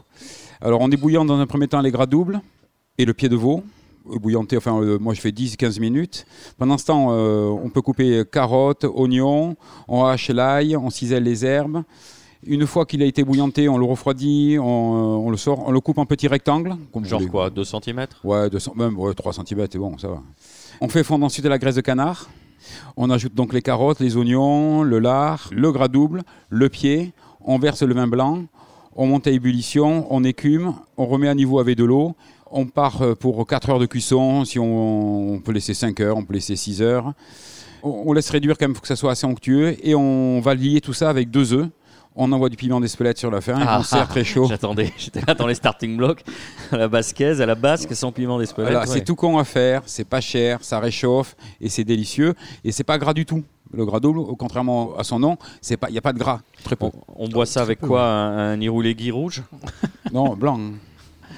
Alors 0.61 0.79
on 0.79 0.89
ébouillante 0.89 1.27
dans 1.27 1.37
un 1.37 1.45
premier 1.45 1.67
temps 1.67 1.81
les 1.81 1.91
gras 1.91 2.05
doubles 2.05 2.41
et 2.97 3.03
le 3.03 3.13
pied 3.13 3.27
de 3.27 3.35
veau. 3.35 3.63
Bouillanté, 4.05 4.57
enfin, 4.57 4.81
euh, 4.81 4.97
moi 4.99 5.13
je 5.13 5.21
fais 5.21 5.31
10-15 5.31 5.79
minutes. 5.79 6.25
Pendant 6.57 6.77
ce 6.77 6.85
temps, 6.85 7.09
euh, 7.11 7.47
on 7.47 7.69
peut 7.69 7.81
couper 7.81 8.23
carottes, 8.29 8.85
oignons, 8.85 9.55
on 9.87 10.05
hache 10.05 10.29
l'ail, 10.29 10.77
on 10.77 10.89
cisèle 10.89 11.23
les 11.23 11.45
herbes. 11.45 11.83
Une 12.45 12.65
fois 12.67 12.85
qu'il 12.85 13.01
a 13.01 13.05
été 13.05 13.23
bouillanté, 13.23 13.69
on 13.69 13.77
le 13.77 13.85
refroidit, 13.85 14.57
on, 14.59 14.63
euh, 14.63 15.25
on 15.25 15.29
le 15.29 15.37
sort, 15.37 15.63
on 15.67 15.71
le 15.71 15.79
coupe 15.79 15.97
en 15.97 16.05
petits 16.05 16.27
rectangles. 16.27 16.75
comme 16.91 17.05
Genre 17.05 17.21
quoi 17.29 17.49
2 17.49 17.63
cm 17.63 18.05
Ouais, 18.23 18.49
200, 18.49 18.73
même 18.75 18.97
ouais, 18.99 19.13
3 19.13 19.33
cm, 19.33 19.67
c'est 19.71 19.77
bon, 19.77 19.97
ça 19.97 20.07
va. 20.09 20.21
On 20.81 20.89
fait 20.89 21.03
fondre 21.03 21.25
ensuite 21.25 21.43
de 21.45 21.49
la 21.49 21.57
graisse 21.57 21.75
de 21.75 21.81
canard. 21.81 22.29
On 22.97 23.09
ajoute 23.09 23.33
donc 23.33 23.53
les 23.53 23.61
carottes, 23.61 23.99
les 23.99 24.17
oignons, 24.17 24.83
le 24.83 24.99
lard, 24.99 25.49
le 25.51 25.71
gras 25.71 25.87
double, 25.87 26.23
le 26.49 26.69
pied. 26.69 27.13
On 27.41 27.57
verse 27.59 27.83
le 27.83 27.93
vin 27.93 28.07
blanc. 28.07 28.43
On 28.95 29.07
monte 29.07 29.27
à 29.27 29.31
ébullition, 29.31 30.05
on 30.13 30.23
écume, 30.23 30.73
on 30.97 31.05
remet 31.05 31.27
à 31.27 31.35
niveau 31.35 31.59
avec 31.59 31.77
de 31.77 31.83
l'eau. 31.83 32.15
On 32.51 32.65
part 32.65 33.01
euh, 33.01 33.15
pour 33.15 33.45
4 33.47 33.71
heures 33.71 33.79
de 33.79 33.85
cuisson. 33.87 34.45
Si 34.45 34.59
on, 34.59 35.33
on 35.33 35.39
peut 35.39 35.51
laisser 35.51 35.73
5 35.73 35.99
heures, 35.99 36.17
on 36.17 36.23
peut 36.23 36.33
laisser 36.33 36.55
6 36.55 36.81
heures. 36.81 37.13
On, 37.81 38.03
on 38.05 38.13
laisse 38.13 38.29
réduire 38.29 38.57
quand 38.57 38.65
même 38.65 38.73
pour 38.73 38.81
que 38.83 38.87
ça 38.87 38.95
soit 38.95 39.11
assez 39.11 39.25
onctueux. 39.25 39.75
Et 39.85 39.95
on 39.95 40.39
va 40.41 40.53
lier 40.53 40.79
tout 40.79 40.93
ça 40.93 41.09
avec 41.09 41.31
deux 41.31 41.53
œufs. 41.53 41.67
On 42.15 42.31
envoie 42.31 42.49
du 42.49 42.57
piment 42.57 42.79
d'Espelette 42.79 43.17
sur 43.17 43.31
la 43.31 43.41
fin. 43.41 43.59
et 43.59 43.63
Ah, 43.67 43.77
on 43.79 43.83
sert 43.83 44.07
très 44.07 44.23
chaud. 44.23 44.45
J'attendais, 44.49 44.93
j'étais 44.97 45.21
là 45.27 45.33
dans 45.33 45.47
les 45.47 45.55
starting 45.55 45.97
blocks, 45.97 46.23
à 46.71 46.77
la 46.77 46.87
basquaise, 46.87 47.41
à 47.41 47.45
la 47.47 47.55
basque, 47.55 47.95
sans 47.95 48.11
piment 48.11 48.37
d'Espelette. 48.37 48.71
Voilà, 48.71 48.85
ouais. 48.87 48.93
C'est 48.93 49.03
tout 49.03 49.15
con 49.15 49.37
à 49.39 49.43
faire, 49.43 49.81
c'est 49.87 50.03
pas 50.07 50.21
cher, 50.21 50.59
ça 50.61 50.79
réchauffe 50.79 51.35
et 51.59 51.69
c'est 51.69 51.83
délicieux 51.83 52.35
et 52.63 52.71
c'est 52.71 52.83
pas 52.83 52.97
gras 52.99 53.13
du 53.13 53.25
tout. 53.25 53.43
Le 53.75 53.85
gras 53.85 53.99
double, 53.99 54.19
au 54.19 54.35
contrairement 54.35 54.95
à 54.97 55.03
son 55.03 55.17
nom, 55.17 55.37
c'est 55.59 55.77
pas, 55.77 55.89
il 55.89 55.95
y 55.95 55.97
a 55.97 56.01
pas 56.01 56.13
de 56.13 56.19
gras, 56.19 56.41
très 56.63 56.75
peu. 56.75 56.85
On, 56.85 56.91
on 57.25 57.27
boit 57.27 57.47
ça 57.47 57.61
avec 57.63 57.79
quoi 57.79 58.03
Un, 58.05 58.51
un 58.53 58.61
iroulégui 58.61 59.09
rouge? 59.09 59.41
Non, 60.11 60.35
blanc. 60.35 60.59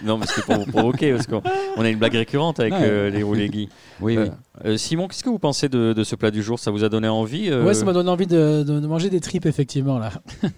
Non, 0.03 0.17
mais 0.17 0.25
c'était 0.25 0.41
pour 0.41 0.55
vous 0.65 0.71
provoquer, 0.71 1.11
parce 1.13 1.27
qu'on 1.27 1.41
on 1.77 1.81
a 1.83 1.89
une 1.89 1.97
blague 1.99 2.13
récurrente 2.15 2.59
avec 2.59 2.73
euh, 2.73 3.09
les 3.09 3.19
iroulégui. 3.19 3.69
Oui, 4.01 4.17
oui. 4.17 4.25
Euh, 4.25 4.29
euh, 4.73 4.77
Simon, 4.77 5.07
qu'est-ce 5.07 5.23
que 5.23 5.29
vous 5.29 5.39
pensez 5.39 5.69
de, 5.69 5.93
de 5.93 6.03
ce 6.03 6.15
plat 6.15 6.31
du 6.31 6.43
jour? 6.43 6.59
Ça 6.59 6.71
vous 6.71 6.83
a 6.83 6.89
donné 6.89 7.07
envie 7.07 7.49
euh, 7.49 7.63
Ouais, 7.65 7.73
ça 7.73 7.85
m'a 7.85 7.93
donné 7.93 8.09
envie 8.09 8.27
de, 8.27 8.63
de- 8.63 8.79
de 8.79 8.87
manger 8.87 9.09
des 9.09 9.19
tripes, 9.21 9.45
effectivement. 9.45 9.97
Là. 9.99 10.11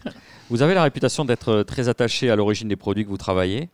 Vous 0.50 0.62
avez 0.62 0.74
la 0.74 0.84
réputation 0.84 1.26
d'être 1.26 1.64
très 1.64 1.90
attaché 1.90 2.30
à 2.30 2.36
l'origine 2.38 2.70
des 2.70 2.78
produits 2.78 3.04
que 3.04 3.10
vous 3.10 3.18
travaillez. 3.18 3.70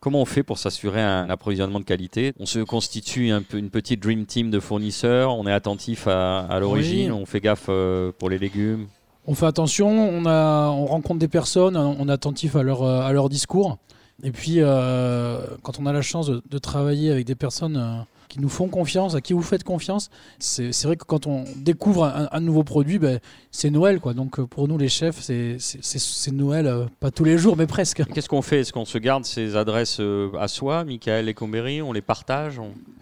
Comment 0.00 0.20
on 0.20 0.24
fait 0.26 0.42
pour 0.42 0.58
s'assurer 0.58 1.00
un 1.02 1.28
approvisionnement 1.30 1.80
de 1.80 1.84
qualité? 1.86 2.34
On 2.38 2.44
se 2.46 2.58
constitue 2.60 3.30
un 3.30 3.40
peu 3.42 3.56
une 3.56 3.70
petite 3.70 4.00
dream 4.02 4.26
team 4.26 4.50
de 4.50 4.60
fournisseurs, 4.60 5.34
on 5.36 5.46
est 5.46 5.52
attentif 5.52 6.06
à, 6.06 6.40
à 6.40 6.60
l'origine, 6.60 7.12
Oui. 7.12 7.18
on 7.22 7.24
fait 7.26 7.40
gaffe 7.40 7.70
pour 8.18 8.28
les 8.30 8.38
légumes. 8.38 8.86
On 9.26 9.34
fait 9.34 9.46
attention, 9.46 9.88
on, 9.88 10.26
a, 10.26 10.68
on 10.68 10.84
rencontre 10.86 11.18
des 11.18 11.28
personnes, 11.28 11.76
on 11.76 12.08
est 12.08 12.12
attentif 12.12 12.56
à 12.56 12.62
leur, 12.62 12.82
à 12.84 13.12
leur 13.12 13.28
discours. 13.28 13.78
Et 14.24 14.32
puis, 14.32 14.56
euh, 14.58 15.40
quand 15.62 15.78
on 15.78 15.86
a 15.86 15.92
la 15.92 16.02
chance 16.02 16.28
de, 16.28 16.58
travailler 16.58 17.12
avec 17.12 17.24
des 17.24 17.36
personnes 17.36 17.76
euh, 17.76 18.02
qui 18.28 18.40
nous 18.40 18.48
font 18.48 18.68
confiance, 18.68 19.14
à 19.14 19.20
qui 19.20 19.32
vous 19.32 19.42
faites 19.42 19.62
confiance, 19.62 20.10
c'est 20.40 20.82
vrai 20.82 20.96
que 20.96 21.04
quand 21.04 21.28
on 21.28 21.44
découvre 21.56 22.04
un, 22.04 22.40
nouveau 22.40 22.64
produit, 22.64 22.98
ben, 22.98 23.20
c'est 23.52 23.70
Noël. 23.70 24.00
Quoi. 24.00 24.14
Donc, 24.14 24.40
euh, 24.40 24.46
pour 24.46 24.66
nous, 24.66 24.76
les 24.76 24.88
chefs, 24.88 25.20
c'est- 25.20 26.32
Noël, 26.32 26.88
pas 26.98 27.10
tous 27.10 27.24
les 27.24 27.38
jours, 27.38 27.56
mais 27.56 27.66
presque. 27.66 28.04
Qu'est-ce 28.12 28.28
qu'on 28.28 28.42
fait? 28.42 28.60
Est-ce 28.60 28.72
qu'on 28.72 28.84
se 28.84 28.98
garde 28.98 29.24
ces 29.24 29.56
adresses 29.56 30.00
à 30.38 30.48
soi, 30.48 30.84
Michael 30.84 31.28
et 31.28 31.34
Combéry? 31.34 31.80
On 31.80 31.92
les 31.92 32.02
partage? 32.02 32.60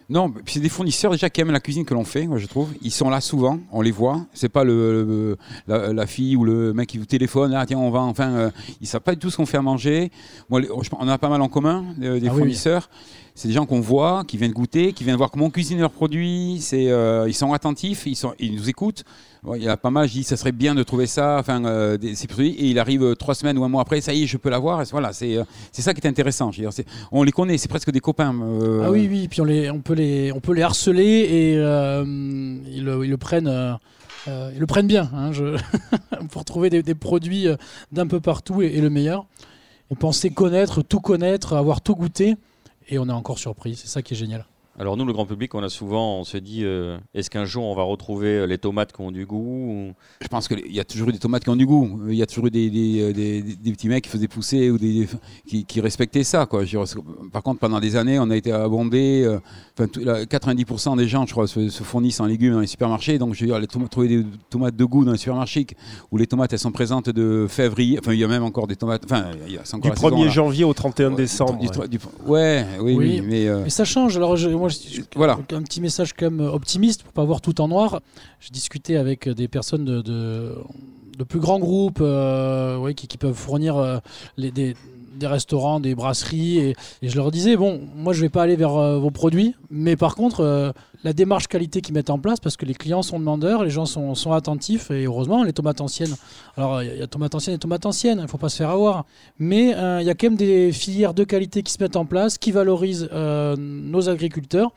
Non, 0.08 0.32
c'est 0.46 0.60
des 0.60 0.68
fournisseurs 0.68 1.10
déjà 1.10 1.28
qui 1.30 1.40
aiment 1.40 1.50
la 1.50 1.58
cuisine 1.58 1.84
que 1.84 1.92
l'on 1.92 2.04
fait, 2.04 2.26
moi 2.28 2.38
je 2.38 2.46
trouve. 2.46 2.68
Ils 2.80 2.92
sont 2.92 3.10
là 3.10 3.20
souvent, 3.20 3.58
on 3.72 3.82
les 3.82 3.90
voit. 3.90 4.24
C'est 4.34 4.48
pas 4.48 4.62
le, 4.62 5.02
le- 5.04 5.36
la, 5.66 5.92
la 5.92 6.06
fille 6.06 6.36
ou 6.36 6.44
le 6.44 6.72
mec 6.72 6.88
qui 6.88 6.98
vous 6.98 7.06
téléphone, 7.06 7.52
ah 7.54 7.66
tiens 7.66 7.78
on 7.78 7.90
va 7.90 8.00
enfin. 8.00 8.30
euh, 8.30 8.50
ils 8.80 8.86
savent 8.86 9.00
pas 9.00 9.12
du 9.14 9.18
tout 9.18 9.30
ce 9.30 9.36
qu'on 9.36 9.46
fait 9.46 9.56
à 9.56 9.62
manger. 9.62 10.12
Moi, 10.48 10.60
on 11.00 11.08
a 11.08 11.18
pas 11.18 11.28
mal 11.28 11.42
en 11.42 11.48
commun 11.48 11.84
euh, 12.02 12.20
des 12.20 12.28
Ah 12.28 12.32
oui, 12.32 12.38
fournisseurs. 12.38 12.88
C'est 13.36 13.48
des 13.48 13.54
gens 13.54 13.66
qu'on 13.66 13.80
voit, 13.80 14.24
qui 14.26 14.38
viennent 14.38 14.52
goûter, 14.52 14.94
qui 14.94 15.04
viennent 15.04 15.18
voir 15.18 15.30
comment 15.30 15.44
on 15.44 15.50
cuisine 15.50 15.78
leurs 15.78 15.90
produits. 15.90 16.58
Euh, 16.72 17.26
ils 17.28 17.34
sont 17.34 17.52
attentifs, 17.52 18.06
ils, 18.06 18.16
sont, 18.16 18.32
ils 18.38 18.54
nous 18.54 18.70
écoutent. 18.70 19.04
Il 19.54 19.62
y 19.62 19.68
a 19.68 19.76
pas 19.76 19.90
mal, 19.90 20.08
je 20.08 20.14
dis, 20.14 20.24
ça 20.24 20.38
serait 20.38 20.52
bien 20.52 20.74
de 20.74 20.82
trouver 20.82 21.06
ça, 21.06 21.36
enfin, 21.38 21.62
euh, 21.66 21.98
ces 22.14 22.28
produits. 22.28 22.52
Et 22.52 22.68
il 22.68 22.78
arrive 22.78 23.02
euh, 23.02 23.14
trois 23.14 23.34
semaines 23.34 23.58
ou 23.58 23.64
un 23.64 23.68
mois 23.68 23.82
après, 23.82 24.00
ça 24.00 24.14
y 24.14 24.22
est, 24.22 24.26
je 24.26 24.38
peux 24.38 24.48
l'avoir. 24.48 24.82
Voilà, 24.90 25.12
c'est, 25.12 25.36
c'est 25.70 25.82
ça 25.82 25.92
qui 25.92 26.00
est 26.00 26.08
intéressant. 26.08 26.50
On 27.12 27.22
les 27.24 27.30
connaît, 27.30 27.58
c'est 27.58 27.68
presque 27.68 27.90
des 27.90 28.00
copains. 28.00 28.34
Ah 28.82 28.90
oui, 28.90 29.06
oui, 29.10 29.28
puis 29.28 29.42
on, 29.42 29.44
les, 29.44 29.68
on, 29.70 29.80
peut, 29.80 29.92
les, 29.92 30.32
on 30.32 30.40
peut 30.40 30.54
les 30.54 30.62
harceler 30.62 31.04
et 31.04 31.52
ils, 31.56 32.84
le- 32.84 33.16
prennent. 33.18 33.78
ils 34.26 34.58
le 34.58 34.66
prennent 34.66 34.88
bien 34.88 35.10
hein, 35.12 35.30
pour 36.30 36.46
trouver 36.46 36.70
des, 36.70 36.94
produits 36.94 37.48
d'un 37.92 38.06
peu 38.06 38.18
partout 38.20 38.62
et, 38.62 38.68
et 38.68 38.80
le 38.80 38.88
meilleur. 38.88 39.26
On 39.90 39.94
pensait 39.94 40.30
connaître, 40.30 40.80
tout 40.80 41.00
connaître, 41.00 41.52
avoir 41.52 41.82
tout 41.82 41.94
goûté 41.94 42.36
et 42.88 42.98
on 42.98 43.08
est 43.08 43.12
encore 43.12 43.38
surpris. 43.38 43.76
C'est 43.76 43.88
ça 43.88 44.02
qui 44.02 44.14
est 44.14 44.16
génial. 44.16 44.46
Alors 44.78 44.98
nous, 44.98 45.06
le 45.06 45.12
grand 45.14 45.24
public, 45.24 45.54
on 45.54 45.62
a 45.62 45.70
souvent, 45.70 46.18
on 46.18 46.24
se 46.24 46.36
dit, 46.36 46.60
euh, 46.62 46.98
est-ce 47.14 47.30
qu'un 47.30 47.46
jour 47.46 47.64
on 47.64 47.74
va 47.74 47.82
retrouver 47.82 48.28
euh, 48.28 48.46
les 48.46 48.58
tomates 48.58 48.92
qui 48.92 49.00
ont 49.00 49.10
du 49.10 49.24
goût 49.24 49.36
ou- 49.38 49.92
Je 50.20 50.28
pense 50.28 50.48
qu'il 50.48 50.70
y 50.70 50.78
a 50.80 50.84
toujours 50.84 51.08
eu 51.08 51.12
des 51.12 51.18
tomates 51.18 51.44
qui 51.44 51.48
ont 51.50 51.56
du 51.56 51.64
goût. 51.64 51.98
Il 52.08 52.14
y 52.14 52.22
a 52.22 52.26
toujours 52.26 52.48
eu 52.48 52.50
des, 52.50 52.68
des, 52.68 53.00
euh, 53.00 53.12
des- 53.14 53.40
des 53.42 53.72
petits 53.72 53.88
mecs 53.88 54.04
qui 54.04 54.10
faisaient 54.10 54.28
pousser 54.28 54.70
ou 54.70 54.76
des, 54.76 55.08
qui, 55.48 55.64
qui 55.64 55.80
respectaient 55.80 56.24
ça. 56.24 56.44
Quoi. 56.44 56.64
Par 57.32 57.42
contre, 57.42 57.60
pendant 57.60 57.80
des 57.80 57.96
années, 57.96 58.18
on 58.18 58.28
a 58.28 58.36
été 58.36 58.52
abondé. 58.52 59.22
euh, 59.24 59.38
enfin, 59.78 59.88
tout- 59.88 60.00
là, 60.00 60.26
90% 60.26 60.96
des 60.96 61.08
gens, 61.08 61.24
je 61.26 61.32
crois, 61.32 61.46
se, 61.46 61.70
se 61.70 61.82
fournissent 61.82 62.20
en 62.20 62.26
légumes 62.26 62.52
dans 62.52 62.60
les 62.60 62.66
supermarchés. 62.66 63.16
Donc, 63.18 63.34
je 63.34 63.46
veux 63.46 63.58
dire, 63.58 63.66
tomates, 63.68 63.90
trouver 63.90 64.08
des 64.08 64.26
tomates 64.50 64.76
de 64.76 64.84
goût 64.84 65.06
dans 65.06 65.12
les 65.12 65.18
supermarchés 65.18 65.66
où 66.10 66.18
les 66.18 66.26
tomates, 66.26 66.52
elles 66.52 66.58
sont 66.58 66.70
présentes 66.72 67.08
de 67.08 67.46
février. 67.48 67.98
Enfin, 67.98 68.12
il 68.12 68.18
y 68.20 68.24
a 68.24 68.28
même 68.28 68.42
encore 68.44 68.66
des 68.66 68.76
tomates. 68.76 69.04
Enfin, 69.06 69.24
il 69.46 69.54
y 69.54 69.56
a, 69.56 69.62
c'est 69.64 69.72
Du 69.80 69.88
encore 69.88 69.90
la 69.90 69.96
saison, 69.96 70.08
1er 70.16 70.24
là. 70.26 70.30
janvier 70.30 70.64
au 70.64 70.74
31 70.74 71.10
Ouais, 71.10 71.16
décembre. 71.16 71.58
du- 71.60 71.68
ouais. 71.78 71.88
du- 71.88 71.98
ouais, 72.26 72.66
oui, 72.80 72.94
Oui. 72.94 72.94
oui, 72.98 73.22
mais 73.26 73.48
euh, 73.48 73.66
ça 73.70 73.84
change. 73.86 74.16
Alors, 74.18 74.36
je- 74.36 74.50
moi, 74.50 74.65
je- 74.68 75.02
voilà. 75.14 75.38
un 75.52 75.62
petit 75.62 75.80
message 75.80 76.12
quand 76.12 76.30
même 76.30 76.46
optimiste 76.46 77.02
pour 77.02 77.12
pas 77.12 77.24
voir 77.24 77.40
tout 77.40 77.60
en 77.60 77.68
noir. 77.68 78.00
J'ai 78.40 78.50
discuté 78.50 78.96
avec 78.96 79.28
des 79.28 79.48
personnes 79.48 79.84
de, 79.84 80.00
de, 80.02 80.54
de 81.18 81.24
plus 81.24 81.40
grands 81.40 81.58
groupes 81.58 81.98
euh, 82.00 82.92
qui, 82.92 83.06
qui 83.08 83.18
peuvent 83.18 83.34
fournir 83.34 83.76
euh, 83.76 83.98
les, 84.36 84.50
des, 84.50 84.74
des 85.16 85.26
restaurants, 85.26 85.80
des 85.80 85.94
brasseries. 85.94 86.58
Et, 86.58 86.76
et 87.02 87.08
je 87.08 87.16
leur 87.16 87.30
disais, 87.30 87.56
bon, 87.56 87.80
moi 87.94 88.12
je 88.12 88.20
vais 88.20 88.28
pas 88.28 88.42
aller 88.42 88.56
vers 88.56 88.76
euh, 88.76 88.98
vos 88.98 89.10
produits, 89.10 89.54
mais 89.70 89.96
par 89.96 90.14
contre, 90.14 90.40
euh, 90.40 90.72
la 91.06 91.12
démarche 91.12 91.46
qualité 91.46 91.82
qu'ils 91.82 91.94
mettent 91.94 92.10
en 92.10 92.18
place, 92.18 92.40
parce 92.40 92.56
que 92.56 92.64
les 92.66 92.74
clients 92.74 93.02
sont 93.02 93.20
demandeurs, 93.20 93.62
les 93.62 93.70
gens 93.70 93.86
sont, 93.86 94.32
attentifs, 94.32 94.90
et 94.90 95.04
heureusement, 95.04 95.44
les 95.44 95.52
tomates 95.52 95.80
anciennes. 95.80 96.16
Alors, 96.56 96.82
il 96.82 96.98
y 96.98 97.02
a 97.02 97.06
tomates 97.06 97.36
anciennes 97.36 97.54
et 97.54 97.58
tomates 97.58 97.86
anciennes, 97.86 98.18
il 98.18 98.22
ne 98.22 98.26
faut 98.26 98.38
pas 98.38 98.48
se 98.48 98.56
faire 98.56 98.70
avoir. 98.70 99.04
Mais 99.38 99.72
euh, 99.76 100.00
il 100.00 100.06
y 100.06 100.10
a 100.10 100.14
quand 100.14 100.26
même 100.26 100.36
des 100.36 100.72
filières 100.72 101.14
de 101.14 101.22
qualité 101.22 101.62
qui 101.62 101.72
se 101.72 101.80
mettent 101.80 101.94
en 101.94 102.06
place, 102.06 102.38
qui 102.38 102.50
valorisent 102.50 103.08
euh, 103.12 103.54
nos 103.56 104.08
agriculteurs 104.08 104.72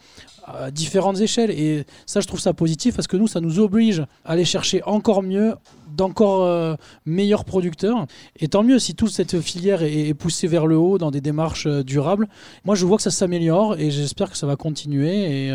à 0.46 0.70
différentes 0.70 1.20
échelles. 1.20 1.50
Et 1.50 1.86
ça, 2.06 2.22
je 2.22 2.28
trouve 2.28 2.40
ça 2.40 2.54
positif 2.54 2.96
parce 2.96 3.08
que 3.08 3.18
nous, 3.18 3.28
ça 3.28 3.42
nous 3.42 3.60
oblige 3.60 4.02
à 4.24 4.34
aller 4.34 4.46
chercher 4.46 4.84
encore 4.84 5.24
mieux, 5.24 5.56
d'encore 5.96 6.44
euh, 6.44 6.76
meilleurs 7.06 7.44
producteurs. 7.44 8.06
Et 8.40 8.48
tant 8.48 8.62
mieux 8.62 8.78
si 8.78 8.94
toute 8.94 9.10
cette 9.10 9.42
filière 9.42 9.82
est, 9.82 10.14
poussée 10.14 10.48
vers 10.48 10.68
le 10.68 10.78
haut 10.78 11.00
dans 11.00 11.10
des 11.10 11.22
démarches 11.22 11.68
durables. 11.68 12.28
Moi, 12.66 12.76
je 12.76 12.86
vois 12.86 12.98
que 12.98 13.04
ça 13.04 13.12
s'améliore 13.12 13.80
et 13.80 13.90
j'espère 13.90 14.30
que 14.30 14.38
ça 14.38 14.46
va 14.46 14.56
continuer 14.56 15.52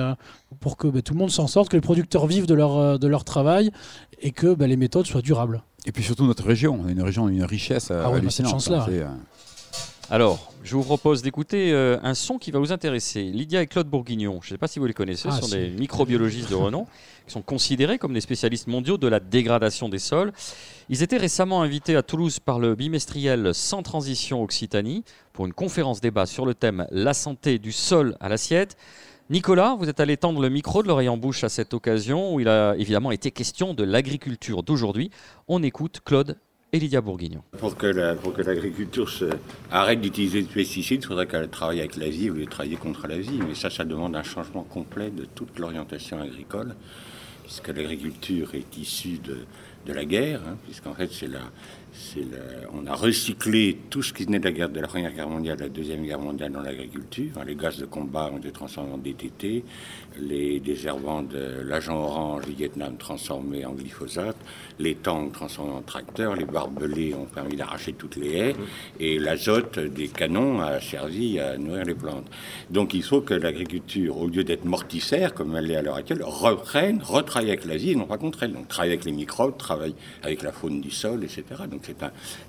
pour 0.60 0.76
que 0.76 0.86
bah, 0.88 1.02
tout 1.02 1.12
le 1.14 1.18
monde 1.18 1.30
s'en 1.30 1.46
sorte, 1.46 1.68
que 1.70 1.76
les 1.76 1.80
producteurs 1.82 2.26
vivent 2.26 2.46
de 2.46 2.54
leur, 2.54 2.76
euh, 2.76 2.98
de 2.98 3.06
leur 3.08 3.24
travail 3.24 3.70
et 4.20 4.30
que 4.32 4.54
bah, 4.54 4.66
les 4.66 4.76
méthodes 4.76 5.06
soient 5.06 5.22
durables. 5.22 5.62
Et 5.86 5.92
puis 5.92 6.02
surtout 6.02 6.24
notre 6.26 6.44
région. 6.46 6.80
On 6.82 6.88
a 6.88 6.90
une 6.92 7.02
région, 7.02 7.28
une 7.28 7.44
richesse 7.44 7.88
euh, 7.90 8.00
Ah 8.04 8.06
ouais, 8.08 8.14
bah, 8.14 8.18
hallucinante. 8.18 8.54
hein. 8.70 8.84
C'est, 8.88 9.00
euh, 9.00 9.06
Alors, 10.10 10.52
je 10.62 10.76
vous 10.76 10.82
propose 10.82 11.22
d'écouter 11.22 11.72
euh, 11.72 11.98
un 12.02 12.14
son 12.14 12.38
qui 12.38 12.50
va 12.50 12.58
vous 12.58 12.72
intéresser. 12.72 13.22
Lydia 13.24 13.62
et 13.62 13.66
Claude 13.66 13.86
Bourguignon, 13.88 14.40
je 14.42 14.48
ne 14.48 14.50
sais 14.54 14.58
pas 14.58 14.66
si 14.68 14.78
vous 14.78 14.86
les 14.86 14.92
connaissez, 14.94 15.28
Ah, 15.30 15.34
ce 15.36 15.40
sont 15.42 15.48
si. 15.48 15.54
des 15.56 15.68
microbiologistes 15.70 16.50
de 16.50 16.54
renom 16.54 16.86
qui 17.26 17.32
sont 17.32 17.42
considérés 17.42 17.98
comme 17.98 18.12
des 18.12 18.20
spécialistes 18.20 18.66
mondiaux 18.66 18.98
de 18.98 19.08
la 19.08 19.18
dégradation 19.20 19.88
des 19.88 19.98
sols. 19.98 20.32
Ils 20.90 21.02
étaient 21.02 21.16
récemment 21.16 21.62
invités 21.62 21.96
à 21.96 22.02
Toulouse 22.02 22.38
par 22.38 22.58
le 22.58 22.74
bimestriel 22.74 23.54
Sans 23.54 23.82
Transition 23.82 24.42
Occitanie 24.42 25.04
pour 25.32 25.46
une 25.46 25.54
conférence 25.54 26.00
débat 26.02 26.26
sur 26.26 26.44
le 26.44 26.54
thème 26.54 26.86
La 26.90 27.14
santé 27.14 27.58
du 27.58 27.72
sol 27.72 28.16
à 28.20 28.28
l'assiette. 28.28 28.76
Nicolas, 29.30 29.74
vous 29.78 29.88
êtes 29.88 30.00
allé 30.00 30.18
tendre 30.18 30.42
le 30.42 30.50
micro 30.50 30.82
de 30.82 30.88
l'oreille 30.88 31.08
en 31.08 31.16
bouche 31.16 31.44
à 31.44 31.48
cette 31.48 31.72
occasion 31.72 32.34
où 32.34 32.40
il 32.40 32.48
a 32.48 32.74
évidemment 32.76 33.10
été 33.10 33.30
question 33.30 33.72
de 33.72 33.82
l'agriculture 33.82 34.62
d'aujourd'hui. 34.62 35.10
On 35.48 35.62
écoute 35.62 36.00
Claude 36.04 36.36
et 36.74 36.78
Lydia 36.78 37.00
Bourguignon. 37.00 37.42
Pour 37.58 37.74
que 37.74 37.86
la- 37.86 38.16
l'agriculture 38.44 39.10
arrête 39.70 40.02
d'utiliser 40.02 40.42
des 40.42 40.48
pesticides, 40.48 41.02
il 41.02 41.06
faudrait 41.06 41.26
qu'elle 41.26 41.48
travaille 41.48 41.78
avec 41.80 41.96
l'Asie 41.96 42.28
au 42.28 42.34
lieu 42.34 42.44
de 42.44 42.50
travailler 42.50 42.76
contre 42.76 43.06
l'Asie. 43.06 43.40
Mais 43.48 43.54
ça, 43.54 43.70
ça 43.70 43.86
demande 43.86 44.14
un 44.14 44.22
changement 44.22 44.62
complet 44.62 45.10
de 45.10 45.24
toute 45.24 45.58
l'orientation 45.58 46.20
agricole, 46.20 46.74
puisque 47.44 47.68
l'agriculture 47.68 48.54
est 48.54 48.76
issue 48.76 49.18
de, 49.24 49.46
la 49.90 50.04
guerre, 50.04 50.42
hein, 50.46 50.58
puisqu'en 50.64 50.92
fait, 50.94 51.10
c'est 51.10 51.28
la, 51.28 51.40
on 52.72 52.86
a 52.86 52.94
recyclé 52.94 53.78
tout 53.90 54.02
ce 54.02 54.12
qui 54.12 54.24
venait 54.24 54.38
de 54.38 54.44
la, 54.44 54.52
guerre, 54.52 54.68
de 54.68 54.80
la 54.80 54.86
Première 54.86 55.12
Guerre 55.12 55.28
mondiale, 55.28 55.56
de 55.56 55.62
la 55.62 55.68
Deuxième 55.68 56.04
Guerre 56.04 56.18
mondiale 56.18 56.52
dans 56.52 56.62
l'agriculture. 56.62 57.32
Hein, 57.36 57.44
les 57.46 57.54
gaz 57.54 57.78
de 57.78 57.86
combat 57.86 58.30
ont 58.32 58.38
été 58.38 58.50
transformés 58.50 58.92
en 58.92 58.98
DTT, 58.98 59.64
les 60.20 60.60
désherbants 60.60 61.22
de 61.22 61.62
l'agent 61.64 61.96
orange 61.96 62.46
du 62.46 62.52
Vietnam 62.52 62.96
transformés 62.96 63.64
en 63.64 63.72
glyphosate, 63.72 64.36
les 64.78 64.96
tanks 64.96 65.32
transformés 65.32 65.72
en 65.72 65.82
tracteurs, 65.82 66.34
les 66.34 66.44
barbelés 66.44 67.14
ont 67.14 67.26
permis 67.26 67.56
d'arracher 67.56 67.92
toutes 67.92 68.16
les 68.16 68.32
haies, 68.32 68.56
et 68.98 69.18
l'azote 69.18 69.78
des 69.78 70.08
canons 70.08 70.60
a 70.60 70.80
servi 70.80 71.38
à 71.38 71.56
nourrir 71.58 71.84
les 71.84 71.94
plantes. 71.94 72.26
Donc 72.70 72.94
il 72.94 73.02
faut 73.02 73.20
que 73.20 73.34
l'agriculture, 73.34 74.18
au 74.18 74.26
lieu 74.26 74.42
d'être 74.42 74.64
mortifère, 74.64 75.34
comme 75.34 75.56
elle 75.56 75.66
l'est 75.66 75.76
à 75.76 75.82
l'heure 75.82 75.96
actuelle, 75.96 76.22
reprenne, 76.24 77.00
retravaille 77.02 77.50
avec 77.50 77.64
l'Asie 77.64 77.92
et 77.92 77.96
non 77.96 78.06
pas 78.06 78.18
contre 78.18 78.42
elle. 78.42 78.52
Donc 78.52 78.68
travaille 78.68 78.90
avec 78.90 79.04
les 79.04 79.12
microbes, 79.12 79.56
travaille 79.56 79.94
avec 80.22 80.42
la 80.42 80.52
faune 80.52 80.80
du 80.80 80.90
sol, 80.90 81.22
etc. 81.22 81.44
Donc 81.70 81.83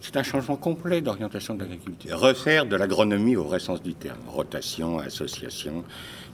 c'est 0.01 0.17
un, 0.17 0.23
changement 0.23 0.55
complet 0.55 1.01
d'orientation 1.01 1.55
de 1.55 1.61
l'agriculture. 1.61 2.19
Refaire 2.19 2.65
de 2.65 2.75
l'agronomie 2.75 3.35
au 3.35 3.43
vrai 3.43 3.59
sens 3.59 3.81
du 3.81 3.93
terme. 3.93 4.19
Rotation, 4.27 4.99
association, 4.99 5.83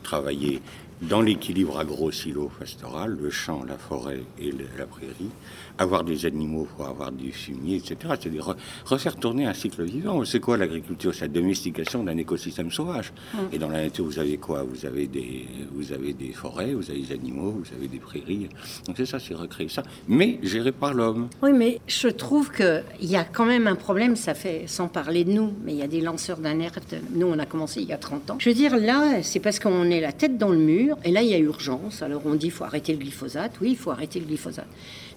travailler 0.04 0.62
dans 1.02 1.22
l'équilibre 1.22 1.80
agro-silo-pastoral, 1.80 3.18
le 3.20 3.30
champ, 3.32 3.64
la 3.64 3.78
forêt 3.78 4.22
et 4.40 4.52
la 4.78 4.86
prairie, 4.86 5.32
avoir 5.82 6.04
des 6.04 6.26
animaux 6.26 6.68
pour 6.76 6.86
avoir 6.88 7.12
du 7.12 7.32
fumier, 7.32 7.78
etc. 7.78 7.96
C'est 8.22 8.30
re- 8.30 8.56
refaire 8.86 9.16
tourner 9.16 9.46
un 9.46 9.54
cycle 9.54 9.84
vivant. 9.84 10.24
C'est 10.26 10.40
quoi 10.40 10.58
l'agriculture? 10.58 11.14
C'est 11.14 11.22
la 11.22 11.28
domestication 11.30 12.04
d'un 12.04 12.18
écosystème 12.18 12.72
sauvage. 12.72 13.12
Et 13.52 13.58
dans 13.58 13.70
la 13.70 13.84
nature, 13.84 14.06
vous 14.06 14.20
avez 14.20 14.38
quoi? 14.38 14.64
Vous 14.64 14.86
avez, 14.86 15.08
des, 15.08 15.46
vous 15.74 15.92
avez 15.92 16.14
des 16.14 16.32
forêts, 16.34 16.74
vous 16.74 16.90
avez 16.90 17.00
des 17.00 17.14
animaux, 17.14 17.52
vous 17.64 17.76
avez 17.76 17.88
des 17.88 17.98
prairies. 18.00 18.48
Donc 18.86 18.96
c'est 18.98 19.06
ça, 19.06 19.20
c'est 19.20 19.34
recréer 19.34 19.70
ça, 19.70 19.84
mais 20.08 20.40
géré 20.44 20.72
par 20.72 20.94
l'homme. 20.94 21.28
Oui, 21.42 21.52
mais 21.54 21.80
je 21.88 22.08
trouve 22.08 22.52
qu'il 22.52 22.84
y 23.02 23.16
a 23.16 23.24
quand 23.24 23.46
même 23.46 23.68
un 23.68 23.76
problème, 23.76 24.16
ça 24.16 24.34
fait 24.34 24.64
sans 24.68 24.88
parler 24.88 25.24
de 25.24 25.32
nous, 25.32 25.54
mais 25.64 25.74
il 25.74 25.80
y 25.80 25.84
a 25.84 25.88
des 25.88 26.02
lanceurs 26.02 26.38
d'alerte. 26.38 26.96
Nous, 27.14 27.28
on 27.28 27.40
a 27.40 27.46
commencé 27.46 27.82
il 27.82 27.88
y 27.88 27.94
a 27.94 27.98
30 27.98 28.32
ans. 28.32 28.36
Je 28.40 28.50
veux 28.50 28.56
dire, 28.56 28.78
là, 28.78 29.22
c'est 29.24 29.40
parce 29.40 29.60
qu'on 29.60 29.86
est 29.90 30.02
la 30.02 30.12
tête 30.14 30.38
dans 30.38 30.50
le 30.50 30.58
mur, 30.58 30.98
et 31.04 31.12
là, 31.12 31.22
il 31.24 31.30
y 31.30 31.34
a 31.34 31.40
urgence. 31.40 32.02
Alors 32.02 32.22
on 32.26 32.36
dit 32.36 32.48
il 32.48 32.52
faut 32.52 32.64
arrêter 32.64 32.94
le 32.94 33.00
glyphosate. 33.00 33.54
Oui, 33.62 33.72
il 33.72 33.78
faut 33.78 33.92
arrêter 33.92 34.20
le 34.20 34.26
glyphosate. 34.26 34.68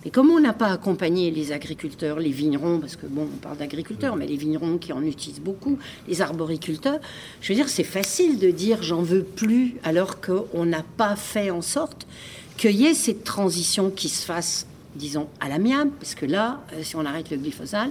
Mais 0.04 0.10
comme 0.10 0.30
on 0.30 0.40
n'a 0.40 0.52
pas 0.52 0.68
accompagné 0.68 1.30
les 1.30 1.52
agriculteurs, 1.52 2.20
les 2.20 2.30
vignerons, 2.30 2.78
parce 2.78 2.96
que 2.96 3.06
bon, 3.06 3.22
on 3.22 3.38
parle 3.38 3.56
d'agriculteurs, 3.56 4.16
mais 4.16 4.26
les 4.26 4.36
vignerons 4.36 4.78
qui 4.78 4.92
en 4.92 5.02
utilisent 5.02 5.40
beaucoup, 5.40 5.78
les 6.08 6.20
arboriculteurs, 6.20 7.00
je 7.40 7.48
veux 7.48 7.54
dire, 7.54 7.68
c'est 7.68 7.84
facile 7.84 8.38
de 8.38 8.50
dire 8.50 8.82
j'en 8.82 9.02
veux 9.02 9.22
plus, 9.22 9.76
alors 9.82 10.20
qu'on 10.20 10.66
n'a 10.66 10.84
pas 10.96 11.16
fait 11.16 11.50
en 11.50 11.62
sorte 11.62 12.06
qu'il 12.56 12.76
y 12.76 12.86
ait 12.86 12.94
cette 12.94 13.24
transition 13.24 13.90
qui 13.90 14.08
se 14.08 14.24
fasse 14.24 14.66
disons, 14.94 15.28
à 15.40 15.48
l'amiable, 15.48 15.90
parce 15.98 16.14
que 16.14 16.26
là, 16.26 16.62
euh, 16.72 16.82
si 16.82 16.96
on 16.96 17.04
arrête 17.04 17.30
le 17.30 17.36
glyphosate, 17.36 17.90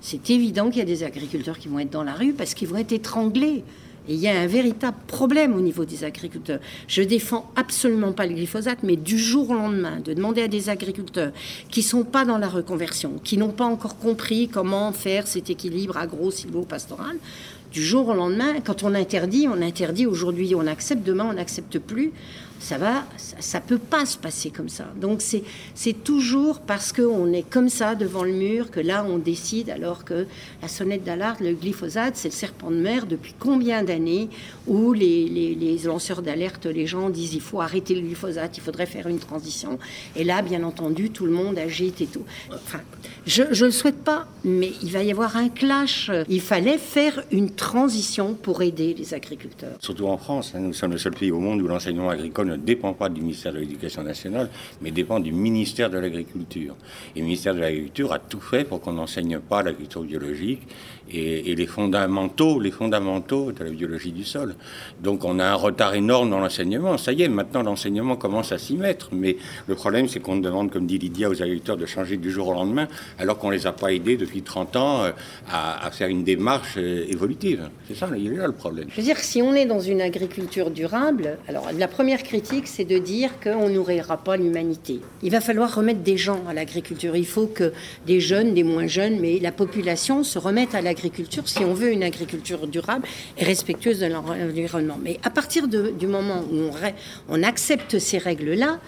c'est 0.00 0.30
évident 0.30 0.68
qu'il 0.68 0.78
y 0.78 0.82
a 0.82 0.86
des 0.86 1.02
agriculteurs 1.02 1.58
qui 1.58 1.68
vont 1.68 1.78
être 1.78 1.90
dans 1.90 2.04
la 2.04 2.14
rue 2.14 2.32
parce 2.32 2.54
qu'ils 2.54 2.68
vont 2.68 2.76
être 2.76 2.92
étranglés. 2.92 3.64
Et 4.08 4.14
il 4.14 4.20
y 4.20 4.28
a 4.28 4.38
un 4.38 4.46
véritable 4.46 4.96
problème 5.06 5.54
au 5.54 5.60
niveau 5.60 5.84
des 5.84 6.04
agriculteurs. 6.04 6.60
Je 6.88 7.02
défends 7.02 7.50
absolument 7.56 8.12
pas 8.12 8.26
le 8.26 8.34
glyphosate, 8.34 8.82
mais 8.82 8.96
du 8.96 9.18
jour 9.18 9.50
au 9.50 9.54
lendemain, 9.54 10.00
de 10.00 10.12
demander 10.12 10.42
à 10.42 10.48
des 10.48 10.68
agriculteurs 10.68 11.32
qui 11.70 11.82
sont 11.82 12.04
pas 12.04 12.24
dans 12.24 12.38
la 12.38 12.48
reconversion, 12.48 13.12
qui 13.24 13.38
n'ont 13.38 13.52
pas 13.52 13.64
encore 13.64 13.96
compris 13.98 14.48
comment 14.48 14.92
faire 14.92 15.26
cet 15.26 15.48
équilibre 15.48 15.96
agro-silvo-pastoral, 15.96 17.16
du 17.72 17.82
jour 17.82 18.08
au 18.08 18.14
lendemain, 18.14 18.60
quand 18.64 18.84
on 18.84 18.94
interdit, 18.94 19.48
on 19.48 19.60
interdit 19.60 20.06
aujourd'hui, 20.06 20.54
on 20.54 20.66
accepte, 20.66 21.02
demain 21.02 21.26
on 21.28 21.32
n'accepte 21.32 21.80
plus. 21.80 22.12
Ça 22.64 22.78
va, 22.78 23.04
ça, 23.18 23.60
peut 23.60 23.76
pas 23.76 24.06
se 24.06 24.16
passer 24.16 24.48
comme 24.48 24.70
ça. 24.70 24.86
Donc 24.98 25.20
c'est 25.20 25.42
c'est 25.74 26.02
toujours 26.02 26.60
parce 26.60 26.94
qu'on 26.94 27.30
est 27.34 27.42
comme 27.42 27.68
ça 27.68 27.94
devant 27.94 28.24
le 28.24 28.32
mur 28.32 28.70
que 28.70 28.80
là 28.80 29.04
on 29.06 29.18
décide, 29.18 29.68
alors 29.68 30.02
que 30.02 30.26
la 30.62 30.68
sonnette 30.68 31.04
d'alarme, 31.04 31.44
le 31.44 31.52
glyphosate, 31.52 32.16
c'est 32.16 32.28
le 32.28 32.34
serpent 32.34 32.70
de 32.70 32.76
mer 32.76 33.04
depuis 33.04 33.34
combien 33.38 33.82
d'années 33.82 34.30
où 34.66 34.94
les, 34.94 35.28
les, 35.28 35.78
lanceurs 35.84 36.22
d'alerte, 36.22 36.64
les 36.64 36.86
gens 36.86 37.10
disent 37.10 37.34
il 37.34 37.42
faut 37.42 37.60
arrêter 37.60 37.94
le 37.94 38.00
glyphosate, 38.00 38.56
il 38.56 38.62
faudrait 38.62 38.86
faire 38.86 39.08
une 39.08 39.18
transition. 39.18 39.78
Et 40.16 40.24
là, 40.24 40.40
bien 40.40 40.62
entendu, 40.62 41.10
tout 41.10 41.26
le 41.26 41.32
monde 41.32 41.58
agite 41.58 42.00
et 42.00 42.06
tout. 42.06 42.24
Enfin, 42.50 42.80
je 43.26 43.42
ne 43.42 43.66
le 43.66 43.70
souhaite 43.72 44.02
pas, 44.02 44.26
mais 44.42 44.72
il 44.82 44.90
va 44.90 45.02
y 45.02 45.10
avoir 45.10 45.36
un 45.36 45.50
clash. 45.50 46.10
Il 46.30 46.40
fallait 46.40 46.78
faire 46.78 47.22
une 47.30 47.50
transition 47.50 48.32
pour 48.32 48.62
aider 48.62 48.94
les 48.96 49.12
agriculteurs. 49.12 49.76
Surtout 49.80 50.06
en 50.06 50.16
France, 50.16 50.52
hein, 50.54 50.60
nous 50.60 50.72
sommes 50.72 50.92
le 50.92 50.98
seul 50.98 51.12
pays 51.12 51.30
au 51.30 51.40
monde 51.40 51.60
où 51.60 51.68
l'enseignement 51.68 52.08
agricole 52.08 52.53
ne 52.56 52.62
dépend 52.62 52.92
pas 52.92 53.08
du 53.08 53.20
ministère 53.20 53.52
de 53.52 53.58
l'Éducation 53.58 54.02
nationale, 54.02 54.48
mais 54.80 54.90
dépend 54.90 55.20
du 55.20 55.32
ministère 55.32 55.90
de 55.90 55.98
l'Agriculture. 55.98 56.74
Et 57.14 57.20
le 57.20 57.24
ministère 57.24 57.54
de 57.54 57.60
l'Agriculture 57.60 58.12
a 58.12 58.18
tout 58.18 58.40
fait 58.40 58.64
pour 58.64 58.80
qu'on 58.80 58.92
n'enseigne 58.92 59.38
pas 59.38 59.62
l'agriculture 59.62 60.02
biologique 60.02 60.62
et, 61.10 61.50
et, 61.50 61.54
les 61.54 61.66
fondamentaux, 61.66 62.60
les 62.60 62.70
fondamentaux 62.70 63.52
de 63.52 63.64
la 63.64 63.70
biologie 63.70 64.12
du 64.12 64.24
sol. 64.24 64.54
Donc 65.02 65.24
on 65.24 65.38
a 65.38 65.44
un 65.44 65.54
retard 65.54 65.94
énorme 65.94 66.30
dans 66.30 66.40
l'enseignement. 66.40 66.96
Ça 66.98 67.12
y 67.12 67.22
est, 67.22 67.28
maintenant 67.28 67.62
l'enseignement 67.62 68.16
commence 68.16 68.52
à 68.52 68.58
s'y 68.58 68.76
mettre. 68.76 69.10
Mais 69.12 69.36
le 69.66 69.74
problème, 69.74 70.08
c'est 70.08 70.20
qu'on 70.20 70.36
demande, 70.36 70.70
comme 70.70 70.86
dit 70.86 70.98
Lydia, 70.98 71.28
aux 71.28 71.42
agriculteurs 71.42 71.76
de 71.76 71.86
changer 71.86 72.16
du 72.16 72.30
jour 72.30 72.48
au 72.48 72.54
lendemain, 72.54 72.88
alors 73.18 73.38
qu'on 73.38 73.50
les 73.50 73.66
a 73.66 73.72
pas 73.72 73.92
aidés 73.92 74.16
depuis 74.16 74.42
30 74.42 74.76
ans 74.76 75.04
euh, 75.04 75.10
à, 75.50 75.86
à 75.86 75.90
faire 75.90 76.08
une 76.08 76.24
démarche 76.24 76.74
euh, 76.78 77.04
évolutive. 77.08 77.68
C'est 77.88 77.96
ça, 77.96 78.08
il 78.16 78.32
est 78.32 78.36
là 78.36 78.46
le 78.46 78.52
problème. 78.52 78.88
Je 78.90 78.96
veux 78.96 79.02
dire, 79.02 79.18
si 79.18 79.42
on 79.42 79.54
est 79.54 79.66
dans 79.66 79.80
une 79.80 80.00
agriculture 80.00 80.70
durable, 80.70 81.38
alors 81.48 81.68
la 81.76 81.88
première 81.88 82.22
critique, 82.22 82.66
c'est 82.66 82.84
de 82.84 82.98
dire 82.98 83.30
qu'on 83.42 83.68
nourrira 83.68 84.16
pas 84.16 84.36
l'humanité. 84.36 85.00
Il 85.22 85.30
va 85.30 85.40
falloir 85.40 85.74
remettre 85.74 86.00
des 86.00 86.16
gens 86.16 86.40
à 86.48 86.54
l'agriculture. 86.54 87.16
Il 87.16 87.26
faut 87.26 87.46
que 87.46 87.72
des 88.06 88.20
jeunes, 88.20 88.54
des 88.54 88.64
moins 88.64 88.86
jeunes, 88.86 89.18
mais 89.20 89.38
la 89.38 89.52
population 89.52 90.24
se 90.24 90.38
remette 90.38 90.74
à 90.74 90.80
l'agriculture 90.80 90.93
si 91.46 91.64
on 91.64 91.74
veut 91.74 91.92
une 91.92 92.02
agriculture 92.02 92.66
durable 92.66 93.06
et 93.38 93.44
respectueuse 93.44 94.00
de 94.00 94.06
l'environnement. 94.06 94.98
Mais 95.02 95.18
à 95.22 95.30
partir 95.30 95.68
du 95.68 96.06
moment 96.06 96.42
où 96.50 96.56
on, 96.56 96.72
on 97.28 97.42
accepte 97.42 97.98
ces 97.98 98.18
règles-là, 98.18 98.78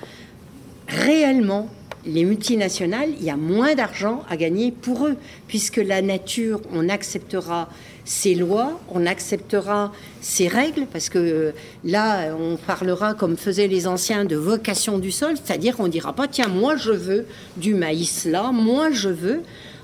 réellement, 0.89 1.69
les 2.07 2.25
multinationales, 2.25 3.11
il 3.19 3.25
y 3.25 3.31
a 3.31 3.37
moins 3.37 3.75
d'argent 3.75 4.23
à 4.31 4.37
gagner 4.37 4.71
pour 4.71 5.07
eux, 5.07 5.17
puisque 5.49 5.79
la 5.79 6.03
nature, 6.03 6.61
on 6.73 6.89
acceptera 6.89 7.69
ses 8.05 8.37
lois, 8.37 8.81
on 8.91 9.05
acceptera 9.07 9.93
ses 10.21 10.47
règles, 10.47 10.87
parce 10.87 11.09
que 11.09 11.53
là, 11.85 12.35
on 12.39 12.57
parlera, 12.57 13.15
comme 13.15 13.37
faisaient 13.37 13.67
les 13.67 13.89
anciens, 13.89 14.25
de 14.25 14.37
vocation 14.37 14.99
du 14.99 15.11
sol, 15.11 15.35
c'est-à-dire 15.43 15.77
qu'on 15.77 15.89
dira 15.89 16.13
pas, 16.13 16.29
tiens, 16.29 16.49
moi 16.49 16.77
je 16.77 16.93
veux 16.93 17.27
du 17.57 17.75
maïs 17.75 18.25
là, 18.25 18.53
moi 18.53 18.91
je 18.93 19.09
veux. 19.09 19.43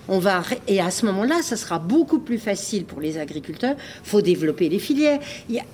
On 0.08 0.18
va, 0.18 0.42
et 0.66 0.80
à 0.80 0.90
ce 0.90 1.06
moment-là, 1.06 1.42
ça 1.42 1.56
sera 1.56 1.78
beaucoup 1.78 2.18
plus 2.18 2.38
facile 2.38 2.84
pour 2.84 3.00
les 3.00 3.18
agriculteurs. 3.18 3.76
Il 4.04 4.08
faut 4.08 4.20
développer 4.20 4.68
les 4.68 4.80
filières. 4.80 5.20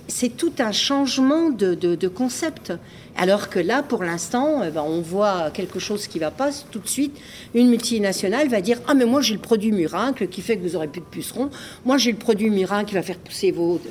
C'est 0.07 0.37
tout 0.37 0.53
un 0.59 0.71
changement 0.71 1.49
de, 1.49 2.07
concept. 2.07 2.71
Alors 3.17 3.49
que 3.49 3.59
là, 3.59 3.81
pour 3.81 4.03
l'instant, 4.03 4.59
ben, 4.71 4.83
on 4.85 5.01
voit 5.01 5.49
quelque 5.51 5.79
chose 5.79 6.05
qui 6.05 6.19
ne 6.19 6.25
va 6.25 6.31
pas. 6.31 6.51
Tout 6.69 6.77
de 6.77 6.87
suite, 6.87 7.17
une 7.55 7.69
multinationale 7.69 8.47
va 8.49 8.61
dire 8.61 8.79
Ah, 8.87 8.93
mais 8.93 9.05
moi 9.05 9.21
j'ai 9.21 9.33
le 9.33 9.41
produit 9.41 9.71
miracle 9.71 10.27
qui 10.27 10.41
fait 10.41 10.57
que 10.57 10.61
vous 10.61 10.75
aurez 10.75 10.87
plus 10.87 11.01
de 11.01 11.05
pucerons. 11.05 11.49
Moi 11.83 11.97
j'ai 11.97 12.11
le 12.11 12.17
produit 12.17 12.51
miracle 12.51 12.89
qui 12.89 12.93
va 12.93 13.01
faire 13.01 13.17
pousser 13.17 13.51
vos. 13.51 13.81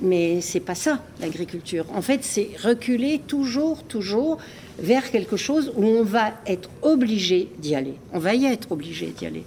Mais 0.00 0.40
c'est 0.40 0.60
pas 0.60 0.74
ça, 0.74 1.00
l'agriculture. 1.20 1.84
En 1.94 2.00
fait, 2.00 2.24
c'est 2.24 2.48
reculer 2.62 3.20
toujours, 3.26 3.82
toujours 3.82 4.38
vers 4.78 5.10
quelque 5.10 5.36
chose 5.36 5.70
où 5.76 5.84
on 5.84 6.02
va 6.02 6.32
être 6.46 6.70
obligé 6.80 7.50
d'y 7.58 7.74
aller. 7.74 7.94
On 8.14 8.18
va 8.18 8.34
y 8.34 8.46
être 8.46 8.72
obligé 8.72 9.12
d'y 9.16 9.26
aller. 9.26 9.44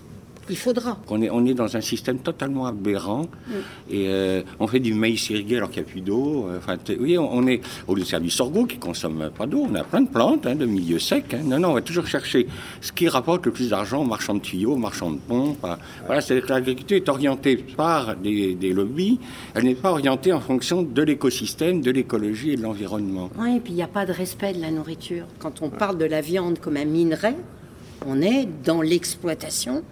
Il 0.49 0.57
faudra. 0.57 0.97
On 1.09 1.21
est, 1.21 1.29
on 1.29 1.45
est 1.45 1.53
dans 1.53 1.77
un 1.77 1.81
système 1.81 2.19
totalement 2.19 2.65
aberrant 2.65 3.23
mm. 3.23 3.53
et 3.91 4.05
euh, 4.07 4.41
on 4.59 4.67
fait 4.67 4.79
du 4.79 4.93
maïs 4.93 5.29
irrigué 5.29 5.57
alors 5.57 5.69
qu'il 5.69 5.83
n'y 5.83 5.89
a 5.89 5.91
plus 5.91 6.01
d'eau. 6.01 6.47
Enfin, 6.57 6.77
oui, 6.99 7.17
on 7.17 7.45
est 7.47 7.61
au 7.87 7.95
lieu 7.95 8.01
de 8.01 8.07
faire 8.07 8.21
du 8.21 8.29
sorgho 8.29 8.65
qui 8.65 8.77
consomme 8.77 9.29
pas 9.37 9.45
d'eau, 9.45 9.67
on 9.69 9.75
a 9.75 9.83
plein 9.83 10.01
de 10.01 10.09
plantes, 10.09 10.45
hein, 10.45 10.55
de 10.55 10.65
milieux 10.65 10.99
secs. 10.99 11.33
Hein. 11.33 11.41
Non, 11.45 11.59
non, 11.59 11.69
on 11.69 11.73
va 11.73 11.81
toujours 11.81 12.07
chercher 12.07 12.47
ce 12.81 12.91
qui 12.91 13.07
rapporte 13.07 13.45
le 13.45 13.51
plus 13.51 13.69
d'argent 13.69 14.01
aux 14.01 14.07
marchands 14.07 14.35
de 14.35 14.39
tuyaux, 14.39 14.73
aux 14.73 14.77
marchands 14.77 15.11
de 15.11 15.19
pompes. 15.19 15.65
Voilà, 16.05 16.21
c'est 16.21 16.41
que 16.41 16.49
l'agriculture 16.49 16.97
est 16.97 17.09
orientée 17.09 17.57
par 17.57 18.15
des, 18.15 18.55
des 18.55 18.73
lobbies. 18.73 19.19
Elle 19.53 19.65
n'est 19.65 19.75
pas 19.75 19.91
orientée 19.91 20.33
en 20.33 20.39
fonction 20.39 20.83
de 20.83 21.01
l'écosystème, 21.01 21.81
de 21.81 21.91
l'écologie 21.91 22.51
et 22.51 22.55
de 22.55 22.63
l'environnement. 22.63 23.29
Oui, 23.37 23.57
et 23.57 23.59
puis 23.59 23.73
il 23.73 23.75
n'y 23.75 23.83
a 23.83 23.87
pas 23.87 24.05
de 24.05 24.13
respect 24.13 24.53
de 24.53 24.61
la 24.61 24.71
nourriture. 24.71 25.25
Quand 25.39 25.61
on 25.61 25.69
parle 25.69 25.97
de 25.97 26.05
la 26.05 26.21
viande 26.21 26.59
comme 26.59 26.77
un 26.77 26.85
minerai, 26.85 27.35
on 28.05 28.21
est 28.21 28.47
dans 28.63 28.81
l'exploitation 28.81 29.83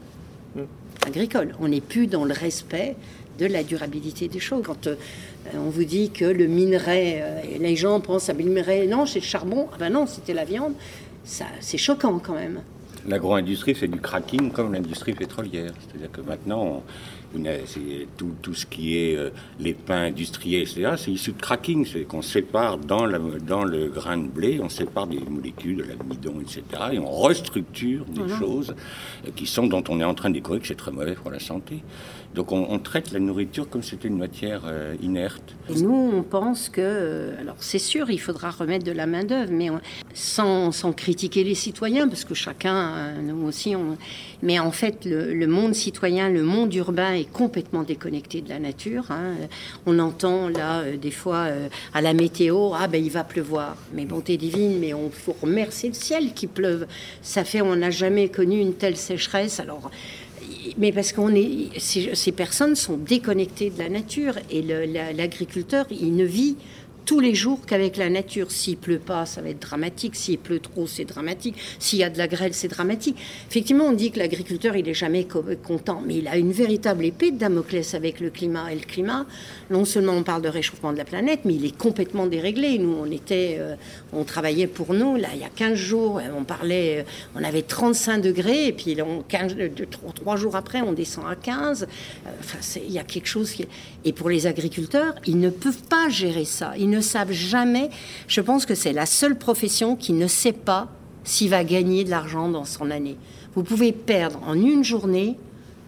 agricole. 1.06 1.54
On 1.60 1.68
n'est 1.68 1.82
plus 1.82 2.08
dans 2.08 2.26
le 2.26 2.34
respect 2.34 2.96
de 3.38 3.46
la 3.46 3.64
durabilité 3.64 4.28
des 4.28 4.40
choses. 4.40 4.64
Quand 4.66 4.88
euh, 4.88 4.96
on 5.56 5.70
vous 5.70 5.84
dit 5.84 6.10
que 6.10 6.26
le 6.26 6.48
minerai, 6.48 7.22
euh, 7.22 7.42
les 7.60 7.76
gens 7.76 8.00
pensent 8.00 8.30
à 8.30 8.34
le 8.34 8.44
minerai, 8.44 8.88
non, 8.88 9.06
c'est 9.06 9.20
le 9.20 9.26
charbon, 9.26 9.68
ah 9.74 9.78
ben 9.80 9.92
non, 9.92 10.08
c'était 10.08 10.34
la 10.34 10.46
viande, 10.46 10.74
ça, 11.24 11.46
c'est 11.60 11.78
choquant 11.78 12.20
quand 12.20 12.34
même. 12.34 12.62
L'agro-industrie 13.08 13.76
fait 13.76 13.88
du 13.88 14.02
cracking 14.02 14.52
comme 14.52 14.74
l'industrie 14.74 15.14
pétrolière. 15.14 15.72
C'est-à-dire 15.80 16.12
que 16.12 16.22
maintenant, 16.22 16.66
on, 16.66 16.84
c'est 17.66 18.08
tout, 18.18 18.34
tout, 18.42 18.54
ce 18.54 18.66
qui 18.66 18.98
est 18.98 19.16
euh, 19.16 19.30
les 19.60 19.74
pains 19.74 20.06
industriels, 20.06 20.62
etc., 20.62 20.94
c'est 20.98 21.12
issu 21.12 21.32
de 21.32 21.42
cracking. 21.42 21.86
C'est 21.86 22.04
qu'on 22.04 22.22
sépare 22.22 22.78
dans, 22.78 23.06
la, 23.06 23.20
dans 23.20 23.64
le 23.64 23.88
grain 23.88 24.18
de 24.18 24.28
blé, 24.28 24.60
on 24.62 24.70
sépare 24.70 25.08
des 25.08 25.20
molécules, 25.20 25.78
de 25.78 25.84
l'amidon, 25.84 26.40
etc., 26.42 26.64
et 26.94 27.00
on 27.00 27.12
restructure 27.12 28.06
des 28.06 28.22
voilà. 28.22 28.40
choses 28.40 28.76
qui 29.36 29.46
sont, 29.46 29.68
dont 29.68 29.84
on 29.90 30.00
est 30.00 30.06
en 30.06 30.14
train 30.14 30.30
de 30.30 30.36
découvrir 30.36 30.62
que 30.62 30.68
c'est 30.68 30.76
très 30.76 30.92
mauvais 30.92 31.16
pour 31.16 31.32
la 31.32 31.40
santé. 31.40 31.84
Donc 32.36 32.52
on, 32.52 32.78
traite 32.80 33.12
la 33.12 33.20
nourriture 33.20 33.68
comme 33.68 33.82
c'était 33.82 34.08
une 34.08 34.18
matière 34.18 34.62
euh, 34.66 34.96
inerte. 35.02 35.56
Et 35.70 35.82
nous, 35.82 36.12
on 36.14 36.22
pense 36.22 36.70
que, 36.70 36.82
euh, 36.82 37.42
alors 37.42 37.56
c'est 37.60 37.80
sûr, 37.80 38.12
il 38.12 38.20
faudra 38.20 38.52
remettre 38.52 38.86
de 38.86 38.92
la 38.92 39.08
main-d'œuvre, 39.08 39.52
mais 39.52 39.70
sans, 40.14 40.72
sans, 40.72 40.94
critiquer 40.94 41.44
les 41.44 41.56
citoyens, 41.56 42.08
parce 42.08 42.26
que 42.26 42.36
chacun, 42.36 42.76
euh, 42.76 43.22
nous 43.22 43.48
aussi, 43.48 43.76
on, 43.76 43.98
mais 44.44 44.60
en 44.60 44.72
fait, 44.72 45.06
le, 45.06 45.48
monde 45.48 45.74
citoyen, 45.74 46.30
le 46.30 46.44
monde 46.44 46.74
urbain 46.76 47.14
est 47.14 47.32
complètement 47.32 47.84
déconnecté 47.84 48.42
de 48.42 48.50
la 48.50 48.60
nature. 48.60 49.06
Hein. 49.10 49.34
On 49.86 49.98
entend 49.98 50.48
là, 50.50 50.84
des 50.92 51.12
fois, 51.12 51.48
à 51.94 52.02
la 52.02 52.14
météo, 52.14 52.74
ah 52.76 52.88
ben 52.88 53.04
il 53.04 53.12
va 53.12 53.24
pleuvoir. 53.24 53.78
Mais 53.94 54.06
bonté 54.06 54.38
divine, 54.38 54.80
mais 54.80 54.94
on 54.94 55.10
faut 55.10 55.36
remercier 55.42 55.90
le 55.90 55.96
ciel 55.96 56.34
qui 56.34 56.46
pleuve. 56.46 56.86
Ça 57.22 57.44
fait, 57.44 57.62
on 57.62 57.76
n'a 57.76 57.90
jamais 57.90 58.30
connu 58.30 58.60
une 58.60 58.74
telle 58.74 58.98
sécheresse. 58.98 59.60
Alors, 59.60 59.90
mais 60.78 60.92
parce 60.92 61.12
qu'on 61.12 61.34
est, 61.34 61.70
ces, 61.80 62.16
ces, 62.16 62.32
personnes 62.32 62.76
sont 62.76 62.98
déconnectées 62.98 63.70
de 63.70 63.80
la 63.80 63.90
nature 63.90 64.36
et 64.52 64.62
l'agriculteur, 64.62 65.86
il 65.90 66.16
ne 66.16 66.26
vit 66.26 66.56
tous 67.08 67.22
les 67.22 67.34
jours 67.34 67.62
qu'avec 67.66 67.96
la 67.96 68.10
nature. 68.10 68.52
S'il 68.52 68.78
pleut 68.78 69.00
pas, 69.00 69.26
ça 69.26 69.42
va 69.42 69.50
être 69.50 69.62
dramatique. 69.62 70.16
S'il 70.16 70.38
pleut 70.38 70.60
trop, 70.60 70.88
c'est 70.88 71.06
dramatique. 71.06 71.56
S'il 71.80 72.00
y 72.00 72.04
a 72.04 72.10
de 72.10 72.18
la 72.18 72.28
grêle, 72.28 72.54
c'est 72.54 72.68
dramatique. 72.68 73.18
Effectivement, 73.50 73.86
on 73.86 73.94
dit 73.94 74.12
que 74.12 74.20
l'agriculteur, 74.20 74.76
il 74.76 74.88
est 74.88 74.94
jamais 74.94 75.26
content, 75.64 76.04
mais 76.06 76.18
il 76.18 76.28
a 76.28 76.36
une 76.36 76.52
véritable 76.52 77.06
épée 77.06 77.32
de 77.32 77.38
Damoclès 77.38 77.94
avec 77.94 78.20
le 78.20 78.30
climat. 78.30 78.74
Et 78.74 78.76
le 78.76 78.82
climat, 78.82 79.26
non 79.70 79.86
seulement 79.86 80.14
on 80.14 80.24
parle 80.24 80.42
de 80.42 80.50
réchauffement 80.50 80.92
de 80.92 80.98
la 80.98 81.06
planète, 81.06 81.40
mais 81.46 81.56
il 81.56 81.66
est 81.66 81.78
complètement 81.78 82.28
déréglé. 82.28 82.78
Nous, 82.78 82.94
on 83.02 83.10
était, 83.10 83.56
euh, 83.58 83.76
on 84.12 84.26
travaillait 84.26 84.68
pour 84.68 84.94
nous. 84.94 85.16
Là, 85.16 85.30
il 85.34 85.40
y 85.40 85.46
a 85.46 85.50
15 85.50 85.76
jours, 85.76 86.22
on 86.38 86.44
parlait, 86.44 87.06
on 87.36 87.44
avait 87.44 87.62
35 87.62 88.20
degrés, 88.20 88.68
et 88.68 88.74
puis 88.74 88.98
on, 89.02 89.22
15, 89.22 89.56
3 90.14 90.36
jours 90.36 90.58
après, 90.58 90.82
on 90.82 90.92
descend 90.92 91.24
à 91.26 91.36
15. 91.36 91.88
Enfin, 92.42 92.58
il 92.86 92.92
y 92.92 93.00
a 93.00 93.04
quelque 93.04 93.28
chose 93.28 93.52
qui. 93.52 93.66
Et 94.04 94.12
pour 94.12 94.30
les 94.30 94.46
agriculteurs, 94.46 95.16
ils 95.26 95.40
ne 95.40 95.50
peuvent 95.50 95.84
pas 95.90 96.10
gérer 96.10 96.46
ça. 96.46 96.74
Savent 97.02 97.32
jamais. 97.32 97.90
Je 98.28 98.42
pense 98.42 98.66
que 98.66 98.76
c'est 98.76 98.94
la 98.94 99.06
seule 99.06 99.38
profession 99.38 99.96
qui 99.96 100.14
ne 100.14 100.28
sait 100.28 100.54
pas 100.54 100.90
s'il 101.24 101.50
va 101.50 101.64
gagner 101.64 102.04
de 102.04 102.10
l'argent 102.10 102.50
dans 102.50 102.66
son 102.66 102.90
année. 102.92 103.18
Vous 103.56 103.64
pouvez 103.64 103.92
perdre 103.92 104.40
en 104.46 104.54
une 104.54 104.84
journée 104.84 105.38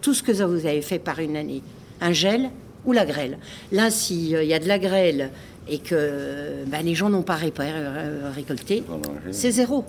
tout 0.02 0.14
ce 0.14 0.22
que 0.22 0.32
vous 0.32 0.66
avez 0.66 0.82
fait 0.82 0.98
par 0.98 1.18
une 1.18 1.36
année. 1.36 1.62
Un 2.00 2.12
gel 2.12 2.50
ou 2.84 2.92
la 2.92 3.04
grêle. 3.04 3.38
Là, 3.72 3.90
s'il 3.90 4.28
y 4.28 4.54
a 4.54 4.58
de 4.58 4.68
la 4.68 4.78
grêle 4.78 5.30
et 5.68 5.78
que 5.78 6.64
ben, 6.66 6.82
les 6.84 6.94
gens 6.94 7.10
n'ont 7.10 7.22
pas 7.22 7.36
récolté, 7.36 8.82
c'est 9.30 9.50
zéro. 9.50 9.84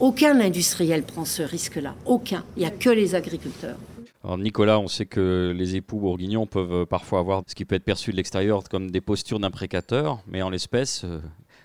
Aucun 0.00 0.40
industriel 0.40 1.02
prend 1.02 1.24
ce 1.24 1.42
risque-là. 1.42 1.94
Aucun. 2.04 2.44
Il 2.56 2.60
n'y 2.60 2.66
a 2.66 2.70
que 2.70 2.90
les 2.90 3.14
agriculteurs. 3.14 3.76
Alors 4.24 4.38
Nicolas, 4.38 4.80
on 4.80 4.88
sait 4.88 5.06
que 5.06 5.54
les 5.54 5.76
époux 5.76 5.98
bourguignons 5.98 6.46
peuvent 6.46 6.86
parfois 6.86 7.18
avoir 7.18 7.42
ce 7.46 7.54
qui 7.54 7.66
peut 7.66 7.74
être 7.74 7.84
perçu 7.84 8.10
de 8.10 8.16
l'extérieur 8.16 8.64
comme 8.64 8.90
des 8.90 9.02
postures 9.02 9.38
d'imprécateurs, 9.38 10.20
mais 10.26 10.40
en 10.40 10.48
l'espèce, 10.48 11.04
euh, 11.04 11.20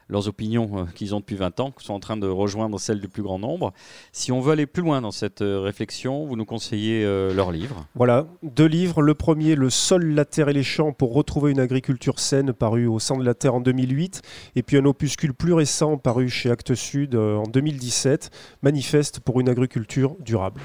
leurs 0.09 0.27
opinions 0.27 0.69
euh, 0.73 0.85
qu'ils 0.95 1.15
ont 1.15 1.19
depuis 1.19 1.35
20 1.35 1.59
ans 1.59 1.73
sont 1.77 1.93
en 1.93 1.99
train 1.99 2.17
de 2.17 2.27
rejoindre 2.27 2.79
celles 2.79 2.99
du 2.99 3.07
plus 3.07 3.21
grand 3.21 3.39
nombre. 3.39 3.73
Si 4.11 4.31
on 4.31 4.39
veut 4.39 4.51
aller 4.51 4.65
plus 4.65 4.81
loin 4.81 5.01
dans 5.01 5.11
cette 5.11 5.41
euh, 5.41 5.59
réflexion, 5.59 6.25
vous 6.25 6.35
nous 6.35 6.45
conseillez 6.45 7.05
euh, 7.05 7.33
leurs 7.33 7.51
livres 7.51 7.85
Voilà, 7.95 8.25
deux 8.41 8.65
livres. 8.65 9.01
Le 9.01 9.13
premier, 9.13 9.55
Le 9.55 9.69
sol, 9.69 10.03
la 10.03 10.25
terre 10.25 10.49
et 10.49 10.53
les 10.53 10.63
champs 10.63 10.91
pour 10.91 11.13
retrouver 11.13 11.51
une 11.51 11.59
agriculture 11.59 12.19
saine, 12.19 12.53
paru 12.53 12.87
au 12.87 12.99
Centre 12.99 13.21
de 13.21 13.25
la 13.25 13.35
Terre 13.35 13.53
en 13.53 13.61
2008. 13.61 14.21
Et 14.55 14.63
puis 14.63 14.77
un 14.77 14.85
opuscule 14.85 15.33
plus 15.33 15.53
récent, 15.53 15.97
paru 15.97 16.27
chez 16.27 16.49
Actes 16.49 16.73
Sud 16.73 17.15
en 17.15 17.43
2017, 17.43 18.31
Manifeste 18.63 19.19
pour 19.19 19.39
une 19.39 19.49
agriculture 19.49 20.15
durable. 20.19 20.61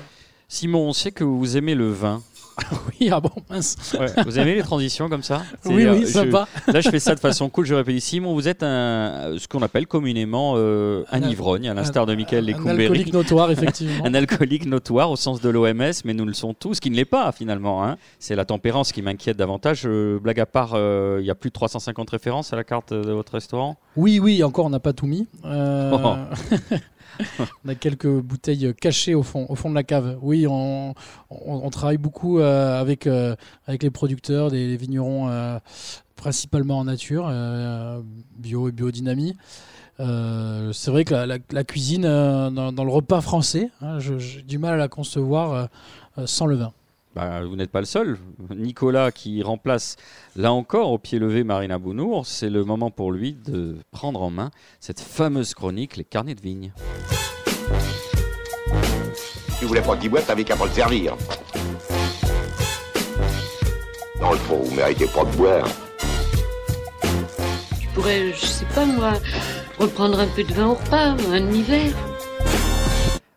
Simon, 0.54 0.86
on 0.88 0.92
sait 0.92 1.10
que 1.10 1.24
vous 1.24 1.56
aimez 1.56 1.74
le 1.74 1.90
vin. 1.90 2.22
Oui, 3.00 3.08
ah 3.10 3.18
bon, 3.18 3.30
mince. 3.50 3.74
Ouais, 3.98 4.06
Vous 4.24 4.38
aimez 4.38 4.54
les 4.54 4.62
transitions 4.62 5.08
comme 5.08 5.24
ça? 5.24 5.42
Oui, 5.64 5.74
oui, 5.74 6.04
euh, 6.04 6.06
sympa. 6.06 6.46
je- 6.68 6.72
Là, 6.72 6.80
je 6.80 6.88
fais 6.88 7.00
ça 7.00 7.16
de 7.16 7.18
façon 7.18 7.48
cool. 7.50 7.66
Pas 7.68 7.82
dit 7.82 8.00
Simon, 8.00 8.32
vous 8.34 8.46
êtes 8.46 8.62
un, 8.62 9.34
ce 9.36 9.48
qu'on 9.48 9.62
appelle 9.62 9.88
communément 9.88 10.54
euh, 10.56 11.02
un 11.10 11.20
Un- 11.24 11.28
ivrogne, 11.28 11.68
à 11.68 11.74
l'instar 11.74 12.06
de 12.06 12.14
Michael 12.14 12.44
Un 12.44 12.52
Lecumberi. 12.52 12.82
alcoolique 12.84 13.12
notoire, 13.12 13.50
effectivement. 13.50 14.04
Un 14.06 14.14
alcoolique 14.14 14.66
notoire 14.66 15.10
au 15.10 15.16
sens 15.16 15.40
de 15.40 15.48
l'OMS, 15.48 15.90
mais 16.04 16.14
nous 16.14 16.24
le 16.24 16.32
sommes 16.34 16.54
tous, 16.54 16.78
qui 16.78 16.90
ne 16.90 16.94
l'est 16.94 17.04
pas 17.04 17.32
finalement. 17.32 17.84
hein. 17.84 17.96
C'est 18.20 18.36
la 18.36 18.44
tempérance 18.44 18.92
qui 18.92 19.02
m'inquiète 19.02 19.36
davantage. 19.36 19.82
Euh, 19.86 20.20
blague 20.20 20.38
à 20.38 20.46
part, 20.46 20.74
euh, 20.74 21.18
il 21.20 21.26
y 21.26 21.30
a 21.30 21.34
plus 21.34 21.50
de 21.50 21.54
350 21.54 22.08
références 22.10 22.52
à 22.52 22.56
la 22.56 22.62
carte 22.62 22.92
de 22.94 23.10
votre 23.10 23.32
restaurant? 23.32 23.76
Oui, 23.96 24.20
oui, 24.20 24.44
encore, 24.44 24.66
on 24.66 24.70
n'a 24.70 24.78
pas 24.78 24.92
tout 24.92 25.06
mis. 25.08 25.26
Euh, 25.44 25.90
Oh. 25.92 26.14
On 27.64 27.68
a 27.68 27.74
quelques 27.74 28.08
bouteilles 28.08 28.74
cachées 28.74 29.14
au 29.14 29.22
fond, 29.22 29.46
au 29.48 29.54
fond 29.54 29.70
de 29.70 29.74
la 29.74 29.82
cave. 29.82 30.18
Oui, 30.22 30.46
on, 30.48 30.94
travaille 31.70 31.98
beaucoup 31.98 32.38
euh, 32.38 32.80
avec, 32.80 33.06
euh, 33.06 33.34
avec 33.66 33.82
les 33.82 33.90
producteurs, 33.90 34.50
des, 34.50 34.68
des 34.68 34.76
vignerons 34.76 35.28
euh, 35.28 35.58
principalement 36.16 36.78
en 36.78 36.84
nature, 36.84 37.30
bio 38.38 38.68
et 38.68 38.72
biodynamie. 38.72 39.36
C'est 39.98 40.90
vrai 40.90 41.04
que 41.04 41.14
la, 41.14 41.64
cuisine 41.64 42.02
dans, 42.02 42.84
le 42.84 42.90
repas 42.90 43.20
français, 43.20 43.70
hein, 43.80 43.98
j'ai 43.98 44.42
du 44.42 44.58
mal 44.58 44.74
à 44.74 44.76
la 44.76 44.88
concevoir 44.88 45.68
sans 46.24 46.46
le 46.46 46.56
vin. 46.56 46.72
Bah, 47.14 47.44
vous 47.44 47.54
n'êtes 47.54 47.70
pas 47.70 47.80
le 47.80 47.86
seul. 47.86 48.18
Nicolas 48.56 49.12
qui 49.12 49.42
remplace 49.42 49.96
là 50.34 50.52
encore 50.52 50.90
au 50.90 50.98
pied 50.98 51.20
levé 51.20 51.44
Marina 51.44 51.78
Bounour, 51.78 52.26
c'est 52.26 52.50
le 52.50 52.64
moment 52.64 52.90
pour 52.90 53.12
lui 53.12 53.34
de 53.34 53.76
prendre 53.92 54.20
en 54.20 54.30
main 54.30 54.50
cette 54.80 55.00
fameuse 55.00 55.54
chronique, 55.54 55.96
les 55.96 56.04
carnets 56.04 56.34
de 56.34 56.40
vigne. 56.40 56.72
Tu 59.60 59.64
voulais 59.66 59.82
pas 59.82 59.96
qu'il 59.96 60.10
boive, 60.10 60.26
t'avais 60.26 60.42
qu'à 60.42 60.56
pas 60.56 60.66
le 60.66 60.72
servir. 60.72 61.16
Dans 64.20 64.32
le 64.32 64.38
fond, 64.38 64.58
vous 64.58 64.74
méritez 64.74 65.06
pas 65.06 65.24
de 65.24 65.36
boire. 65.36 65.68
Tu 67.80 67.86
pourrais, 67.94 68.32
je 68.32 68.44
sais 68.44 68.66
pas 68.74 68.84
moi, 68.86 69.12
reprendre 69.78 70.18
un 70.18 70.26
peu 70.26 70.42
de 70.42 70.52
vin 70.52 70.66
au 70.66 70.74
repas, 70.74 71.14
un 71.30 71.40
demi-verre. 71.40 72.13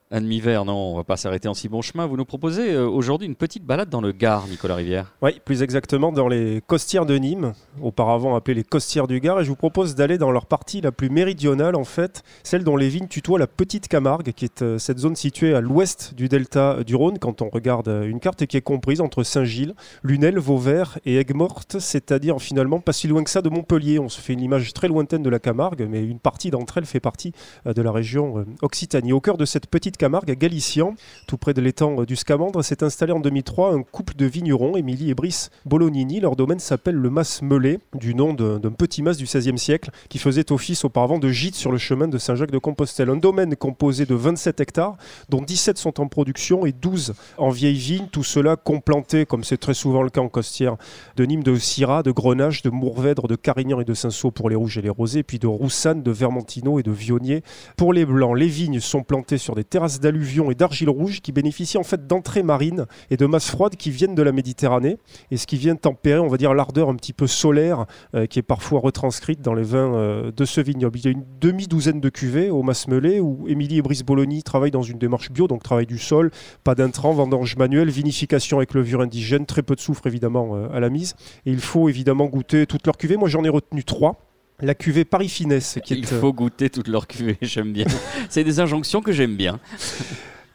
Un 0.09 0.21
demi-verre, 0.21 0.63
non, 0.63 0.93
on 0.93 0.95
va 0.95 1.03
pas 1.03 1.17
s'arrêter 1.17 1.49
en 1.49 1.53
si 1.53 1.67
bon 1.67 1.81
chemin. 1.81 2.05
Vous 2.05 2.15
nous 2.15 2.23
proposez 2.23 2.71
euh, 2.71 2.87
aujourd'hui 2.87 3.27
une 3.27 3.35
petite 3.35 3.65
balade 3.65 3.89
dans 3.89 3.99
le 3.99 4.13
Gard, 4.13 4.47
Nicolas 4.47 4.75
Rivière. 4.75 5.13
Oui, 5.21 5.41
plus 5.43 5.63
exactement 5.63 6.13
dans 6.13 6.29
les 6.29 6.61
costières 6.65 7.05
de 7.05 7.17
Nîmes, 7.17 7.51
auparavant 7.81 8.33
appelées 8.33 8.53
les 8.53 8.63
costières 8.63 9.07
du 9.07 9.19
Gard, 9.19 9.41
et 9.41 9.43
je 9.43 9.49
vous 9.49 9.57
propose 9.57 9.95
d'aller 9.95 10.17
dans 10.17 10.31
leur 10.31 10.45
partie 10.45 10.79
la 10.79 10.93
plus 10.93 11.09
méridionale 11.09 11.75
en 11.75 11.83
fait, 11.83 12.23
celle 12.43 12.63
dont 12.63 12.77
les 12.77 12.87
vignes 12.87 13.09
tutoient 13.09 13.37
la 13.37 13.47
Petite 13.47 13.89
Camargue, 13.89 14.31
qui 14.31 14.45
est 14.45 14.61
euh, 14.61 14.77
cette 14.77 14.99
zone 14.99 15.17
située 15.17 15.53
à 15.53 15.59
l'ouest 15.59 16.13
du 16.13 16.29
delta 16.29 16.85
du 16.85 16.95
Rhône 16.95 17.19
quand 17.19 17.41
on 17.41 17.49
regarde 17.49 17.89
euh, 17.89 18.07
une 18.07 18.21
carte 18.21 18.41
et 18.41 18.47
qui 18.47 18.55
est 18.55 18.61
comprise 18.61 19.01
entre 19.01 19.23
Saint-Gilles, 19.23 19.75
Lunel, 20.03 20.39
Vauvert 20.39 20.99
et 21.05 21.17
Aigues-Mortes, 21.17 21.79
c'est-à-dire 21.79 22.39
finalement 22.39 22.79
pas 22.79 22.93
si 22.93 23.09
loin 23.09 23.25
que 23.25 23.29
ça 23.29 23.41
de 23.41 23.49
Montpellier. 23.49 23.99
On 23.99 24.07
se 24.07 24.21
fait 24.21 24.31
une 24.31 24.41
image 24.41 24.71
très 24.71 24.87
lointaine 24.87 25.21
de 25.21 25.29
la 25.29 25.39
Camargue, 25.39 25.85
mais 25.89 26.01
une 26.01 26.19
partie 26.19 26.49
d'entre 26.49 26.77
elles 26.77 26.85
fait 26.85 27.01
partie 27.01 27.33
euh, 27.65 27.73
de 27.73 27.81
la 27.81 27.91
région 27.91 28.37
euh, 28.37 28.45
Occitanie. 28.61 29.11
Au 29.11 29.19
cœur 29.19 29.35
de 29.35 29.43
cette 29.43 29.67
petite 29.67 29.96
Camargue, 29.97 30.31
à 30.31 30.35
Galician, 30.35 30.95
tout 31.27 31.37
près 31.37 31.53
de 31.53 31.61
l'étang 31.61 32.03
du 32.03 32.15
Scamandre, 32.15 32.63
s'est 32.63 32.83
installé 32.83 33.11
en 33.11 33.19
2003 33.19 33.73
un 33.73 33.83
couple 33.83 34.15
de 34.15 34.25
vignerons, 34.25 34.77
Émilie 34.77 35.09
et 35.09 35.15
Brice 35.15 35.49
Bolognini. 35.65 36.19
Leur 36.19 36.35
domaine 36.35 36.59
s'appelle 36.59 36.95
le 36.95 37.09
Mas 37.09 37.41
Melé, 37.41 37.79
du 37.93 38.15
nom 38.15 38.33
d'un 38.33 38.71
petit 38.71 39.01
mas 39.01 39.17
du 39.17 39.25
XVIe 39.25 39.57
siècle, 39.57 39.89
qui 40.09 40.19
faisait 40.19 40.51
office 40.51 40.85
auparavant 40.85 41.19
de 41.19 41.29
gîte 41.29 41.55
sur 41.55 41.71
le 41.71 41.77
chemin 41.77 42.07
de 42.07 42.17
Saint-Jacques-de-Compostelle. 42.17 43.09
Un 43.09 43.17
domaine 43.17 43.55
composé 43.55 44.05
de 44.05 44.15
27 44.15 44.59
hectares, 44.59 44.97
dont 45.29 45.41
17 45.41 45.77
sont 45.77 45.99
en 45.99 46.07
production 46.07 46.65
et 46.65 46.71
12 46.71 47.15
en 47.37 47.49
vieilles 47.49 47.77
vignes, 47.77 48.07
tout 48.11 48.23
cela 48.23 48.55
complanté, 48.55 49.25
comme 49.25 49.43
c'est 49.43 49.57
très 49.57 49.73
souvent 49.73 50.03
le 50.03 50.09
cas 50.09 50.21
en 50.21 50.29
costière, 50.29 50.77
de 51.15 51.25
Nîmes, 51.25 51.43
de 51.43 51.55
Syrah, 51.55 52.03
de 52.03 52.11
Grenache, 52.11 52.61
de 52.61 52.69
Mourvèdre, 52.69 53.27
de 53.27 53.35
Carignan 53.35 53.79
et 53.79 53.85
de 53.85 53.93
Cinsault 53.93 54.31
pour 54.31 54.49
les 54.49 54.55
rouges 54.55 54.77
et 54.77 54.81
les 54.81 54.89
rosés, 54.89 55.23
puis 55.23 55.39
de 55.39 55.47
Roussanne, 55.47 56.03
de 56.03 56.11
Vermentino 56.11 56.79
et 56.79 56.83
de 56.83 56.91
Vionnier 56.91 57.43
pour 57.75 57.93
les 57.93 58.05
blancs. 58.05 58.37
Les 58.37 58.47
vignes 58.47 58.79
sont 58.79 59.03
plantées 59.03 59.37
sur 59.37 59.55
des 59.55 59.63
terrasses 59.63 59.86
d'alluvions 59.87 60.51
et 60.51 60.55
d'argile 60.55 60.89
rouge 60.89 61.21
qui 61.21 61.31
bénéficient 61.31 61.77
en 61.77 61.83
fait 61.83 62.07
d'entrées 62.07 62.43
marines 62.43 62.85
et 63.09 63.17
de 63.17 63.25
masses 63.25 63.49
froides 63.49 63.75
qui 63.75 63.89
viennent 63.89 64.15
de 64.15 64.21
la 64.21 64.31
Méditerranée 64.31 64.97
et 65.31 65.37
ce 65.37 65.47
qui 65.47 65.57
vient 65.57 65.75
tempérer, 65.75 66.19
on 66.19 66.27
va 66.27 66.37
dire, 66.37 66.53
l'ardeur 66.53 66.89
un 66.89 66.95
petit 66.95 67.13
peu 67.13 67.27
solaire 67.27 67.85
euh, 68.13 68.25
qui 68.25 68.39
est 68.39 68.43
parfois 68.43 68.79
retranscrite 68.79 69.41
dans 69.41 69.53
les 69.53 69.63
vins 69.63 69.95
euh, 69.95 70.31
de 70.31 70.45
ce 70.45 70.61
vignoble. 70.61 70.99
Il 70.99 71.05
y 71.05 71.07
a 71.07 71.11
une 71.11 71.25
demi-douzaine 71.39 71.99
de 71.99 72.09
cuvées 72.09 72.49
au 72.49 72.63
Masmelé 72.63 73.19
où 73.19 73.47
Émilie 73.47 73.77
et 73.77 73.81
Brice 73.81 74.03
Bologny 74.03 74.43
travaillent 74.43 74.71
dans 74.71 74.83
une 74.83 74.97
démarche 74.97 75.31
bio, 75.31 75.47
donc 75.47 75.63
travail 75.63 75.85
du 75.85 75.97
sol, 75.97 76.31
pas 76.63 76.75
d'intrants, 76.75 77.13
vendange 77.13 77.55
manuelle, 77.55 77.89
vinification 77.89 78.57
avec 78.57 78.73
levure 78.73 79.01
indigène, 79.01 79.45
très 79.45 79.63
peu 79.63 79.75
de 79.75 79.81
soufre 79.81 80.07
évidemment 80.07 80.55
euh, 80.55 80.67
à 80.73 80.79
la 80.79 80.89
mise. 80.89 81.15
Et 81.45 81.51
il 81.51 81.61
faut 81.61 81.89
évidemment 81.89 82.25
goûter 82.25 82.65
toutes 82.65 82.85
leurs 82.85 82.97
cuvées. 82.97 83.17
Moi 83.17 83.29
j'en 83.29 83.43
ai 83.43 83.49
retenu 83.49 83.83
trois. 83.83 84.26
La 84.59 84.73
cuvée 84.73 85.05
Paris 85.05 85.29
Finesse, 85.29 85.77
qui 85.85 85.93
Il 85.93 86.03
est 86.03 86.13
euh, 86.13 86.19
faut 86.19 86.33
goûter 86.33 86.71
toutes 86.71 86.87
leurs 86.87 87.05
cuvées, 87.05 87.37
j'aime 87.43 87.73
bien. 87.73 87.85
C'est 88.27 88.43
des 88.43 88.59
injonctions 88.59 89.01
que 89.01 89.11
j'aime 89.11 89.35
bien. 89.35 89.59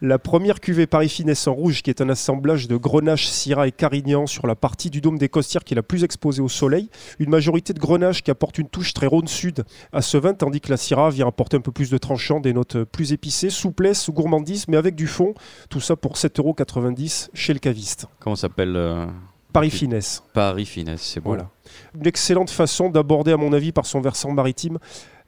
La 0.04 0.18
première 0.18 0.58
cuvée 0.58 0.88
Paris 0.88 1.08
Finesse 1.08 1.46
en 1.46 1.54
rouge, 1.54 1.82
qui 1.82 1.88
est 1.88 2.00
un 2.00 2.08
assemblage 2.08 2.66
de 2.66 2.74
Grenache, 2.74 3.28
Syrah 3.28 3.68
et 3.68 3.70
Carignan 3.70 4.26
sur 4.26 4.48
la 4.48 4.56
partie 4.56 4.90
du 4.90 5.00
dôme 5.00 5.16
des 5.16 5.28
Costières 5.28 5.62
qui 5.62 5.74
est 5.74 5.76
la 5.76 5.84
plus 5.84 6.02
exposée 6.02 6.42
au 6.42 6.48
soleil. 6.48 6.90
Une 7.20 7.30
majorité 7.30 7.72
de 7.72 7.78
Grenache 7.78 8.24
qui 8.24 8.32
apporte 8.32 8.58
une 8.58 8.68
touche 8.68 8.94
très 8.94 9.06
Rhône 9.06 9.28
Sud 9.28 9.62
à 9.92 10.02
ce 10.02 10.16
vin, 10.16 10.34
tandis 10.34 10.60
que 10.60 10.70
la 10.70 10.76
Syrah 10.76 11.10
vient 11.10 11.28
apporter 11.28 11.56
un 11.56 11.60
peu 11.60 11.70
plus 11.70 11.88
de 11.88 11.98
tranchant, 11.98 12.40
des 12.40 12.52
notes 12.52 12.82
plus 12.82 13.12
épicées, 13.12 13.50
souplesse, 13.50 14.10
gourmandise, 14.10 14.66
mais 14.66 14.76
avec 14.76 14.96
du 14.96 15.06
fond. 15.06 15.34
Tout 15.70 15.78
ça 15.78 15.94
pour 15.94 16.16
7,90€ 16.16 17.28
chez 17.32 17.52
le 17.52 17.60
caviste. 17.60 18.06
Comment 18.18 18.34
s'appelle 18.34 18.74
euh, 18.74 19.06
Paris 19.52 19.70
Finesse. 19.70 20.22
Paris 20.32 20.64
Finesse, 20.66 21.02
c'est. 21.02 21.22
Voilà. 21.22 21.50
Une 21.94 22.06
excellente 22.06 22.50
façon 22.50 22.88
d'aborder, 22.88 23.32
à 23.32 23.36
mon 23.36 23.52
avis, 23.52 23.72
par 23.72 23.86
son 23.86 24.00
versant 24.00 24.30
maritime, 24.32 24.78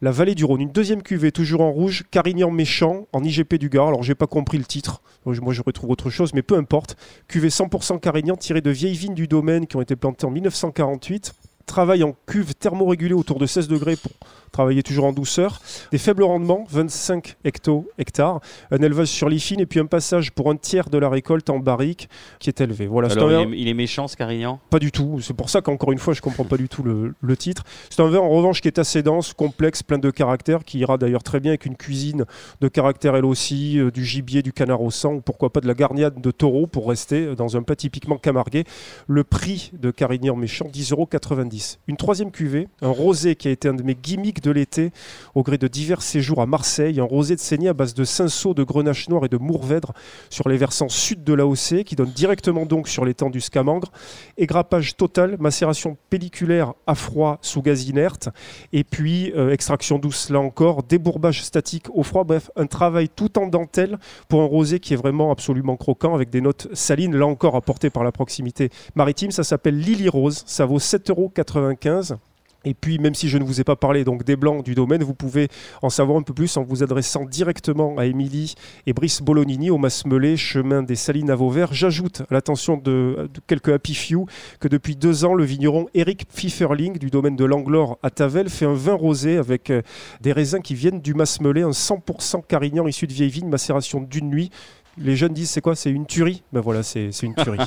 la 0.03 0.11
vallée 0.11 0.35
du 0.35 0.45
Rhône. 0.45 0.61
Une 0.61 0.73
deuxième 0.73 1.03
cuvée, 1.03 1.33
toujours 1.33 1.61
en 1.63 1.71
rouge, 1.71 2.05
Carignan 2.11 2.51
Méchant, 2.51 3.07
en 3.13 3.23
IGP 3.23 3.55
du 3.55 3.69
Gard. 3.69 3.89
Alors, 3.89 4.03
j'ai 4.03 4.15
pas 4.15 4.27
compris 4.27 4.59
le 4.59 4.65
titre. 4.65 5.01
Moi, 5.25 5.35
je- 5.35 5.41
Moi, 5.41 5.53
je 5.53 5.63
retrouve 5.65 5.91
autre 5.91 6.11
chose, 6.11 6.33
mais 6.35 6.43
peu 6.43 6.57
importe. 6.57 6.97
Cuvée 7.29 7.51
100% 7.51 7.99
Carignan, 7.99 8.37
tirée 8.37 8.61
de 8.61 8.71
vieilles 8.71 8.97
vignes 8.97 9.15
du 9.15 9.29
domaine 9.29 9.67
qui 9.67 9.77
ont 9.77 9.81
été 9.81 9.97
plantées 9.97 10.27
en 10.27 10.31
1948. 10.31 11.35
Travail 11.67 12.03
en 12.05 12.15
cuve 12.27 12.55
thermorégulée 12.55 13.15
autour 13.15 13.39
de 13.39 13.47
16 13.47 13.69
degrés 13.69 13.97
pour 13.97 14.13
travailler 14.55 14.83
toujours 14.83 15.05
en 15.05 15.13
douceur. 15.13 15.61
Des 15.91 15.99
faibles 15.99 16.23
rendements, 16.23 16.65
25 16.71 17.37
hecto 17.45 17.91
hectares. 17.99 18.41
Un 18.71 18.79
élevage 18.79 19.09
sur 19.09 19.29
les 19.29 19.39
fines 19.39 19.61
et 19.61 19.67
puis 19.67 19.81
un 19.81 19.87
passage 19.87 20.31
pour 20.31 20.51
un 20.51 20.57
tiers 20.57 20.89
de 20.89 20.99
la 20.99 21.09
récolte 21.09 21.51
en 21.51 21.59
barrique 21.59 22.09
qui 22.39 22.49
est 22.49 22.61
élevé. 22.61 22.87
Voilà, 22.87 23.09
un 23.09 23.43
il 23.43 23.55
est, 23.55 23.61
il 23.61 23.69
est 23.69 23.75
méchant, 23.75 24.07
ce 24.07 24.17
Carignan? 24.17 24.61
Pas 24.71 24.79
du 24.79 24.93
tout. 24.93 25.21
C'est 25.21 25.35
pour 25.35 25.51
ça 25.51 25.61
qu'encore 25.61 25.93
une 25.93 25.99
fois, 25.99 26.15
je 26.15 26.21
comprends 26.21 26.45
pas 26.45 26.57
du 26.57 26.69
tout 26.69 26.85
le, 26.85 27.15
le 27.21 27.37
titre. 27.37 27.65
C'est 27.91 28.01
un 28.01 28.09
vin 28.09 28.21
en 28.21 28.31
revanche 28.31 28.61
qui 28.61 28.69
est 28.69 28.79
assez 28.79 29.03
dense, 29.03 29.33
complexe, 29.33 29.83
plein 29.83 29.99
de 29.99 30.11
caractère, 30.11 30.65
qui 30.65 30.79
ira 30.79 30.99
d'ailleurs 30.99 31.25
très 31.25 31.41
bien 31.41 31.51
avec 31.51 31.67
une 31.67 31.77
cuisine 31.77 32.25
de 32.61 32.69
caractère 32.69 33.17
elle 33.17 33.25
aussi, 33.25 33.79
euh, 33.79 33.91
du 33.91 34.05
gibier, 34.05 34.43
du 34.43 34.53
canard 34.53 34.83
au 34.83 34.91
sang, 34.91 35.15
ou 35.15 35.21
pourquoi 35.21 35.53
pas 35.53 35.61
de 35.61 35.67
la 35.67 35.75
garniade 35.75 36.21
de 36.21 36.31
taureau 36.31 36.67
pour 36.67 36.89
rester 36.89 37.27
euh, 37.27 37.35
dans 37.35 37.57
un 37.57 37.63
plat 37.63 37.77
typiquement 37.77 38.19
camarguais. 38.19 38.65
Le 39.09 39.25
prix 39.25 39.73
de 39.73 39.91
Carignan 39.91 40.37
Méchant, 40.37 40.67
10,90€. 40.73 41.79
Une 41.89 41.97
troisième 41.97 42.31
cuvée, 42.31 42.69
un 42.83 42.91
rosé 42.91 43.35
qui 43.35 43.49
a 43.49 43.51
été 43.51 43.69
un 43.69 43.75
de 43.75 43.83
mes 43.83 43.97
gimmicks 44.01 44.43
de 44.45 44.51
l'été 44.51 44.93
au 45.35 45.43
gré 45.43 45.59
de 45.59 45.67
divers 45.67 46.03
séjours 46.03 46.41
à 46.41 46.47
Marseille, 46.47 47.01
un 47.01 47.05
rosé 47.05 47.35
de 47.35 47.41
saignée 47.41 47.69
à 47.69 47.73
base 47.73 47.95
de 47.95 48.05
cinsault, 48.05 48.55
de 48.55 48.63
grenache 48.63 49.09
noir 49.09 49.25
et 49.25 49.29
de 49.29 49.39
mourvèdre 49.39 49.93
sur 50.29 50.49
les 50.49 50.57
versants 50.57 50.89
sud 50.89 51.25
de 51.25 51.33
l'AOC, 51.33 51.85
qui 51.85 51.97
donne 51.97 52.11
directement 52.11 52.67
donc 52.67 52.89
sur 52.89 53.05
l'étang 53.05 53.31
du 53.31 53.41
Scamangre. 53.41 53.91
Égrappage 54.37 54.97
total, 54.97 55.37
macération 55.41 55.97
pelliculaire 56.11 56.75
à 56.87 56.95
froid 56.95 57.39
sous 57.41 57.63
gaz 57.63 57.89
inerte, 57.89 58.29
et 58.73 58.85
puis 58.85 59.33
euh, 59.35 59.51
extraction 59.51 59.99
douce 59.99 60.29
là 60.29 60.41
encore, 60.41 60.83
débourbage 60.83 61.43
statique 61.43 61.87
au 61.95 62.03
froid, 62.03 62.25
bref, 62.25 62.51
un 62.57 62.67
travail 62.67 63.09
tout 63.09 63.39
en 63.39 63.47
dentelle 63.47 63.99
pour 64.29 64.43
un 64.43 64.47
rosé 64.47 64.79
qui 64.79 64.93
est 64.93 64.97
vraiment 64.97 65.31
absolument 65.31 65.77
croquant 65.77 66.15
avec 66.15 66.29
des 66.31 66.43
notes 66.43 66.69
salines, 66.75 67.17
là 67.17 67.27
encore 67.27 67.57
apportées 67.57 67.91
par 67.91 68.05
la 68.05 68.13
proximité 68.13 68.71
maritime. 68.95 69.31
Ça 69.31 69.45
s'appelle 69.45 69.79
Lily 69.79 70.09
Rose, 70.09 70.43
ça 70.47 70.67
vaut 70.67 70.79
7,95€. 70.79 72.17
Et 72.65 72.75
puis, 72.75 72.99
même 72.99 73.15
si 73.15 73.29
je 73.29 73.39
ne 73.39 73.45
vous 73.45 73.61
ai 73.61 73.65
pas 73.65 73.77
parlé 73.77 74.05
donc 74.05 74.25
des 74.25 74.37
blancs 74.37 74.65
du 74.65 74.75
domaine, 74.75 75.03
vous 75.03 75.15
pouvez 75.15 75.49
en 75.83 75.91
savoir 75.91 76.19
un 76.19 76.23
peu 76.23 76.33
plus 76.33 76.57
en 76.57 76.63
vous 76.63 76.83
adressant 76.83 77.25
directement 77.25 77.97
à 77.99 78.07
Émilie 78.07 78.55
et 78.87 78.93
Brice 78.93 79.23
Bolognini 79.23 79.71
au 79.71 79.79
Masmelé, 79.79 80.37
chemin 80.37 80.83
des 80.83 80.97
Salines 80.97 81.31
à 81.31 81.35
Vauvert. 81.35 81.75
J'ajoute 81.75 82.23
à 82.23 82.27
l'attention 82.31 82.77
de, 82.77 83.29
quelques 83.47 83.69
happy 83.69 83.95
few 83.95 84.27
que 84.61 84.69
depuis 84.69 84.97
deux 84.97 85.25
ans, 85.25 85.35
le 85.35 85.45
vigneron 85.45 85.87
Eric 85.95 86.27
Pfifferling 86.29 86.99
du 86.99 87.11
domaine 87.11 87.37
de 87.37 87.45
Langlore 87.45 87.99
à 88.03 88.11
Tavel 88.11 88.49
fait 88.49 88.67
un 88.67 88.75
vin 88.75 88.95
rosé 88.95 89.37
avec 89.37 89.71
euh, 89.71 89.83
des 90.21 90.33
raisins 90.33 90.61
qui 90.63 90.75
viennent 90.75 91.01
du 91.01 91.15
Masmelé, 91.15 91.63
un 91.63 91.71
100% 91.71 92.47
carignan 92.47 92.87
issu 92.87 93.07
de 93.07 93.13
vieille 93.13 93.31
vigne, 93.31 93.49
macération 93.49 94.01
d'une 94.01 94.31
nuit. 94.31 94.51
Les 94.97 95.17
jeunes 95.17 95.33
disent 95.33 95.51
c'est 95.51 95.61
quoi? 95.61 95.75
C'est 95.75 95.91
une 95.91 96.07
tuerie? 96.07 96.43
Ben 96.53 96.61
voilà, 96.61 96.83
c'est 96.83 97.11
une 97.23 97.35
tuerie. 97.35 97.59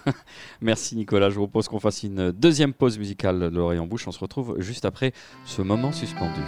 Merci 0.60 0.96
Nicolas. 0.96 1.30
Je 1.30 1.34
vous 1.34 1.46
propose 1.46 1.68
qu'on 1.68 1.80
fasse 1.80 2.02
une 2.02 2.32
deuxième 2.32 2.72
pause 2.72 2.98
musicale 2.98 3.40
de 3.40 3.56
l'oreille 3.56 3.78
en 3.78 3.86
bouche. 3.86 4.06
On 4.06 4.12
se 4.12 4.20
retrouve 4.20 4.56
juste 4.60 4.84
après 4.84 5.12
ce 5.44 5.62
moment 5.62 5.92
suspendu. 5.92 6.40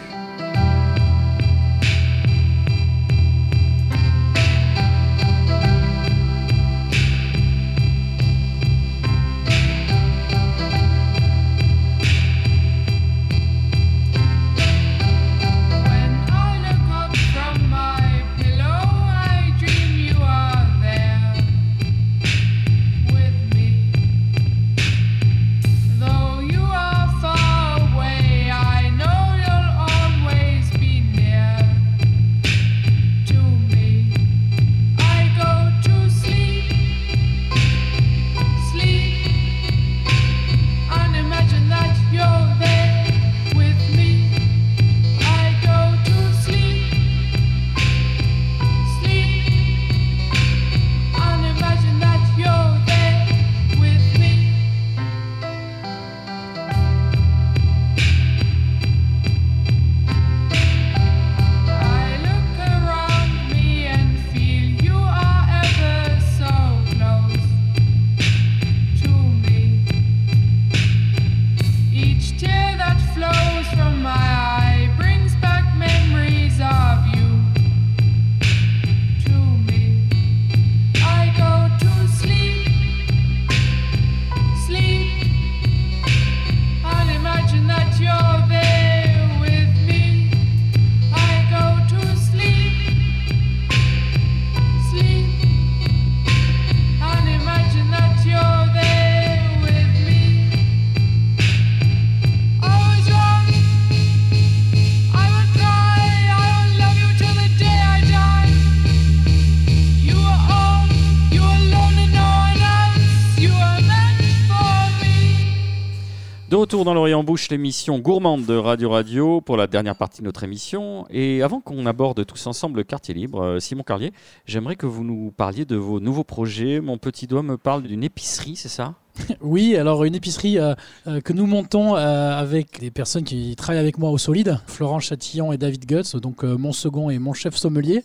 L'émission 117.50 117.98
gourmande 117.98 118.46
de 118.46 118.56
Radio 118.56 118.88
Radio 118.88 119.42
pour 119.42 119.58
la 119.58 119.66
dernière 119.66 119.94
partie 119.94 120.20
de 120.20 120.24
notre 120.24 120.42
émission. 120.42 121.06
Et 121.10 121.42
avant 121.42 121.60
qu'on 121.60 121.84
aborde 121.84 122.24
tous 122.24 122.46
ensemble 122.46 122.78
le 122.78 122.84
quartier 122.84 123.12
libre, 123.12 123.42
euh, 123.42 123.60
Simon 123.60 123.82
Carlier, 123.82 124.12
j'aimerais 124.46 124.74
que 124.74 124.86
vous 124.86 125.04
nous 125.04 125.32
parliez 125.36 125.66
de 125.66 125.76
vos 125.76 126.00
nouveaux 126.00 126.24
projets. 126.24 126.80
Mon 126.80 126.96
petit 126.96 127.26
doigt 127.26 127.42
me 127.42 127.58
parle 127.58 127.82
d'une 127.82 128.02
épicerie, 128.02 128.56
c'est 128.56 128.70
ça? 128.70 128.94
Oui, 129.42 129.76
alors 129.76 130.04
une 130.04 130.14
épicerie 130.14 130.58
euh, 130.58 130.74
euh, 131.06 131.20
que 131.20 131.34
nous 131.34 131.46
montons 131.46 131.94
avec 131.94 132.80
des 132.80 132.90
personnes 132.90 133.24
qui 133.24 133.54
travaillent 133.54 133.80
avec 133.80 133.98
moi 133.98 134.10
au 134.10 134.18
Solide, 134.18 134.58
Florent 134.66 135.00
Chatillon 135.00 135.52
et 135.52 135.58
David 135.58 135.84
Guts, 135.86 136.18
donc 136.20 136.42
mon 136.42 136.72
second 136.72 137.10
et 137.10 137.18
mon 137.18 137.34
chef 137.34 137.54
sommelier, 137.54 138.02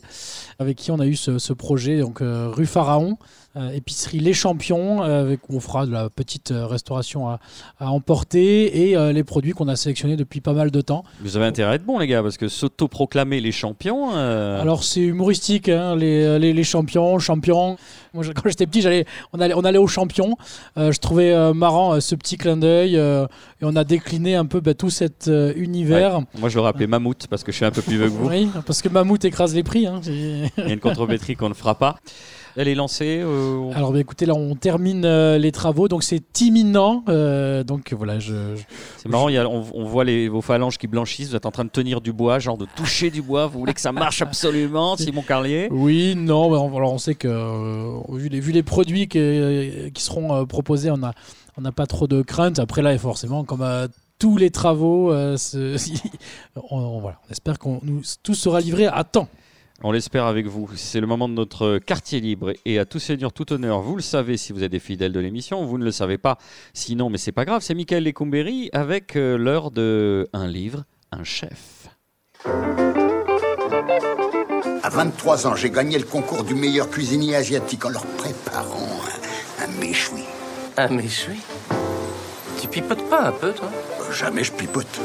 avec 0.60 0.78
qui 0.78 0.92
on 0.92 1.00
a 1.00 1.06
eu 1.06 1.16
ce, 1.16 1.40
ce 1.40 1.54
projet, 1.54 2.00
donc 2.00 2.20
rue 2.22 2.66
Pharaon, 2.66 3.18
épicerie 3.74 4.20
Les 4.20 4.34
Champions, 4.34 5.04
euh, 5.04 5.36
où 5.50 5.58
on 5.58 5.60
fera 5.60 5.86
de 5.86 5.92
la 5.92 6.10
petite 6.10 6.52
euh, 6.52 6.66
restauration 6.66 7.28
à, 7.28 7.40
à 7.80 7.90
emporter 7.92 8.90
et 8.90 8.96
euh, 8.96 9.12
les 9.12 9.24
produits 9.24 9.52
qu'on 9.52 9.68
a 9.68 9.76
sélectionnés 9.76 10.16
depuis 10.16 10.42
pas 10.42 10.54
mal 10.54 10.72
de 10.72 10.82
temps. 10.82 11.04
Vous 11.22 11.36
avez 11.38 11.46
intérêt 11.46 11.72
à 11.72 11.76
être 11.76 11.84
bon, 11.86 12.00
les 12.00 12.08
gars, 12.08 12.24
parce 12.24 12.38
que 12.38 12.48
s'auto-proclamer 12.48 13.40
les 13.42 13.52
champions. 13.52 14.16
euh, 14.16 14.62
Alors 14.62 14.84
c'est 14.84 15.02
humoristique, 15.02 15.70
hein, 15.70 15.96
les, 15.96 16.40
les, 16.40 16.54
les 16.54 16.64
champions, 16.64 17.20
champions. 17.20 17.78
Moi, 18.14 18.24
je- 18.24 18.32
quand 18.34 18.44
j'étais 18.50 18.66
petit, 18.68 18.82
j'allais, 18.82 19.06
on 19.34 19.40
allait, 19.40 19.54
on 19.54 19.62
allait 19.64 19.78
aux 19.78 19.88
champions. 19.88 20.36
Euh, 20.78 20.92
je 20.92 21.00
trouvais 21.00 21.32
euh, 21.32 21.54
marrant 21.54 21.94
euh, 21.94 22.00
ce 22.02 22.16
petit 22.16 22.38
clin 22.38 22.58
d'œil 22.58 22.98
euh, 22.98 23.26
et 23.62 23.64
on 23.66 23.76
a 23.76 23.84
décliné 23.84 24.36
un 24.36 24.46
peu 24.46 24.60
bah, 24.60 24.74
tout 24.74 24.90
cet 24.90 25.28
euh, 25.30 25.54
univers. 25.56 26.18
ouais. 26.20 26.26
Moi, 26.40 26.50
je 26.50 26.56
le 26.58 26.62
rappelais 26.62 26.88
Mammouth, 26.88 27.28
parce 27.30 27.44
que 27.44 27.52
je 27.52 27.58
suis 27.58 27.66
un 27.66 27.72
peu 27.72 27.82
plus 27.82 27.98
vieux 27.98 28.08
que 28.08 28.12
vous. 28.14 28.28
Oui, 28.30 28.50
parce 28.66 28.82
que 28.82 28.90
Mammouth 28.90 29.24
écrase 29.26 29.56
les 29.56 29.64
prix. 29.64 29.88
hein. 29.88 30.02
Il 30.06 30.50
y 30.58 30.62
a 30.62 30.74
une 30.74 30.80
contrepétrie 30.80 31.36
qu'on 31.36 31.50
ne 31.50 31.54
fera 31.54 31.76
pas. 31.76 31.98
Elle 32.58 32.68
est 32.68 32.76
lancée. 32.76 33.22
euh, 33.24 33.54
on- 33.56 33.72
Alors 33.72 33.94
bah, 33.94 34.00
écoutez, 34.02 34.26
là 34.26 34.34
on 34.36 34.56
termine 34.56 35.06
euh, 35.06 35.38
les 35.38 35.54
travaux, 35.54 35.88
donc 35.88 36.04
c'est 36.04 36.42
imminent. 36.42 37.02
euh, 37.08 37.64
donc 37.64 37.94
voilà, 37.94 38.20
je, 38.20 38.58
je- 38.58 38.62
C'est 38.98 39.08
marrant, 39.08 39.30
il 39.30 39.36
y 39.36 39.38
a- 39.38 39.48
on, 39.48 39.64
on 39.74 39.86
voit 39.86 40.04
les, 40.04 40.28
vos 40.28 40.42
phalanges 40.42 40.78
qui 40.78 40.88
blanchissent. 40.88 41.30
Vous 41.30 41.38
êtes 41.38 41.46
en 41.46 41.52
train 41.52 41.64
de 41.64 41.70
tenir 41.70 42.02
du 42.02 42.12
bois, 42.12 42.40
genre 42.40 42.58
de 42.58 42.68
toucher 42.76 43.10
du 43.10 43.22
bois. 43.22 43.48
Vous 43.48 43.58
voulez 43.60 43.74
que 43.74 43.80
ça 43.80 43.94
marche 43.94 44.22
absolument, 44.22 44.98
Simon 44.98 45.22
Carlier? 45.22 45.70
Oui, 45.72 46.14
non, 46.18 46.50
mais 46.52 46.58
on, 46.58 46.76
alors 46.76 46.92
on 46.92 46.98
sait 46.98 47.16
que 47.16 47.30
euh, 47.30 48.01
vu, 48.10 48.30
les, 48.30 48.40
vu 48.40 48.52
les 48.52 48.64
produits 48.64 49.08
qui 49.08 50.04
seront 50.04 50.34
euh, 50.34 50.46
proposés, 50.46 50.92
on 50.92 50.98
n'a 50.98 51.72
pas 51.72 51.86
trop 51.88 52.08
de 52.08 52.22
crainte. 52.22 52.60
Après 52.60 52.82
là, 52.82 52.98
forcément, 52.98 53.44
comme 53.44 53.62
à 53.62 53.88
tous 54.20 54.38
les 54.38 54.52
travaux, 54.52 55.12
euh, 55.12 55.38
on, 56.70 57.02
espère 57.30 57.58
qu'on 57.58 57.82
tout 58.24 58.36
sera 58.36 58.62
livré 58.62 58.86
à 58.86 59.04
temps. 59.04 59.28
On 59.84 59.92
l'espère 59.92 60.26
avec 60.26 60.46
vous. 60.46 60.70
C'est 60.76 61.00
le 61.00 61.08
moment 61.08 61.28
de 61.28 61.34
notre 61.34 61.80
quartier 61.80 62.20
libre. 62.20 62.54
Et 62.66 62.78
à 62.78 62.86
tout 62.86 63.00
seigneur, 63.00 63.34
tout 63.34 63.52
honneur, 63.52 63.82
vous 63.82 63.96
le 63.96 64.04
savez 64.04 64.38
si 64.38 64.54
vous 64.54 64.64
êtes 64.64 64.72
des 64.72 64.80
fidèles 64.80 65.12
de 65.12 65.20
l'émission. 65.20 65.66
Vous 65.66 65.80
ne 65.80 65.84
le 65.84 65.92
savez 65.92 66.20
pas, 66.20 66.38
sinon, 66.74 67.10
mais 67.10 67.18
c'est 67.18 67.32
pas 67.32 67.46
grave. 67.46 67.64
C'est 67.64 67.74
Michael 67.74 68.04
Lecumberi 68.04 68.70
avec 68.74 69.16
euh, 69.16 69.38
l'heure 69.38 69.72
de 69.72 70.30
un 70.34 70.48
livre, 70.48 70.84
un 71.12 71.24
chef. 71.24 71.88
À 74.92 74.96
23 74.96 75.48
ans, 75.48 75.56
j'ai 75.56 75.70
gagné 75.70 75.98
le 75.98 76.04
concours 76.06 76.44
du 76.44 76.54
meilleur 76.54 76.90
cuisinier 76.90 77.36
asiatique 77.36 77.86
en 77.86 77.90
leur 77.90 78.06
préparant 78.06 78.90
un, 79.60 79.64
un 79.64 79.80
méchoui. 79.80 80.24
Un 80.76 80.90
méchoui 80.90 81.38
Tu 82.60 82.68
pipotes 82.68 83.10
pas 83.10 83.28
un 83.28 83.32
peu, 83.32 83.54
toi 83.54 83.72
Jamais 84.12 84.44
je 84.44 84.52
pipote. 84.52 85.00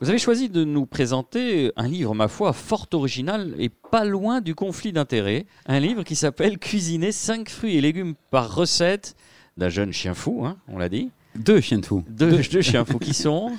Vous 0.00 0.10
avez 0.10 0.18
choisi 0.18 0.50
de 0.50 0.64
nous 0.64 0.84
présenter 0.84 1.72
un 1.76 1.88
livre, 1.88 2.14
ma 2.14 2.28
foi, 2.28 2.52
fort 2.52 2.86
original 2.92 3.54
et 3.58 3.70
pas 3.70 4.04
loin 4.04 4.42
du 4.42 4.54
conflit 4.54 4.92
d'intérêts. 4.92 5.46
Un 5.64 5.80
livre 5.80 6.02
qui 6.02 6.16
s'appelle 6.16 6.58
Cuisiner 6.58 7.12
5 7.12 7.48
fruits 7.48 7.76
et 7.76 7.80
légumes 7.80 8.14
par 8.30 8.54
recette 8.54 9.16
d'un 9.56 9.70
jeune 9.70 9.92
chien 9.92 10.12
fou, 10.12 10.44
hein, 10.44 10.58
on 10.68 10.76
l'a 10.76 10.90
dit. 10.90 11.10
Deux 11.34 11.62
chiens 11.62 11.78
de 11.78 11.86
fou. 11.86 12.04
Deux, 12.08 12.42
deux 12.42 12.60
chiens 12.60 12.84
fous 12.84 12.98
qui 12.98 13.14
sont. 13.14 13.52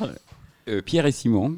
Euh, 0.68 0.82
Pierre 0.84 1.08
et 1.08 1.12
Simon. 1.12 1.58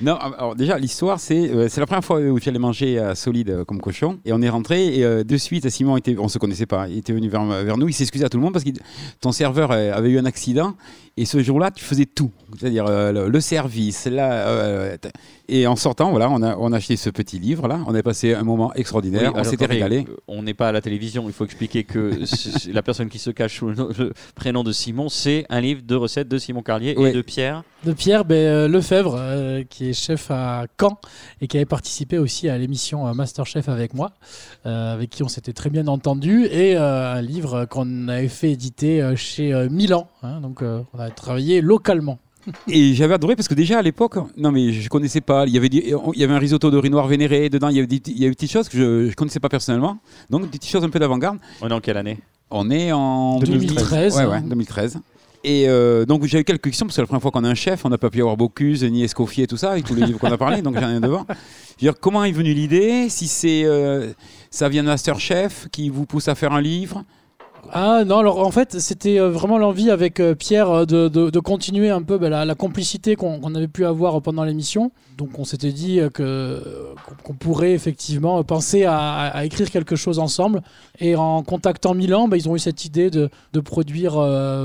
non, 0.00 0.14
alors 0.16 0.54
déjà, 0.56 0.78
l'histoire, 0.78 1.18
c'est 1.20 1.50
euh, 1.50 1.68
c'est 1.68 1.80
la 1.80 1.86
première 1.86 2.04
fois 2.04 2.20
où 2.20 2.38
tu 2.40 2.48
allais 2.48 2.58
manger 2.58 2.98
à 2.98 3.14
Solide 3.14 3.50
euh, 3.50 3.64
comme 3.64 3.80
cochon. 3.80 4.18
Et 4.24 4.32
on 4.32 4.40
est 4.42 4.48
rentré, 4.48 4.96
et 4.98 5.04
euh, 5.04 5.24
de 5.24 5.36
suite, 5.36 5.68
Simon, 5.70 5.96
était, 5.96 6.16
on 6.18 6.28
se 6.28 6.38
connaissait 6.38 6.66
pas, 6.66 6.88
il 6.88 6.98
était 6.98 7.12
venu 7.12 7.28
vers, 7.28 7.44
vers 7.44 7.76
nous, 7.78 7.88
il 7.88 7.92
s'excusait 7.94 8.24
à 8.24 8.28
tout 8.28 8.36
le 8.38 8.42
monde 8.42 8.52
parce 8.52 8.64
que 8.64 8.70
ton 9.20 9.32
serveur 9.32 9.70
euh, 9.72 9.92
avait 9.92 10.10
eu 10.10 10.18
un 10.18 10.24
accident. 10.26 10.74
Et 11.18 11.24
ce 11.24 11.42
jour-là, 11.42 11.70
tu 11.70 11.82
faisais 11.82 12.04
tout. 12.04 12.30
C'est-à-dire 12.58 12.84
euh, 12.86 13.10
le, 13.10 13.28
le 13.30 13.40
service, 13.40 14.04
là. 14.04 14.32
euh, 14.48 14.96
t- 14.98 15.08
et 15.48 15.66
en 15.66 15.74
sortant, 15.74 16.10
voilà, 16.10 16.28
on 16.30 16.42
a, 16.42 16.56
on 16.58 16.72
a 16.74 16.76
acheté 16.76 16.96
ce 16.96 17.08
petit 17.08 17.38
livre-là. 17.38 17.80
On 17.86 17.94
a 17.94 18.02
passé 18.02 18.34
un 18.34 18.42
moment 18.42 18.74
extraordinaire, 18.74 19.32
Oui, 19.34 19.40
on 19.40 19.44
s'était 19.44 19.64
régalé. 19.64 20.04
euh, 20.06 20.16
On 20.28 20.42
n'est 20.42 20.52
pas 20.52 20.68
à 20.68 20.72
la 20.72 20.82
télévision, 20.82 21.24
il 21.26 21.32
faut 21.32 21.46
expliquer 21.46 21.84
que 21.84 22.10
la 22.70 22.82
personne 22.82 23.08
qui 23.08 23.18
se 23.18 23.30
cache 23.30 23.56
sous 23.60 23.68
le, 23.68 23.74
nom- 23.76 23.88
le 23.98 24.12
prénom 24.34 24.62
de 24.62 24.72
Simon, 24.72 25.08
c'est 25.08 25.46
un 25.48 25.62
livre 25.62 25.80
de 25.86 25.94
recettes 25.94 26.28
de 26.28 26.36
Simon 26.36 26.60
Carlier 26.62 26.94
Oui. 26.98 27.08
et 27.08 27.12
de 27.12 27.22
Pierre. 27.22 27.62
De 27.84 27.94
Pierre 27.94 28.26
ben, 28.26 28.34
euh, 28.34 28.68
Lefebvre, 28.68 29.16
euh, 29.18 29.62
qui 29.76 29.90
est 29.90 29.92
chef 29.92 30.30
à 30.30 30.64
Caen 30.80 30.98
et 31.40 31.48
qui 31.48 31.58
avait 31.58 31.66
participé 31.66 32.16
aussi 32.18 32.48
à 32.48 32.56
l'émission 32.56 33.06
euh, 33.06 33.12
Masterchef 33.12 33.68
avec 33.68 33.92
moi, 33.92 34.12
euh, 34.64 34.94
avec 34.94 35.10
qui 35.10 35.22
on 35.22 35.28
s'était 35.28 35.52
très 35.52 35.68
bien 35.68 35.86
entendu, 35.86 36.46
et 36.46 36.76
euh, 36.76 37.14
un 37.14 37.20
livre 37.20 37.66
qu'on 37.66 38.08
avait 38.08 38.28
fait 38.28 38.52
éditer 38.52 39.12
chez 39.16 39.52
euh, 39.52 39.68
Milan. 39.68 40.08
hein, 40.22 40.40
donc 40.40 40.62
euh, 40.62 40.80
on 40.94 40.98
a 40.98 41.10
travaillé 41.10 41.60
localement. 41.60 42.18
Et 42.68 42.94
j'avais 42.94 43.14
adoré 43.14 43.34
parce 43.36 43.48
que 43.48 43.54
déjà 43.54 43.78
à 43.80 43.82
l'époque, 43.82 44.14
non 44.36 44.52
mais 44.52 44.72
je 44.72 44.88
connaissais 44.88 45.20
pas. 45.20 45.46
Il 45.46 45.52
y 45.52 45.58
avait, 45.58 45.66
il 45.66 45.90
y 46.20 46.22
avait 46.24 46.32
un 46.32 46.38
risotto 46.38 46.70
de 46.70 46.76
riz 46.78 46.90
noir 46.90 47.08
vénéré 47.08 47.50
dedans. 47.50 47.68
Il 47.70 47.74
y 47.74 47.78
avait 47.78 47.88
des, 47.88 48.00
il 48.06 48.18
y 48.18 48.22
avait 48.22 48.30
des 48.30 48.36
petites 48.36 48.52
choses 48.52 48.68
que 48.68 48.78
je, 48.78 49.10
je 49.10 49.14
connaissais 49.16 49.40
pas 49.40 49.48
personnellement. 49.48 49.98
Donc 50.30 50.42
des 50.42 50.56
petites 50.58 50.70
choses 50.70 50.84
un 50.84 50.88
peu 50.90 51.00
d'avant-garde. 51.00 51.38
On 51.60 51.68
est 51.68 51.72
en 51.72 51.80
quelle 51.80 51.96
année? 51.96 52.18
On 52.52 52.70
est 52.70 52.92
en 52.92 53.40
2013, 53.40 54.16
Ouais, 54.16 54.22
hein. 54.22 54.30
ouais, 54.30 54.40
2013. 54.42 55.00
Et 55.48 55.68
euh, 55.68 56.04
donc 56.06 56.24
j'avais 56.24 56.42
quelques 56.42 56.64
questions 56.64 56.86
parce 56.86 56.96
que 56.96 57.02
la 57.02 57.06
première 57.06 57.22
fois 57.22 57.30
qu'on 57.30 57.44
a 57.44 57.48
un 57.48 57.54
chef, 57.54 57.84
on 57.84 57.88
n'a 57.88 57.98
pas 57.98 58.10
pu 58.10 58.18
avoir 58.18 58.36
Bocuse 58.36 58.82
ni 58.82 59.04
Escoffier 59.04 59.46
tout 59.46 59.56
ça 59.56 59.70
avec 59.70 59.84
tous 59.84 59.94
les 59.94 60.04
livres 60.04 60.18
qu'on 60.18 60.32
a 60.32 60.36
parlé, 60.36 60.60
donc 60.60 60.76
j'en 60.76 60.90
ai 60.90 60.98
devant. 60.98 61.24
Je 61.28 61.34
veux 61.34 61.92
dire, 61.92 61.94
comment 62.00 62.24
est 62.24 62.32
venue 62.32 62.52
l'idée? 62.52 63.08
Si 63.08 63.28
c'est 63.28 63.62
euh, 63.64 64.12
ça 64.50 64.68
vient 64.68 64.82
de 64.82 64.88
Masterchef 64.88 65.68
qui 65.70 65.88
vous 65.88 66.04
pousse 66.04 66.26
à 66.26 66.34
faire 66.34 66.52
un 66.52 66.60
livre 66.60 67.04
Ah 67.72 68.04
non, 68.04 68.18
alors 68.18 68.46
en 68.46 68.50
fait, 68.50 68.78
c'était 68.80 69.18
euh, 69.18 69.30
vraiment 69.30 69.58
l'envie 69.58 69.90
avec 69.90 70.20
euh, 70.20 70.34
Pierre 70.34 70.70
euh, 70.70 70.84
de, 70.86 71.38
continuer 71.40 71.90
un 71.90 72.02
peu 72.02 72.18
ben, 72.18 72.28
la, 72.28 72.54
complicité 72.54 73.16
qu'on 73.16 73.54
avait 73.54 73.68
pu 73.68 73.84
avoir 73.84 74.20
pendant 74.22 74.44
l'émission. 74.44 74.92
Donc 75.18 75.38
on 75.38 75.44
s'était 75.44 75.72
dit 75.72 76.00
qu'on- 76.14 77.34
pourrait 77.38 77.72
effectivement 77.72 78.42
penser 78.44 78.84
à, 78.86 79.44
écrire 79.44 79.70
quelque 79.70 79.96
chose 79.96 80.18
ensemble. 80.18 80.62
Et 80.98 81.16
en 81.16 81.42
contactant 81.42 81.94
Milan, 81.94 82.28
ben, 82.28 82.36
ils 82.36 82.48
ont 82.48 82.56
eu 82.56 82.58
cette 82.58 82.84
idée 82.84 83.10
de, 83.10 83.30
produire 83.60 84.16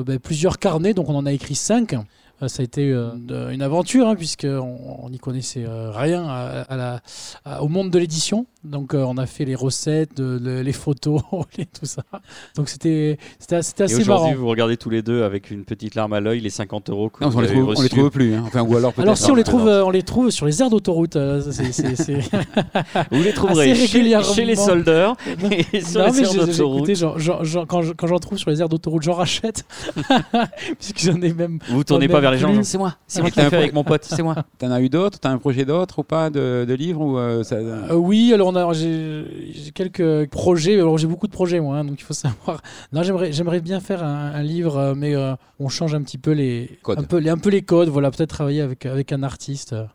ben, 0.05 0.19
plusieurs 0.19 0.59
carnets. 0.59 0.93
Donc 0.93 1.09
on 1.09 1.15
en 1.15 1.25
a 1.25 1.31
écrit 1.31 1.55
cinq. 1.55 1.95
Euh, 2.41 2.47
Ça 2.47 2.61
a 2.61 2.63
été 2.63 2.89
euh, 2.91 3.51
une 3.51 3.61
aventure 3.61 4.07
hein, 4.07 4.15
puisqu'on 4.15 5.09
n'y 5.09 5.19
connaissait 5.19 5.63
euh, 5.65 5.91
rien 5.91 6.23
à- 6.27 6.61
à 6.69 6.75
la- 6.77 6.99
à- 7.45 7.63
au 7.63 7.67
monde 7.67 7.89
de 7.91 7.99
l'édition. 7.99 8.45
Donc 8.63 8.93
euh, 8.93 9.03
on 9.07 9.17
a 9.17 9.25
fait 9.25 9.43
les 9.45 9.55
recettes, 9.55 10.19
le- 10.19 10.61
les 10.61 10.73
photos, 10.73 11.21
tout 11.57 11.85
ça. 11.85 12.03
Donc 12.55 12.69
c'était 12.69 13.17
c'était 13.39 13.61
c'était 13.61 13.83
Et 13.83 13.85
assez 13.85 13.95
aujourd'hui, 14.01 14.29
marrant. 14.31 14.39
vous 14.41 14.47
regardez 14.47 14.77
tous 14.77 14.89
les 14.89 15.01
deux 15.01 15.23
avec 15.23 15.49
une 15.51 15.63
petite 15.65 15.95
larme 15.95 16.13
à 16.13 16.19
l'œil 16.19 16.41
les 16.41 16.49
50 16.51 16.89
euros 16.89 17.09
que 17.09 17.23
Non, 17.23 17.29
vous 17.29 17.37
on 17.39 17.41
les 17.41 17.47
trouve, 17.47 17.73
on 17.77 17.81
les 17.81 17.89
trouve 17.89 18.09
plus. 18.11 18.33
hein. 18.35 18.43
Enfin, 18.45 18.61
ou 18.61 18.75
alors 18.77 18.93
peut-être. 18.93 19.05
Alors 19.07 19.17
si 19.17 19.31
on 19.31 19.35
les 19.35 19.43
trouve, 19.43 19.67
euh, 19.67 19.83
on 19.85 19.89
les 19.89 20.03
trouve 20.03 20.29
sur 20.29 20.45
les 20.45 20.61
aires 20.61 20.69
d'autoroute. 20.69 21.15
euh, 21.15 21.41
c'est- 21.51 21.71
c'est- 21.71 21.95
c'est- 21.95 22.19
Vous 23.11 23.23
les 23.23 23.33
trouverez 23.33 23.71
assez 23.71 23.87
chez, 23.87 23.97
régulièrement. 23.97 24.33
chez 24.33 24.45
les 24.45 24.55
soldeurs 24.55 25.15
et 25.71 25.81
sur 25.81 25.99
Non, 26.01 26.05
les 26.07 26.11
mais 26.11 26.19
aires 26.19 26.31
j'ai- 26.31 26.39
j'ai- 26.39 26.45
d'autoroute. 26.45 26.77
écoutez, 26.79 26.95
j'en- 26.95 27.17
j'en- 27.17 27.43
j'en- 27.43 27.65
quand 27.65 27.81
je- 27.81 27.93
quand 27.93 28.07
j'en 28.07 28.19
trouve 28.19 28.37
sur 28.37 28.49
les 28.51 28.61
aires 28.61 28.69
d'autoroute, 28.69 29.01
j'en 29.03 29.13
rachète. 29.13 29.65
Puisque 30.79 30.99
j'en 30.99 31.19
ai 31.21 31.33
même. 31.33 31.59
Vous 31.69 31.83
tournez 31.83 32.07
pas 32.07 32.19
ai 32.19 32.21
vers 32.37 32.47
les 32.49 32.55
gens, 32.55 32.63
c'est 32.63 32.77
moi, 32.77 32.95
c'est 33.07 33.21
moi 33.21 33.29
qui 33.31 33.39
l'ai 33.39 33.49
fait 33.49 33.57
avec 33.57 33.73
mon 33.73 33.83
pote, 33.83 34.03
c'est 34.03 34.23
moi. 34.23 34.35
T'en 34.59 34.71
as 34.71 34.81
eu 34.81 34.89
d'autres? 34.89 35.19
T'as 35.19 35.29
un 35.29 35.37
projet 35.37 35.65
d'autre 35.65 35.99
ou 35.99 36.03
pas 36.03 36.29
de, 36.29 36.65
de 36.67 36.73
livre 36.73 37.01
ou 37.01 37.17
euh, 37.17 37.43
ça... 37.43 37.55
Euh, 37.55 37.93
oui, 37.95 38.31
alors 38.33 38.47
on 38.49 38.55
a, 38.55 38.71
j'ai 38.73 39.71
quelques 39.73 40.29
projets. 40.29 40.75
Alors 40.75 40.97
j'ai 40.97 41.07
beaucoup 41.07 41.27
de 41.27 41.31
projets 41.31 41.59
moi, 41.59 41.77
hein, 41.77 41.85
donc 41.85 41.99
il 41.99 42.03
faut 42.03 42.13
savoir. 42.15 42.61
Non, 42.91 43.03
j'aimerais, 43.03 43.31
j'aimerais 43.31 43.61
bien 43.61 43.79
faire 43.79 44.03
un, 44.03 44.31
un 44.33 44.43
livre, 44.43 44.77
euh, 44.77 44.93
mais 44.95 45.15
euh, 45.15 45.33
on 45.59 45.69
change 45.69 45.93
un 45.93 46.01
petit 46.01 46.17
peu 46.17 46.31
les 46.31 46.79
Codes. 46.83 46.99
un 46.99 47.03
peu 47.03 47.17
les, 47.17 47.29
un 47.29 47.37
peu 47.37 47.49
les 47.49 47.61
codes. 47.61 47.89
Voilà, 47.89 48.11
peut-être 48.11 48.29
travailler 48.29 48.61
avec 48.61 48.85
avec 48.85 49.11
un 49.11 49.23
artiste 49.23 49.73
euh, 49.73 49.85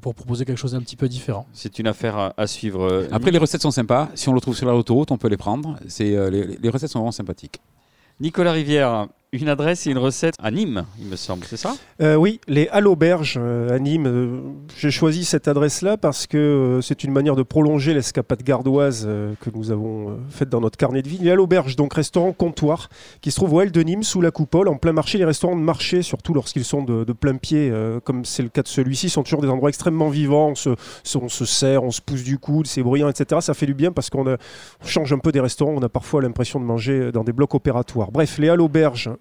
pour 0.00 0.14
proposer 0.14 0.44
quelque 0.44 0.58
chose 0.58 0.72
d'un 0.72 0.80
petit 0.80 0.96
peu 0.96 1.08
différent. 1.08 1.46
C'est 1.52 1.78
une 1.78 1.86
affaire 1.86 2.16
à, 2.18 2.34
à 2.36 2.46
suivre. 2.46 2.82
euh, 2.84 3.08
Après, 3.10 3.30
les 3.30 3.38
recettes 3.38 3.62
sont 3.62 3.70
sympas. 3.70 4.08
Si 4.14 4.28
on 4.28 4.32
le 4.34 4.40
trouve 4.40 4.56
sur 4.56 4.66
la 4.66 4.74
autoroute, 4.74 5.10
on 5.10 5.16
peut 5.18 5.28
les 5.28 5.36
prendre. 5.38 5.78
C'est, 5.88 6.14
euh, 6.14 6.28
les, 6.30 6.58
les 6.62 6.68
recettes 6.68 6.90
sont 6.90 6.98
vraiment 6.98 7.10
sympathiques. 7.12 7.60
Nicolas 8.20 8.52
Rivière, 8.52 9.08
Une 9.34 9.48
adresse 9.48 9.88
et 9.88 9.90
une 9.90 9.98
recette 9.98 10.36
à 10.40 10.52
Nîmes, 10.52 10.84
il 11.00 11.08
me 11.08 11.16
semble, 11.16 11.44
c'est 11.44 11.56
ça? 11.56 11.74
Euh, 12.00 12.14
oui, 12.14 12.40
les 12.46 12.68
Halles 12.68 12.86
Auberges 12.86 13.36
euh, 13.36 13.74
à 13.74 13.80
Nîmes. 13.80 14.06
euh, 14.06 14.38
J'ai 14.78 14.92
choisi 14.92 15.24
cette 15.24 15.48
adresse-là 15.48 15.96
parce 15.96 16.28
que 16.28 16.78
c'est 16.80 17.02
une 17.02 17.10
manière 17.10 17.34
de 17.34 17.42
prolonger 17.42 17.94
l'escapade 17.94 18.44
gardoise 18.44 19.08
que 19.40 19.50
nous 19.52 19.72
avons 19.72 20.16
faite 20.30 20.50
dans 20.50 20.60
notre 20.60 20.76
carnet 20.76 21.02
de 21.02 21.08
vie. 21.08 21.18
Les 21.20 21.32
Halles 21.32 21.40
Auberges, 21.40 21.74
donc 21.74 21.94
restaurant 21.94 22.32
comptoir, 22.32 22.88
qui 23.22 23.32
se 23.32 23.36
trouve 23.36 23.54
au 23.54 23.60
L 23.60 23.72
de 23.72 23.80
Nîmes, 23.80 24.04
sous 24.04 24.20
la 24.20 24.30
coupole, 24.30 24.68
en 24.68 24.76
plein 24.76 24.92
marché. 24.92 25.18
Les 25.18 25.24
restaurants 25.24 25.56
de 25.56 25.62
marché, 25.62 26.02
surtout 26.02 26.32
lorsqu'ils 26.32 26.64
sont 26.64 26.84
de, 26.84 27.12
plein 27.12 27.34
pied, 27.34 27.72
comme 28.04 28.24
c'est 28.24 28.44
le 28.44 28.50
cas 28.50 28.62
de 28.62 28.68
celui-ci, 28.68 29.10
sont 29.10 29.24
toujours 29.24 29.42
des 29.42 29.48
endroits 29.48 29.68
extrêmement 29.68 30.10
vivants. 30.10 30.50
On 30.50 30.54
se, 30.54 31.44
serre, 31.44 31.82
on 31.82 31.90
se 31.90 32.00
pousse 32.00 32.22
du 32.22 32.38
coude, 32.38 32.68
c'est 32.68 32.84
bruyant, 32.84 33.08
etc. 33.08 33.40
Ça 33.40 33.54
fait 33.54 33.66
du 33.66 33.74
bien 33.74 33.90
parce 33.90 34.10
qu'on 34.10 34.36
change 34.84 35.12
un 35.12 35.18
peu 35.18 35.32
des 35.32 35.40
restaurants. 35.40 35.74
On 35.76 35.82
a 35.82 35.88
parfois 35.88 36.22
l'impression 36.22 36.60
de 36.60 36.64
manger 36.64 37.10
dans 37.10 37.24
des 37.24 37.32
blocs 37.32 37.54
opératoires. 37.56 38.12
Bref, 38.12 38.38
les 38.38 38.48
Halles 38.48 38.60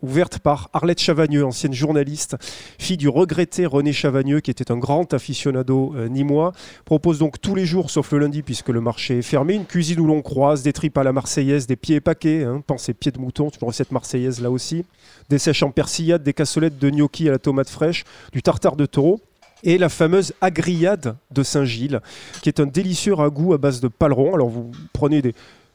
Ouvertes 0.04 0.39
par 0.39 0.70
Arlette 0.74 0.99
Chavagneux, 0.99 1.45
ancienne 1.45 1.72
journaliste, 1.72 2.36
fille 2.78 2.97
du 2.97 3.08
regretté 3.08 3.66
René 3.66 3.93
Chavagneux, 3.93 4.41
qui 4.41 4.51
était 4.51 4.70
un 4.70 4.78
grand 4.78 5.14
aficionado 5.14 5.93
euh, 5.95 6.10
nîmois, 6.10 6.51
propose 6.84 7.20
donc 7.20 7.39
tous 7.39 7.56
les 7.56 7.66
jours, 7.66 7.89
sauf 7.89 8.12
le 8.12 8.20
lundi, 8.20 8.41
puisque 8.41 8.68
le 8.68 8.82
marché 8.82 9.20
est 9.20 9.22
fermé, 9.22 9.54
une 9.54 9.66
cuisine 9.66 10.01
où 10.01 10.06
l'on 10.06 10.22
croise 10.22 10.62
des 10.62 10.74
tripes 10.74 10.97
à 10.97 11.04
la 11.04 11.14
marseillaise, 11.14 11.68
des 11.68 11.78
pieds 11.78 12.01
paquets, 12.01 12.43
hein, 12.43 12.62
pensez 12.68 12.93
pieds 12.93 13.14
de 13.14 13.20
mouton, 13.20 13.47
une 13.47 13.66
recette 13.66 13.93
marseillaise 13.93 14.41
là 14.41 14.51
aussi, 14.51 14.84
des 15.30 15.39
sèches 15.39 15.64
en 15.64 15.72
persillade, 15.72 16.22
des 16.22 16.34
cassolettes 16.34 16.78
de 16.78 16.89
gnocchi 16.89 17.30
à 17.30 17.32
la 17.32 17.39
tomate 17.39 17.70
fraîche, 17.70 18.04
du 18.34 18.43
tartare 18.43 18.76
de 18.76 18.86
taureau 18.86 19.22
et 19.64 19.78
la 19.78 19.88
fameuse 19.88 20.34
agrillade 20.41 21.16
de 21.32 21.43
Saint-Gilles, 21.43 22.01
qui 22.41 22.49
est 22.49 22.60
un 22.60 22.66
délicieux 22.66 23.14
ragoût 23.14 23.54
à 23.54 23.58
base 23.58 23.80
de 23.80 23.88
paleron. 23.88 24.36
Alors 24.36 24.49
vous 24.49 24.72
prenez 24.91 25.22
des 25.22 25.34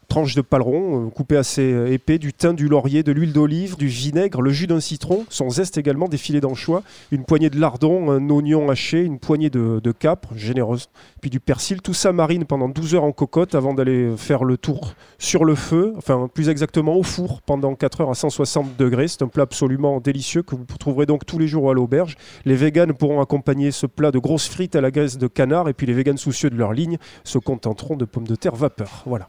tranches 0.08 0.34
de 0.34 0.40
paleron 0.40 1.06
euh, 1.06 1.10
coupées 1.10 1.36
assez 1.36 1.72
euh, 1.72 1.92
épais, 1.92 2.18
du 2.18 2.32
thym, 2.32 2.54
du 2.54 2.66
laurier, 2.66 3.02
de 3.02 3.12
l'huile 3.12 3.32
d'olive, 3.32 3.76
du 3.76 3.86
vinaigre, 3.86 4.40
le 4.40 4.50
jus 4.50 4.66
d'un 4.66 4.80
citron, 4.80 5.24
son 5.28 5.50
zeste 5.50 5.76
également, 5.76 6.08
des 6.08 6.16
filets 6.16 6.40
d'anchois, 6.40 6.82
une 7.12 7.24
poignée 7.24 7.50
de 7.50 7.60
lardon, 7.60 8.10
un 8.10 8.30
oignon 8.30 8.70
haché, 8.70 9.02
une 9.02 9.18
poignée 9.18 9.50
de, 9.50 9.80
de 9.82 9.92
capre, 9.92 10.30
généreuse, 10.34 10.88
puis 11.20 11.30
du 11.30 11.40
persil. 11.40 11.82
Tout 11.82 11.94
ça 11.94 12.12
marine 12.12 12.46
pendant 12.46 12.68
12 12.68 12.94
heures 12.94 13.04
en 13.04 13.12
cocotte 13.12 13.54
avant 13.54 13.74
d'aller 13.74 14.14
faire 14.16 14.44
le 14.44 14.56
tour 14.56 14.94
sur 15.18 15.44
le 15.44 15.54
feu, 15.54 15.92
enfin 15.96 16.28
plus 16.32 16.48
exactement 16.48 16.96
au 16.96 17.02
four 17.02 17.42
pendant 17.42 17.74
4 17.74 18.00
heures 18.00 18.10
à 18.10 18.14
160 18.14 18.76
degrés. 18.78 19.08
C'est 19.08 19.22
un 19.22 19.28
plat 19.28 19.42
absolument 19.42 20.00
délicieux 20.00 20.42
que 20.42 20.54
vous 20.54 20.64
trouverez 20.78 21.06
donc 21.06 21.26
tous 21.26 21.38
les 21.38 21.48
jours 21.48 21.70
à 21.70 21.74
l'auberge. 21.74 22.16
Les 22.44 22.56
véganes 22.56 22.94
pourront 22.94 23.20
accompagner 23.20 23.70
ce 23.70 23.86
plat 23.86 24.10
de 24.10 24.18
grosses 24.18 24.48
frites 24.48 24.74
à 24.74 24.80
la 24.80 24.90
graisse 24.90 25.18
de 25.18 25.26
canard 25.26 25.68
et 25.68 25.74
puis 25.74 25.86
les 25.86 25.92
véganes 25.92 26.18
soucieux 26.18 26.50
de 26.50 26.56
leur 26.56 26.72
ligne 26.72 26.98
se 27.24 27.38
contenteront 27.38 27.96
de 27.96 28.04
pommes 28.04 28.26
de 28.26 28.36
terre 28.36 28.54
vapeur. 28.56 29.02
Voilà. 29.06 29.28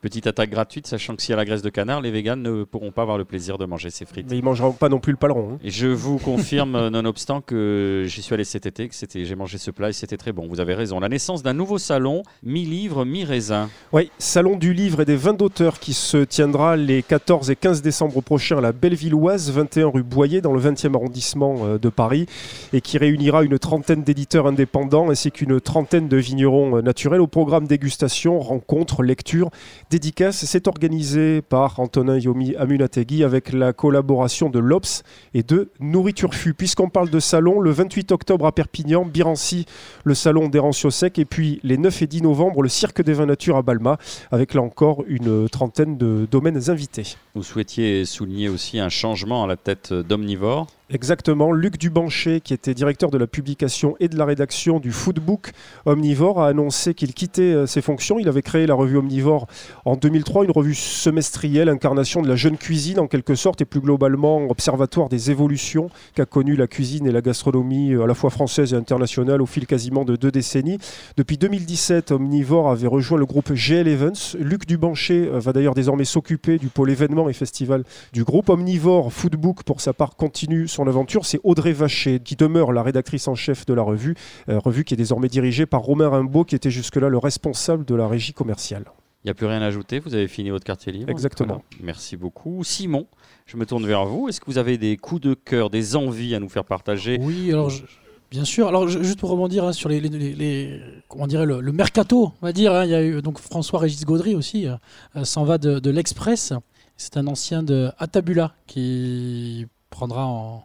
Petite 0.00 0.28
attaque 0.28 0.50
gratuite, 0.50 0.86
sachant 0.86 1.16
que 1.16 1.22
s'il 1.22 1.30
y 1.30 1.32
a 1.32 1.36
la 1.36 1.44
graisse 1.44 1.60
de 1.62 1.70
canard, 1.70 2.00
les 2.00 2.12
véganes 2.12 2.40
ne 2.40 2.62
pourront 2.62 2.92
pas 2.92 3.02
avoir 3.02 3.18
le 3.18 3.24
plaisir 3.24 3.58
de 3.58 3.64
manger 3.66 3.90
ces 3.90 4.04
frites. 4.04 4.26
Mais 4.30 4.38
ils 4.38 4.44
mangeront 4.44 4.70
pas 4.70 4.88
non 4.88 5.00
plus 5.00 5.10
le 5.10 5.16
paleron. 5.16 5.54
hein. 5.54 5.58
Et 5.64 5.70
je 5.70 5.88
vous 5.88 6.18
confirme, 6.18 6.88
nonobstant 6.90 7.40
que 7.40 8.04
j'y 8.06 8.22
suis 8.22 8.32
allé 8.32 8.44
cet 8.44 8.64
été, 8.66 8.88
que 8.88 8.94
c'était, 8.94 9.24
j'ai 9.24 9.34
mangé 9.34 9.58
ce 9.58 9.72
plat 9.72 9.88
et 9.88 9.92
c'était 9.92 10.16
très 10.16 10.30
bon. 10.30 10.46
Vous 10.48 10.60
avez 10.60 10.74
raison. 10.74 11.00
La 11.00 11.08
naissance 11.08 11.42
d'un 11.42 11.52
nouveau 11.52 11.78
salon, 11.78 12.22
mi-livre, 12.44 13.04
mi-raisin. 13.04 13.70
Oui, 13.92 14.12
Salon 14.18 14.56
du 14.56 14.72
livre 14.72 15.00
et 15.00 15.04
des 15.04 15.16
vins 15.16 15.34
d'auteur 15.34 15.80
qui 15.80 15.94
se 15.94 16.18
tiendra 16.18 16.76
les 16.76 17.02
14 17.02 17.50
et 17.50 17.56
15 17.56 17.82
décembre 17.82 18.20
prochains 18.20 18.58
à 18.58 18.60
la 18.60 18.70
Bellevilloise, 18.70 19.50
21 19.50 19.88
rue 19.88 20.04
Boyer, 20.04 20.40
dans 20.40 20.52
le 20.52 20.60
20e 20.60 20.94
arrondissement 20.94 21.56
euh, 21.64 21.78
de 21.78 21.88
Paris, 21.88 22.26
et 22.72 22.80
qui 22.80 22.98
réunira 22.98 23.42
une 23.42 23.58
trentaine 23.58 24.04
d'éditeurs 24.04 24.46
indépendants 24.46 25.10
ainsi 25.10 25.32
qu'une 25.32 25.60
trentaine 25.60 26.06
de 26.06 26.16
vignerons 26.18 26.76
euh, 26.76 26.82
naturels 26.82 27.20
au 27.20 27.26
programme 27.26 27.66
dégustation, 27.66 28.38
rencontres, 28.38 29.02
lectures, 29.02 29.50
dédicaces. 29.90 30.44
C'est 30.44 30.68
organisé 30.68 31.42
par 31.42 31.80
Antonin 31.80 32.18
Yomi 32.18 32.54
Amunategui 32.56 33.24
avec 33.24 33.52
la 33.52 33.72
collaboration 33.72 34.50
de 34.50 34.58
l'Obs 34.58 35.02
et 35.34 35.42
de 35.42 35.70
Nourriture 35.80 36.34
Fut. 36.34 36.54
Puisqu'on 36.54 36.88
parle 36.88 37.10
de 37.10 37.20
salon, 37.20 37.60
le 37.60 37.70
28 37.70 38.12
octobre 38.12 38.46
à 38.46 38.52
Perpignan, 38.52 39.04
Birancy, 39.04 39.66
le 40.04 40.14
salon 40.14 40.48
d'Hérancio-Sec, 40.48 41.18
et 41.18 41.24
puis 41.24 41.60
les 41.62 41.78
9 41.78 42.02
et 42.02 42.06
10 42.06 42.22
novembre, 42.22 42.62
le 42.62 42.68
Cirque 42.68 43.02
des 43.02 43.12
Vins 43.12 43.26
Nature 43.26 43.56
à 43.56 43.62
Balma, 43.62 43.98
avec 44.30 44.54
là 44.54 44.62
encore 44.62 45.04
une 45.06 45.48
trentaine 45.48 45.96
de 45.96 46.26
domaines 46.30 46.70
invités. 46.70 47.16
Vous 47.34 47.42
souhaitiez 47.42 48.04
souligner 48.04 48.48
aussi 48.48 48.78
un 48.78 48.88
changement 48.88 49.44
à 49.44 49.46
la 49.46 49.56
tête 49.56 49.92
d'Omnivore. 49.92 50.66
Exactement, 50.90 51.52
Luc 51.52 51.76
Dubanché, 51.76 52.40
qui 52.40 52.54
était 52.54 52.72
directeur 52.72 53.10
de 53.10 53.18
la 53.18 53.26
publication 53.26 53.94
et 54.00 54.08
de 54.08 54.16
la 54.16 54.24
rédaction 54.24 54.80
du 54.80 54.90
Foodbook 54.90 55.52
Omnivore, 55.84 56.40
a 56.40 56.48
annoncé 56.48 56.94
qu'il 56.94 57.12
quittait 57.12 57.42
euh, 57.42 57.66
ses 57.66 57.82
fonctions. 57.82 58.18
Il 58.18 58.26
avait 58.26 58.40
créé 58.40 58.66
la 58.66 58.72
revue 58.72 58.96
Omnivore 58.96 59.48
en 59.84 59.96
2003, 59.96 60.46
une 60.46 60.50
revue 60.50 60.74
semestrielle, 60.74 61.68
incarnation 61.68 62.22
de 62.22 62.28
la 62.28 62.36
jeune 62.36 62.56
cuisine 62.56 63.00
en 63.00 63.06
quelque 63.06 63.34
sorte, 63.34 63.60
et 63.60 63.66
plus 63.66 63.80
globalement 63.80 64.38
observatoire 64.48 65.10
des 65.10 65.30
évolutions 65.30 65.90
qu'a 66.14 66.24
connu 66.24 66.56
la 66.56 66.66
cuisine 66.66 67.06
et 67.06 67.12
la 67.12 67.20
gastronomie 67.20 67.92
euh, 67.92 68.04
à 68.04 68.06
la 68.06 68.14
fois 68.14 68.30
française 68.30 68.72
et 68.72 68.76
internationale 68.76 69.42
au 69.42 69.46
fil 69.46 69.66
quasiment 69.66 70.06
de 70.06 70.16
deux 70.16 70.30
décennies. 70.30 70.78
Depuis 71.18 71.36
2017, 71.36 72.12
Omnivore 72.12 72.70
avait 72.70 72.86
rejoint 72.86 73.18
le 73.18 73.26
groupe 73.26 73.52
GL 73.52 73.88
Events. 73.88 74.38
Luc 74.38 74.64
Dubanché 74.64 75.28
euh, 75.30 75.38
va 75.38 75.52
d'ailleurs 75.52 75.74
désormais 75.74 76.06
s'occuper 76.06 76.56
du 76.56 76.68
pôle 76.68 76.88
événements 76.88 77.28
et 77.28 77.34
festival 77.34 77.84
du 78.14 78.24
groupe 78.24 78.48
Omnivore 78.48 79.12
Foodbook, 79.12 79.64
pour 79.64 79.82
sa 79.82 79.92
part, 79.92 80.16
continue 80.16 80.66
son 80.78 80.86
aventure. 80.88 81.26
C'est 81.26 81.40
Audrey 81.44 81.72
Vacher 81.72 82.20
qui 82.20 82.36
demeure 82.36 82.72
la 82.72 82.82
rédactrice 82.82 83.26
en 83.28 83.34
chef 83.34 83.66
de 83.66 83.74
la 83.74 83.82
revue, 83.82 84.14
euh, 84.48 84.58
revue 84.58 84.84
qui 84.84 84.94
est 84.94 84.96
désormais 84.96 85.28
dirigée 85.28 85.66
par 85.66 85.80
Romain 85.82 86.08
Rimbaud, 86.08 86.44
qui 86.44 86.54
était 86.54 86.70
jusque-là 86.70 87.08
le 87.08 87.18
responsable 87.18 87.84
de 87.84 87.94
la 87.94 88.06
régie 88.08 88.32
commerciale. 88.32 88.84
Il 89.24 89.26
n'y 89.26 89.30
a 89.32 89.34
plus 89.34 89.46
rien 89.46 89.60
à 89.60 89.66
ajouter, 89.66 89.98
vous 89.98 90.14
avez 90.14 90.28
fini 90.28 90.50
votre 90.50 90.64
quartier 90.64 90.92
libre. 90.92 91.10
Exactement. 91.10 91.54
Voilà. 91.54 91.82
Merci 91.82 92.16
beaucoup. 92.16 92.62
Simon, 92.62 93.06
je 93.46 93.56
me 93.56 93.66
tourne 93.66 93.84
vers 93.84 94.06
vous. 94.06 94.28
Est-ce 94.28 94.40
que 94.40 94.46
vous 94.46 94.58
avez 94.58 94.78
des 94.78 94.96
coups 94.96 95.20
de 95.20 95.34
cœur, 95.34 95.70
des 95.70 95.96
envies 95.96 96.36
à 96.36 96.40
nous 96.40 96.48
faire 96.48 96.64
partager? 96.64 97.18
Oui, 97.20 97.50
alors 97.52 97.68
je- 97.68 97.82
bien 98.30 98.44
sûr. 98.44 98.68
Alors 98.68 98.86
je- 98.86 99.02
juste 99.02 99.18
pour 99.18 99.30
rebondir 99.30 99.64
hein, 99.64 99.72
sur 99.72 99.88
les, 99.88 100.00
les- 100.00 100.08
les- 100.08 100.34
les- 100.34 100.80
comment 101.08 101.26
dirait 101.26 101.46
le, 101.46 101.60
le 101.60 101.72
mercato, 101.72 102.32
on 102.40 102.46
va 102.46 102.52
dire. 102.52 102.72
hein, 102.72 102.84
il 102.84 102.90
y 102.90 102.94
a 102.94 103.02
eu 103.02 103.20
donc 103.20 103.40
François 103.40 103.80
Régis 103.80 104.04
Gaudry 104.04 104.36
aussi, 104.36 104.68
euh, 104.68 104.76
euh, 105.16 105.24
s'en 105.24 105.42
va 105.44 105.58
de, 105.58 105.80
de 105.80 105.90
l'Express. 105.90 106.52
C'est 106.96 107.16
un 107.16 107.26
ancien 107.26 107.64
de 107.64 107.90
Atabula 107.98 108.54
qui 108.66 109.66
prendra 109.90 110.26
en 110.26 110.64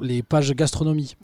les 0.00 0.22
pages 0.22 0.52
gastronomie. 0.52 1.14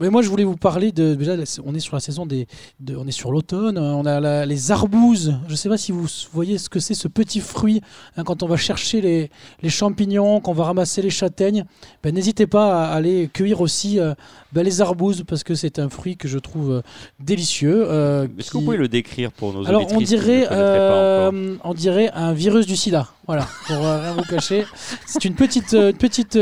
Mais 0.00 0.08
moi, 0.10 0.22
je 0.22 0.28
voulais 0.28 0.44
vous 0.44 0.56
parler 0.56 0.92
de. 0.92 1.14
Déjà, 1.14 1.34
on 1.64 1.74
est 1.74 1.80
sur 1.80 1.94
la 1.94 2.00
saison 2.00 2.26
des. 2.26 2.46
de- 2.80 2.96
on 2.96 3.06
est 3.06 3.10
sur 3.12 3.30
l'automne. 3.32 3.78
hein, 3.78 3.94
On 3.94 4.06
a 4.06 4.20
la- 4.20 4.46
les 4.46 4.70
arbouses. 4.72 5.34
Je 5.46 5.52
ne 5.52 5.56
sais 5.56 5.68
pas 5.68 5.76
si 5.78 5.92
vous 5.92 6.06
voyez 6.32 6.58
ce 6.58 6.68
que 6.68 6.80
c'est, 6.80 6.94
ce 6.94 7.08
petit 7.08 7.40
fruit. 7.40 7.80
hein, 8.16 8.24
quand 8.24 8.42
on 8.42 8.46
va 8.46 8.56
chercher 8.56 9.00
les, 9.00 9.30
les 9.62 9.68
champignons, 9.70 10.40
qu'on 10.40 10.52
va 10.54 10.64
ramasser 10.64 11.02
les 11.02 11.10
châtaignes, 11.10 11.64
ben, 12.02 12.14
n'hésitez 12.14 12.46
pas 12.46 12.86
à 12.86 12.92
aller 12.94 13.28
cueillir 13.32 13.60
aussi 13.60 13.98
euh, 14.00 14.14
ben, 14.52 14.62
les 14.62 14.80
arbouses 14.80 15.24
parce 15.26 15.44
que 15.44 15.54
c'est 15.54 15.78
un 15.78 15.88
fruit 15.88 16.16
que 16.16 16.28
je 16.28 16.38
trouve 16.38 16.70
euh, 16.72 16.82
délicieux. 17.20 17.84
euh, 17.88 18.26
Est-ce 18.38 18.50
que 18.50 18.58
vous 18.58 18.64
pouvez 18.64 18.76
le 18.76 18.88
décrire 18.88 19.30
pour 19.32 19.52
nos 19.52 19.66
alors 19.66 19.86
on 19.92 20.00
dirait, 20.00 20.46
euh, 20.50 21.56
on 21.64 21.74
dirait 21.74 22.10
un 22.14 22.32
virus 22.32 22.66
du 22.66 22.76
sida. 22.76 23.08
Voilà, 23.26 23.46
pour 23.66 23.76
euh, 23.84 24.00
rien 24.00 24.12
vous 24.14 24.22
cacher. 24.22 24.64
C'est 25.06 25.24
une 25.24 25.34
petite, 25.34 25.74
euh, 25.74 25.90
une 25.90 25.96
petite 25.96 26.36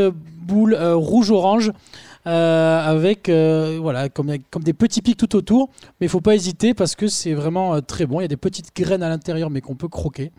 euh, 0.53 0.97
rouge-orange. 0.97 1.73
euh, 2.27 2.79
avec 2.87 3.31
euh, 3.31 3.79
voilà 3.81 4.11
comme, 4.11 4.31
comme 4.51 4.63
des 4.63 4.75
petits 4.75 5.01
pics 5.01 5.17
tout 5.17 5.37
autour. 5.37 5.71
Mais 6.01 6.07
il 6.07 6.09
faut 6.11 6.21
pas 6.21 6.35
hésiter 6.35 6.75
parce 6.75 6.95
que 6.95 7.07
c'est 7.07 7.33
vraiment 7.33 7.81
très 7.81 8.07
bon. 8.07 8.21
Il 8.21 8.25
y 8.25 8.27
a 8.27 8.29
des 8.29 8.37
petites 8.37 8.75
graines 8.77 9.03
à 9.03 9.09
l'intérieur 9.09 9.49
mais 9.51 9.61
qu'on 9.61 9.77
peut 9.77 9.89
croquer. 9.89 10.31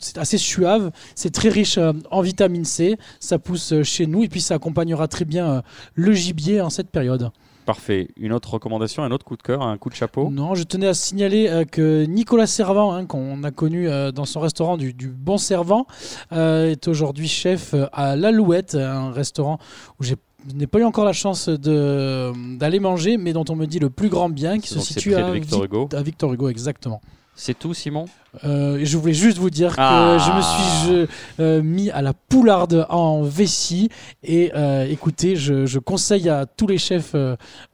C'est 0.00 0.18
assez 0.18 0.38
suave. 0.38 0.90
C'est 1.14 1.30
très 1.30 1.48
riche 1.48 1.78
en 2.10 2.20
vitamine 2.20 2.64
C. 2.64 2.98
Ça 3.20 3.38
pousse 3.38 3.74
chez 3.82 4.06
nous 4.06 4.24
et 4.24 4.28
puis 4.28 4.40
ça 4.40 4.54
accompagnera 4.54 5.06
très 5.08 5.24
bien 5.24 5.62
le 5.94 6.12
gibier 6.12 6.60
en 6.60 6.70
cette 6.70 6.90
période 6.90 7.30
Parfait. 7.66 8.08
Une 8.16 8.32
autre 8.32 8.54
recommandation, 8.54 9.02
un 9.02 9.10
autre 9.10 9.24
coup 9.24 9.36
de 9.36 9.42
cœur, 9.42 9.62
un 9.62 9.76
coup 9.78 9.90
de 9.90 9.94
chapeau? 9.94 10.28
Non, 10.30 10.54
je 10.54 10.64
tenais 10.64 10.86
à 10.88 10.94
signaler 10.94 11.48
euh, 11.48 11.64
que 11.64 12.04
Nicolas 12.04 12.46
Servant, 12.46 12.92
hein, 12.92 13.06
qu'on 13.06 13.44
a 13.44 13.50
connu 13.50 13.88
euh, 13.88 14.10
dans 14.12 14.24
son 14.24 14.40
restaurant 14.40 14.76
du, 14.76 14.92
du 14.92 15.08
Bon 15.08 15.38
Servant, 15.38 15.86
euh, 16.32 16.70
est 16.70 16.88
aujourd'hui 16.88 17.28
chef 17.28 17.74
à 17.92 18.16
l'Alouette, 18.16 18.74
un 18.74 19.10
restaurant 19.12 19.58
où 20.00 20.04
j'ai 20.04 20.16
je 20.48 20.54
n'ai 20.54 20.66
pas 20.66 20.78
eu 20.78 20.84
encore 20.84 21.04
la 21.04 21.12
chance 21.12 21.50
d'aller 21.50 22.80
manger, 22.80 23.18
mais 23.18 23.34
dont 23.34 23.44
on 23.50 23.56
me 23.56 23.66
dit 23.66 23.78
le 23.78 23.90
plus 23.90 24.08
grand 24.08 24.30
bien, 24.30 24.58
qui 24.58 24.68
se 24.68 24.80
situe 24.80 25.14
à, 25.14 25.30
Victor 25.32 25.60
Vic- 25.60 25.66
Hugo. 25.66 25.88
à 25.92 26.02
Victor 26.02 26.32
Hugo, 26.32 26.48
exactement. 26.48 27.02
C'est 27.42 27.58
tout, 27.58 27.72
Simon? 27.72 28.04
Euh, 28.44 28.80
je 28.82 28.98
voulais 28.98 29.14
juste 29.14 29.38
vous 29.38 29.48
dire 29.48 29.74
Ah. 29.78 30.18
que 30.18 30.22
je 30.22 30.30
me 30.36 30.42
suis 30.42 31.08
je, 31.38 31.42
euh, 31.42 31.62
mis 31.62 31.88
à 31.90 32.02
la 32.02 32.12
poularde 32.12 32.84
en 32.90 33.22
vessie. 33.22 33.88
Et 34.22 34.52
euh, 34.54 34.84
écoutez, 34.86 35.36
je, 35.36 35.64
je 35.64 35.78
conseille 35.78 36.28
à 36.28 36.44
tous 36.44 36.66
les 36.66 36.76
chefs 36.76 37.16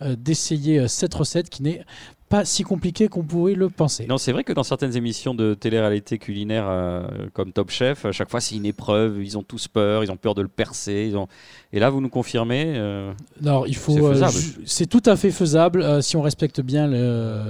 d'essayer 0.00 0.86
cette 0.86 1.14
recette 1.14 1.50
qui 1.50 1.64
n'est 1.64 1.84
pas 2.28 2.44
si 2.44 2.62
compliquée 2.64 3.08
qu'on 3.08 3.22
pourrait 3.22 3.54
le 3.54 3.68
penser. 3.68 4.06
Non, 4.08 4.18
c'est 4.18 4.32
vrai 4.32 4.42
que 4.44 4.52
dans 4.52 4.62
certaines 4.64 4.96
émissions 4.96 5.34
de 5.34 5.54
télé-réalité 5.54 6.18
culinaire 6.18 6.66
euh, 6.68 7.02
comme 7.34 7.52
Top 7.52 7.70
Chef, 7.70 8.04
à 8.04 8.12
chaque 8.12 8.30
fois 8.30 8.40
c'est 8.40 8.56
une 8.56 8.66
épreuve, 8.66 9.22
ils 9.22 9.38
ont 9.38 9.42
tous 9.42 9.68
peur, 9.68 10.02
ils 10.02 10.10
ont 10.10 10.16
peur 10.16 10.34
de 10.34 10.42
le 10.42 10.48
percer. 10.48 11.06
Ils 11.10 11.16
ont... 11.16 11.28
Et 11.72 11.78
là, 11.78 11.90
vous 11.90 12.00
nous 12.00 12.08
confirmez 12.08 12.74
euh, 12.76 13.12
Alors, 13.42 13.66
il 13.68 13.74
c'est 13.74 13.80
faut. 13.80 14.06
euh, 14.06 14.28
C'est 14.64 14.86
tout 14.86 15.02
à 15.06 15.16
fait 15.16 15.30
faisable 15.30 15.82
euh, 15.82 16.00
si 16.00 16.16
on 16.16 16.22
respecte 16.22 16.60
bien 16.60 16.86
le- 16.88 17.42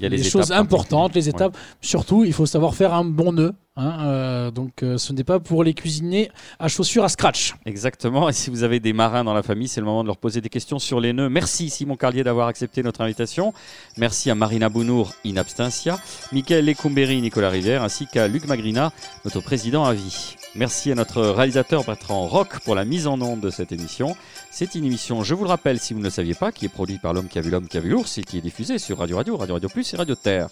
les 0.00 0.22
choses 0.22 0.48
par- 0.48 0.58
importantes, 0.58 1.14
les 1.14 1.24
Ouais. 1.26 1.30
étapes. 1.30 1.56
Surtout, 1.80 2.24
il 2.24 2.32
faut 2.32 2.46
savoir 2.46 2.74
faire 2.74 2.92
un 2.94 3.04
bon 3.04 3.32
nœud. 3.32 3.52
Hein, 3.76 4.06
euh, 4.06 4.50
donc, 4.50 4.82
euh, 4.82 4.98
ce 4.98 5.12
n'est 5.12 5.24
pas 5.24 5.40
pour 5.40 5.64
les 5.64 5.74
cuisiner 5.74 6.30
à 6.58 6.68
chaussures 6.68 7.04
à 7.04 7.08
scratch. 7.08 7.54
Exactement. 7.64 8.28
Et 8.28 8.32
si 8.32 8.50
vous 8.50 8.62
avez 8.62 8.80
des 8.80 8.92
marins 8.92 9.24
dans 9.24 9.34
la 9.34 9.42
famille, 9.42 9.68
c'est 9.68 9.80
le 9.80 9.86
moment 9.86 10.02
de 10.02 10.08
leur 10.08 10.16
poser 10.16 10.40
des 10.40 10.48
questions 10.48 10.78
sur 10.78 11.00
les 11.00 11.12
nœuds. 11.12 11.28
Merci 11.28 11.70
Simon 11.70 11.96
Carlier 11.96 12.24
d'avoir 12.24 12.48
accepté 12.48 12.82
notre 12.82 13.00
invitation. 13.00 13.52
Merci 13.96 14.30
à 14.30 14.34
Marina 14.34 14.68
Bounour, 14.68 15.12
in 15.24 15.36
absentia, 15.36 15.98
Michael 16.32 16.64
Lecumberi, 16.64 17.20
Nicolas 17.20 17.50
Rivière, 17.50 17.82
ainsi 17.82 18.06
qu'à 18.06 18.28
Luc 18.28 18.46
Magrina, 18.46 18.92
notre 19.24 19.40
président 19.40 19.84
à 19.84 19.92
vie. 19.92 20.36
Merci 20.54 20.90
à 20.90 20.94
notre 20.94 21.22
réalisateur 21.22 21.84
Bertrand 21.84 22.26
Roch 22.26 22.60
pour 22.64 22.74
la 22.74 22.86
mise 22.86 23.06
en 23.06 23.20
onde 23.20 23.40
de 23.40 23.50
cette 23.50 23.72
émission. 23.72 24.16
C'est 24.50 24.74
une 24.74 24.86
émission, 24.86 25.22
je 25.22 25.34
vous 25.34 25.44
le 25.44 25.50
rappelle 25.50 25.78
si 25.78 25.92
vous 25.92 25.98
ne 25.98 26.04
le 26.04 26.10
saviez 26.10 26.34
pas, 26.34 26.50
qui 26.50 26.64
est 26.64 26.70
produite 26.70 27.02
par 27.02 27.12
l'homme 27.12 27.28
qui 27.28 27.38
a 27.38 27.42
vu 27.42 27.50
l'homme 27.50 27.68
qui 27.68 27.76
a 27.76 27.80
vu 27.80 27.90
l'ours 27.90 28.16
et 28.16 28.22
qui 28.22 28.38
est 28.38 28.40
diffusée 28.40 28.78
sur 28.78 28.98
Radio 28.98 29.18
Radio, 29.18 29.36
Radio 29.36 29.54
Radio 29.56 29.68
Plus 29.68 29.92
et 29.92 29.96
Radio 29.98 30.14
Terre. 30.14 30.48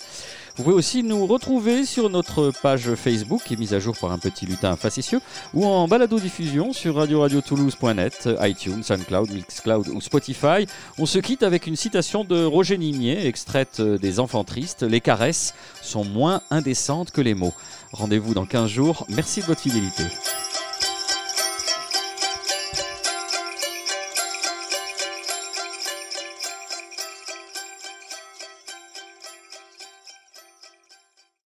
Vous 0.57 0.63
pouvez 0.63 0.77
aussi 0.77 1.03
nous 1.03 1.27
retrouver 1.27 1.85
sur 1.85 2.09
notre 2.09 2.53
page 2.63 2.95
Facebook 2.95 3.43
qui 3.45 3.55
est 3.55 3.57
mise 3.57 3.75
à 3.75 3.81
jour 3.81 3.97
par 4.01 4.13
un 4.13 4.19
petit 4.19 4.47
lutin 4.47 4.77
facétieux 4.77 5.21
ou 5.53 5.67
en 5.67 5.89
balado-diffusion 5.89 6.73
sur 6.73 6.95
radio-radio-toulouse.net, 6.95 8.29
iTunes, 8.41 8.85
SoundCloud, 8.85 9.33
Mixcloud 9.33 9.89
ou 9.89 10.01
Spotify. 10.01 10.67
On 10.97 11.07
se 11.07 11.19
quitte 11.19 11.43
avec 11.43 11.67
une 11.67 11.75
citation 11.75 12.23
de 12.23 12.45
Roger 12.45 12.79
Nimier, 12.79 13.27
extraite 13.27 13.81
des 13.81 14.21
Enfants 14.21 14.45
Tristes. 14.45 14.85
Les 14.85 15.01
caresses 15.01 15.55
sont 15.83 16.05
moins 16.05 16.41
indécentes 16.51 17.11
que 17.11 17.21
les 17.21 17.35
mots. 17.35 17.55
Rendez-vous 17.93 18.33
dans 18.33 18.47
15 18.47 18.71
jours. 18.71 19.07
Merci 19.09 19.41
de 19.41 19.47
votre 19.47 19.61
fidélité. 19.61 20.05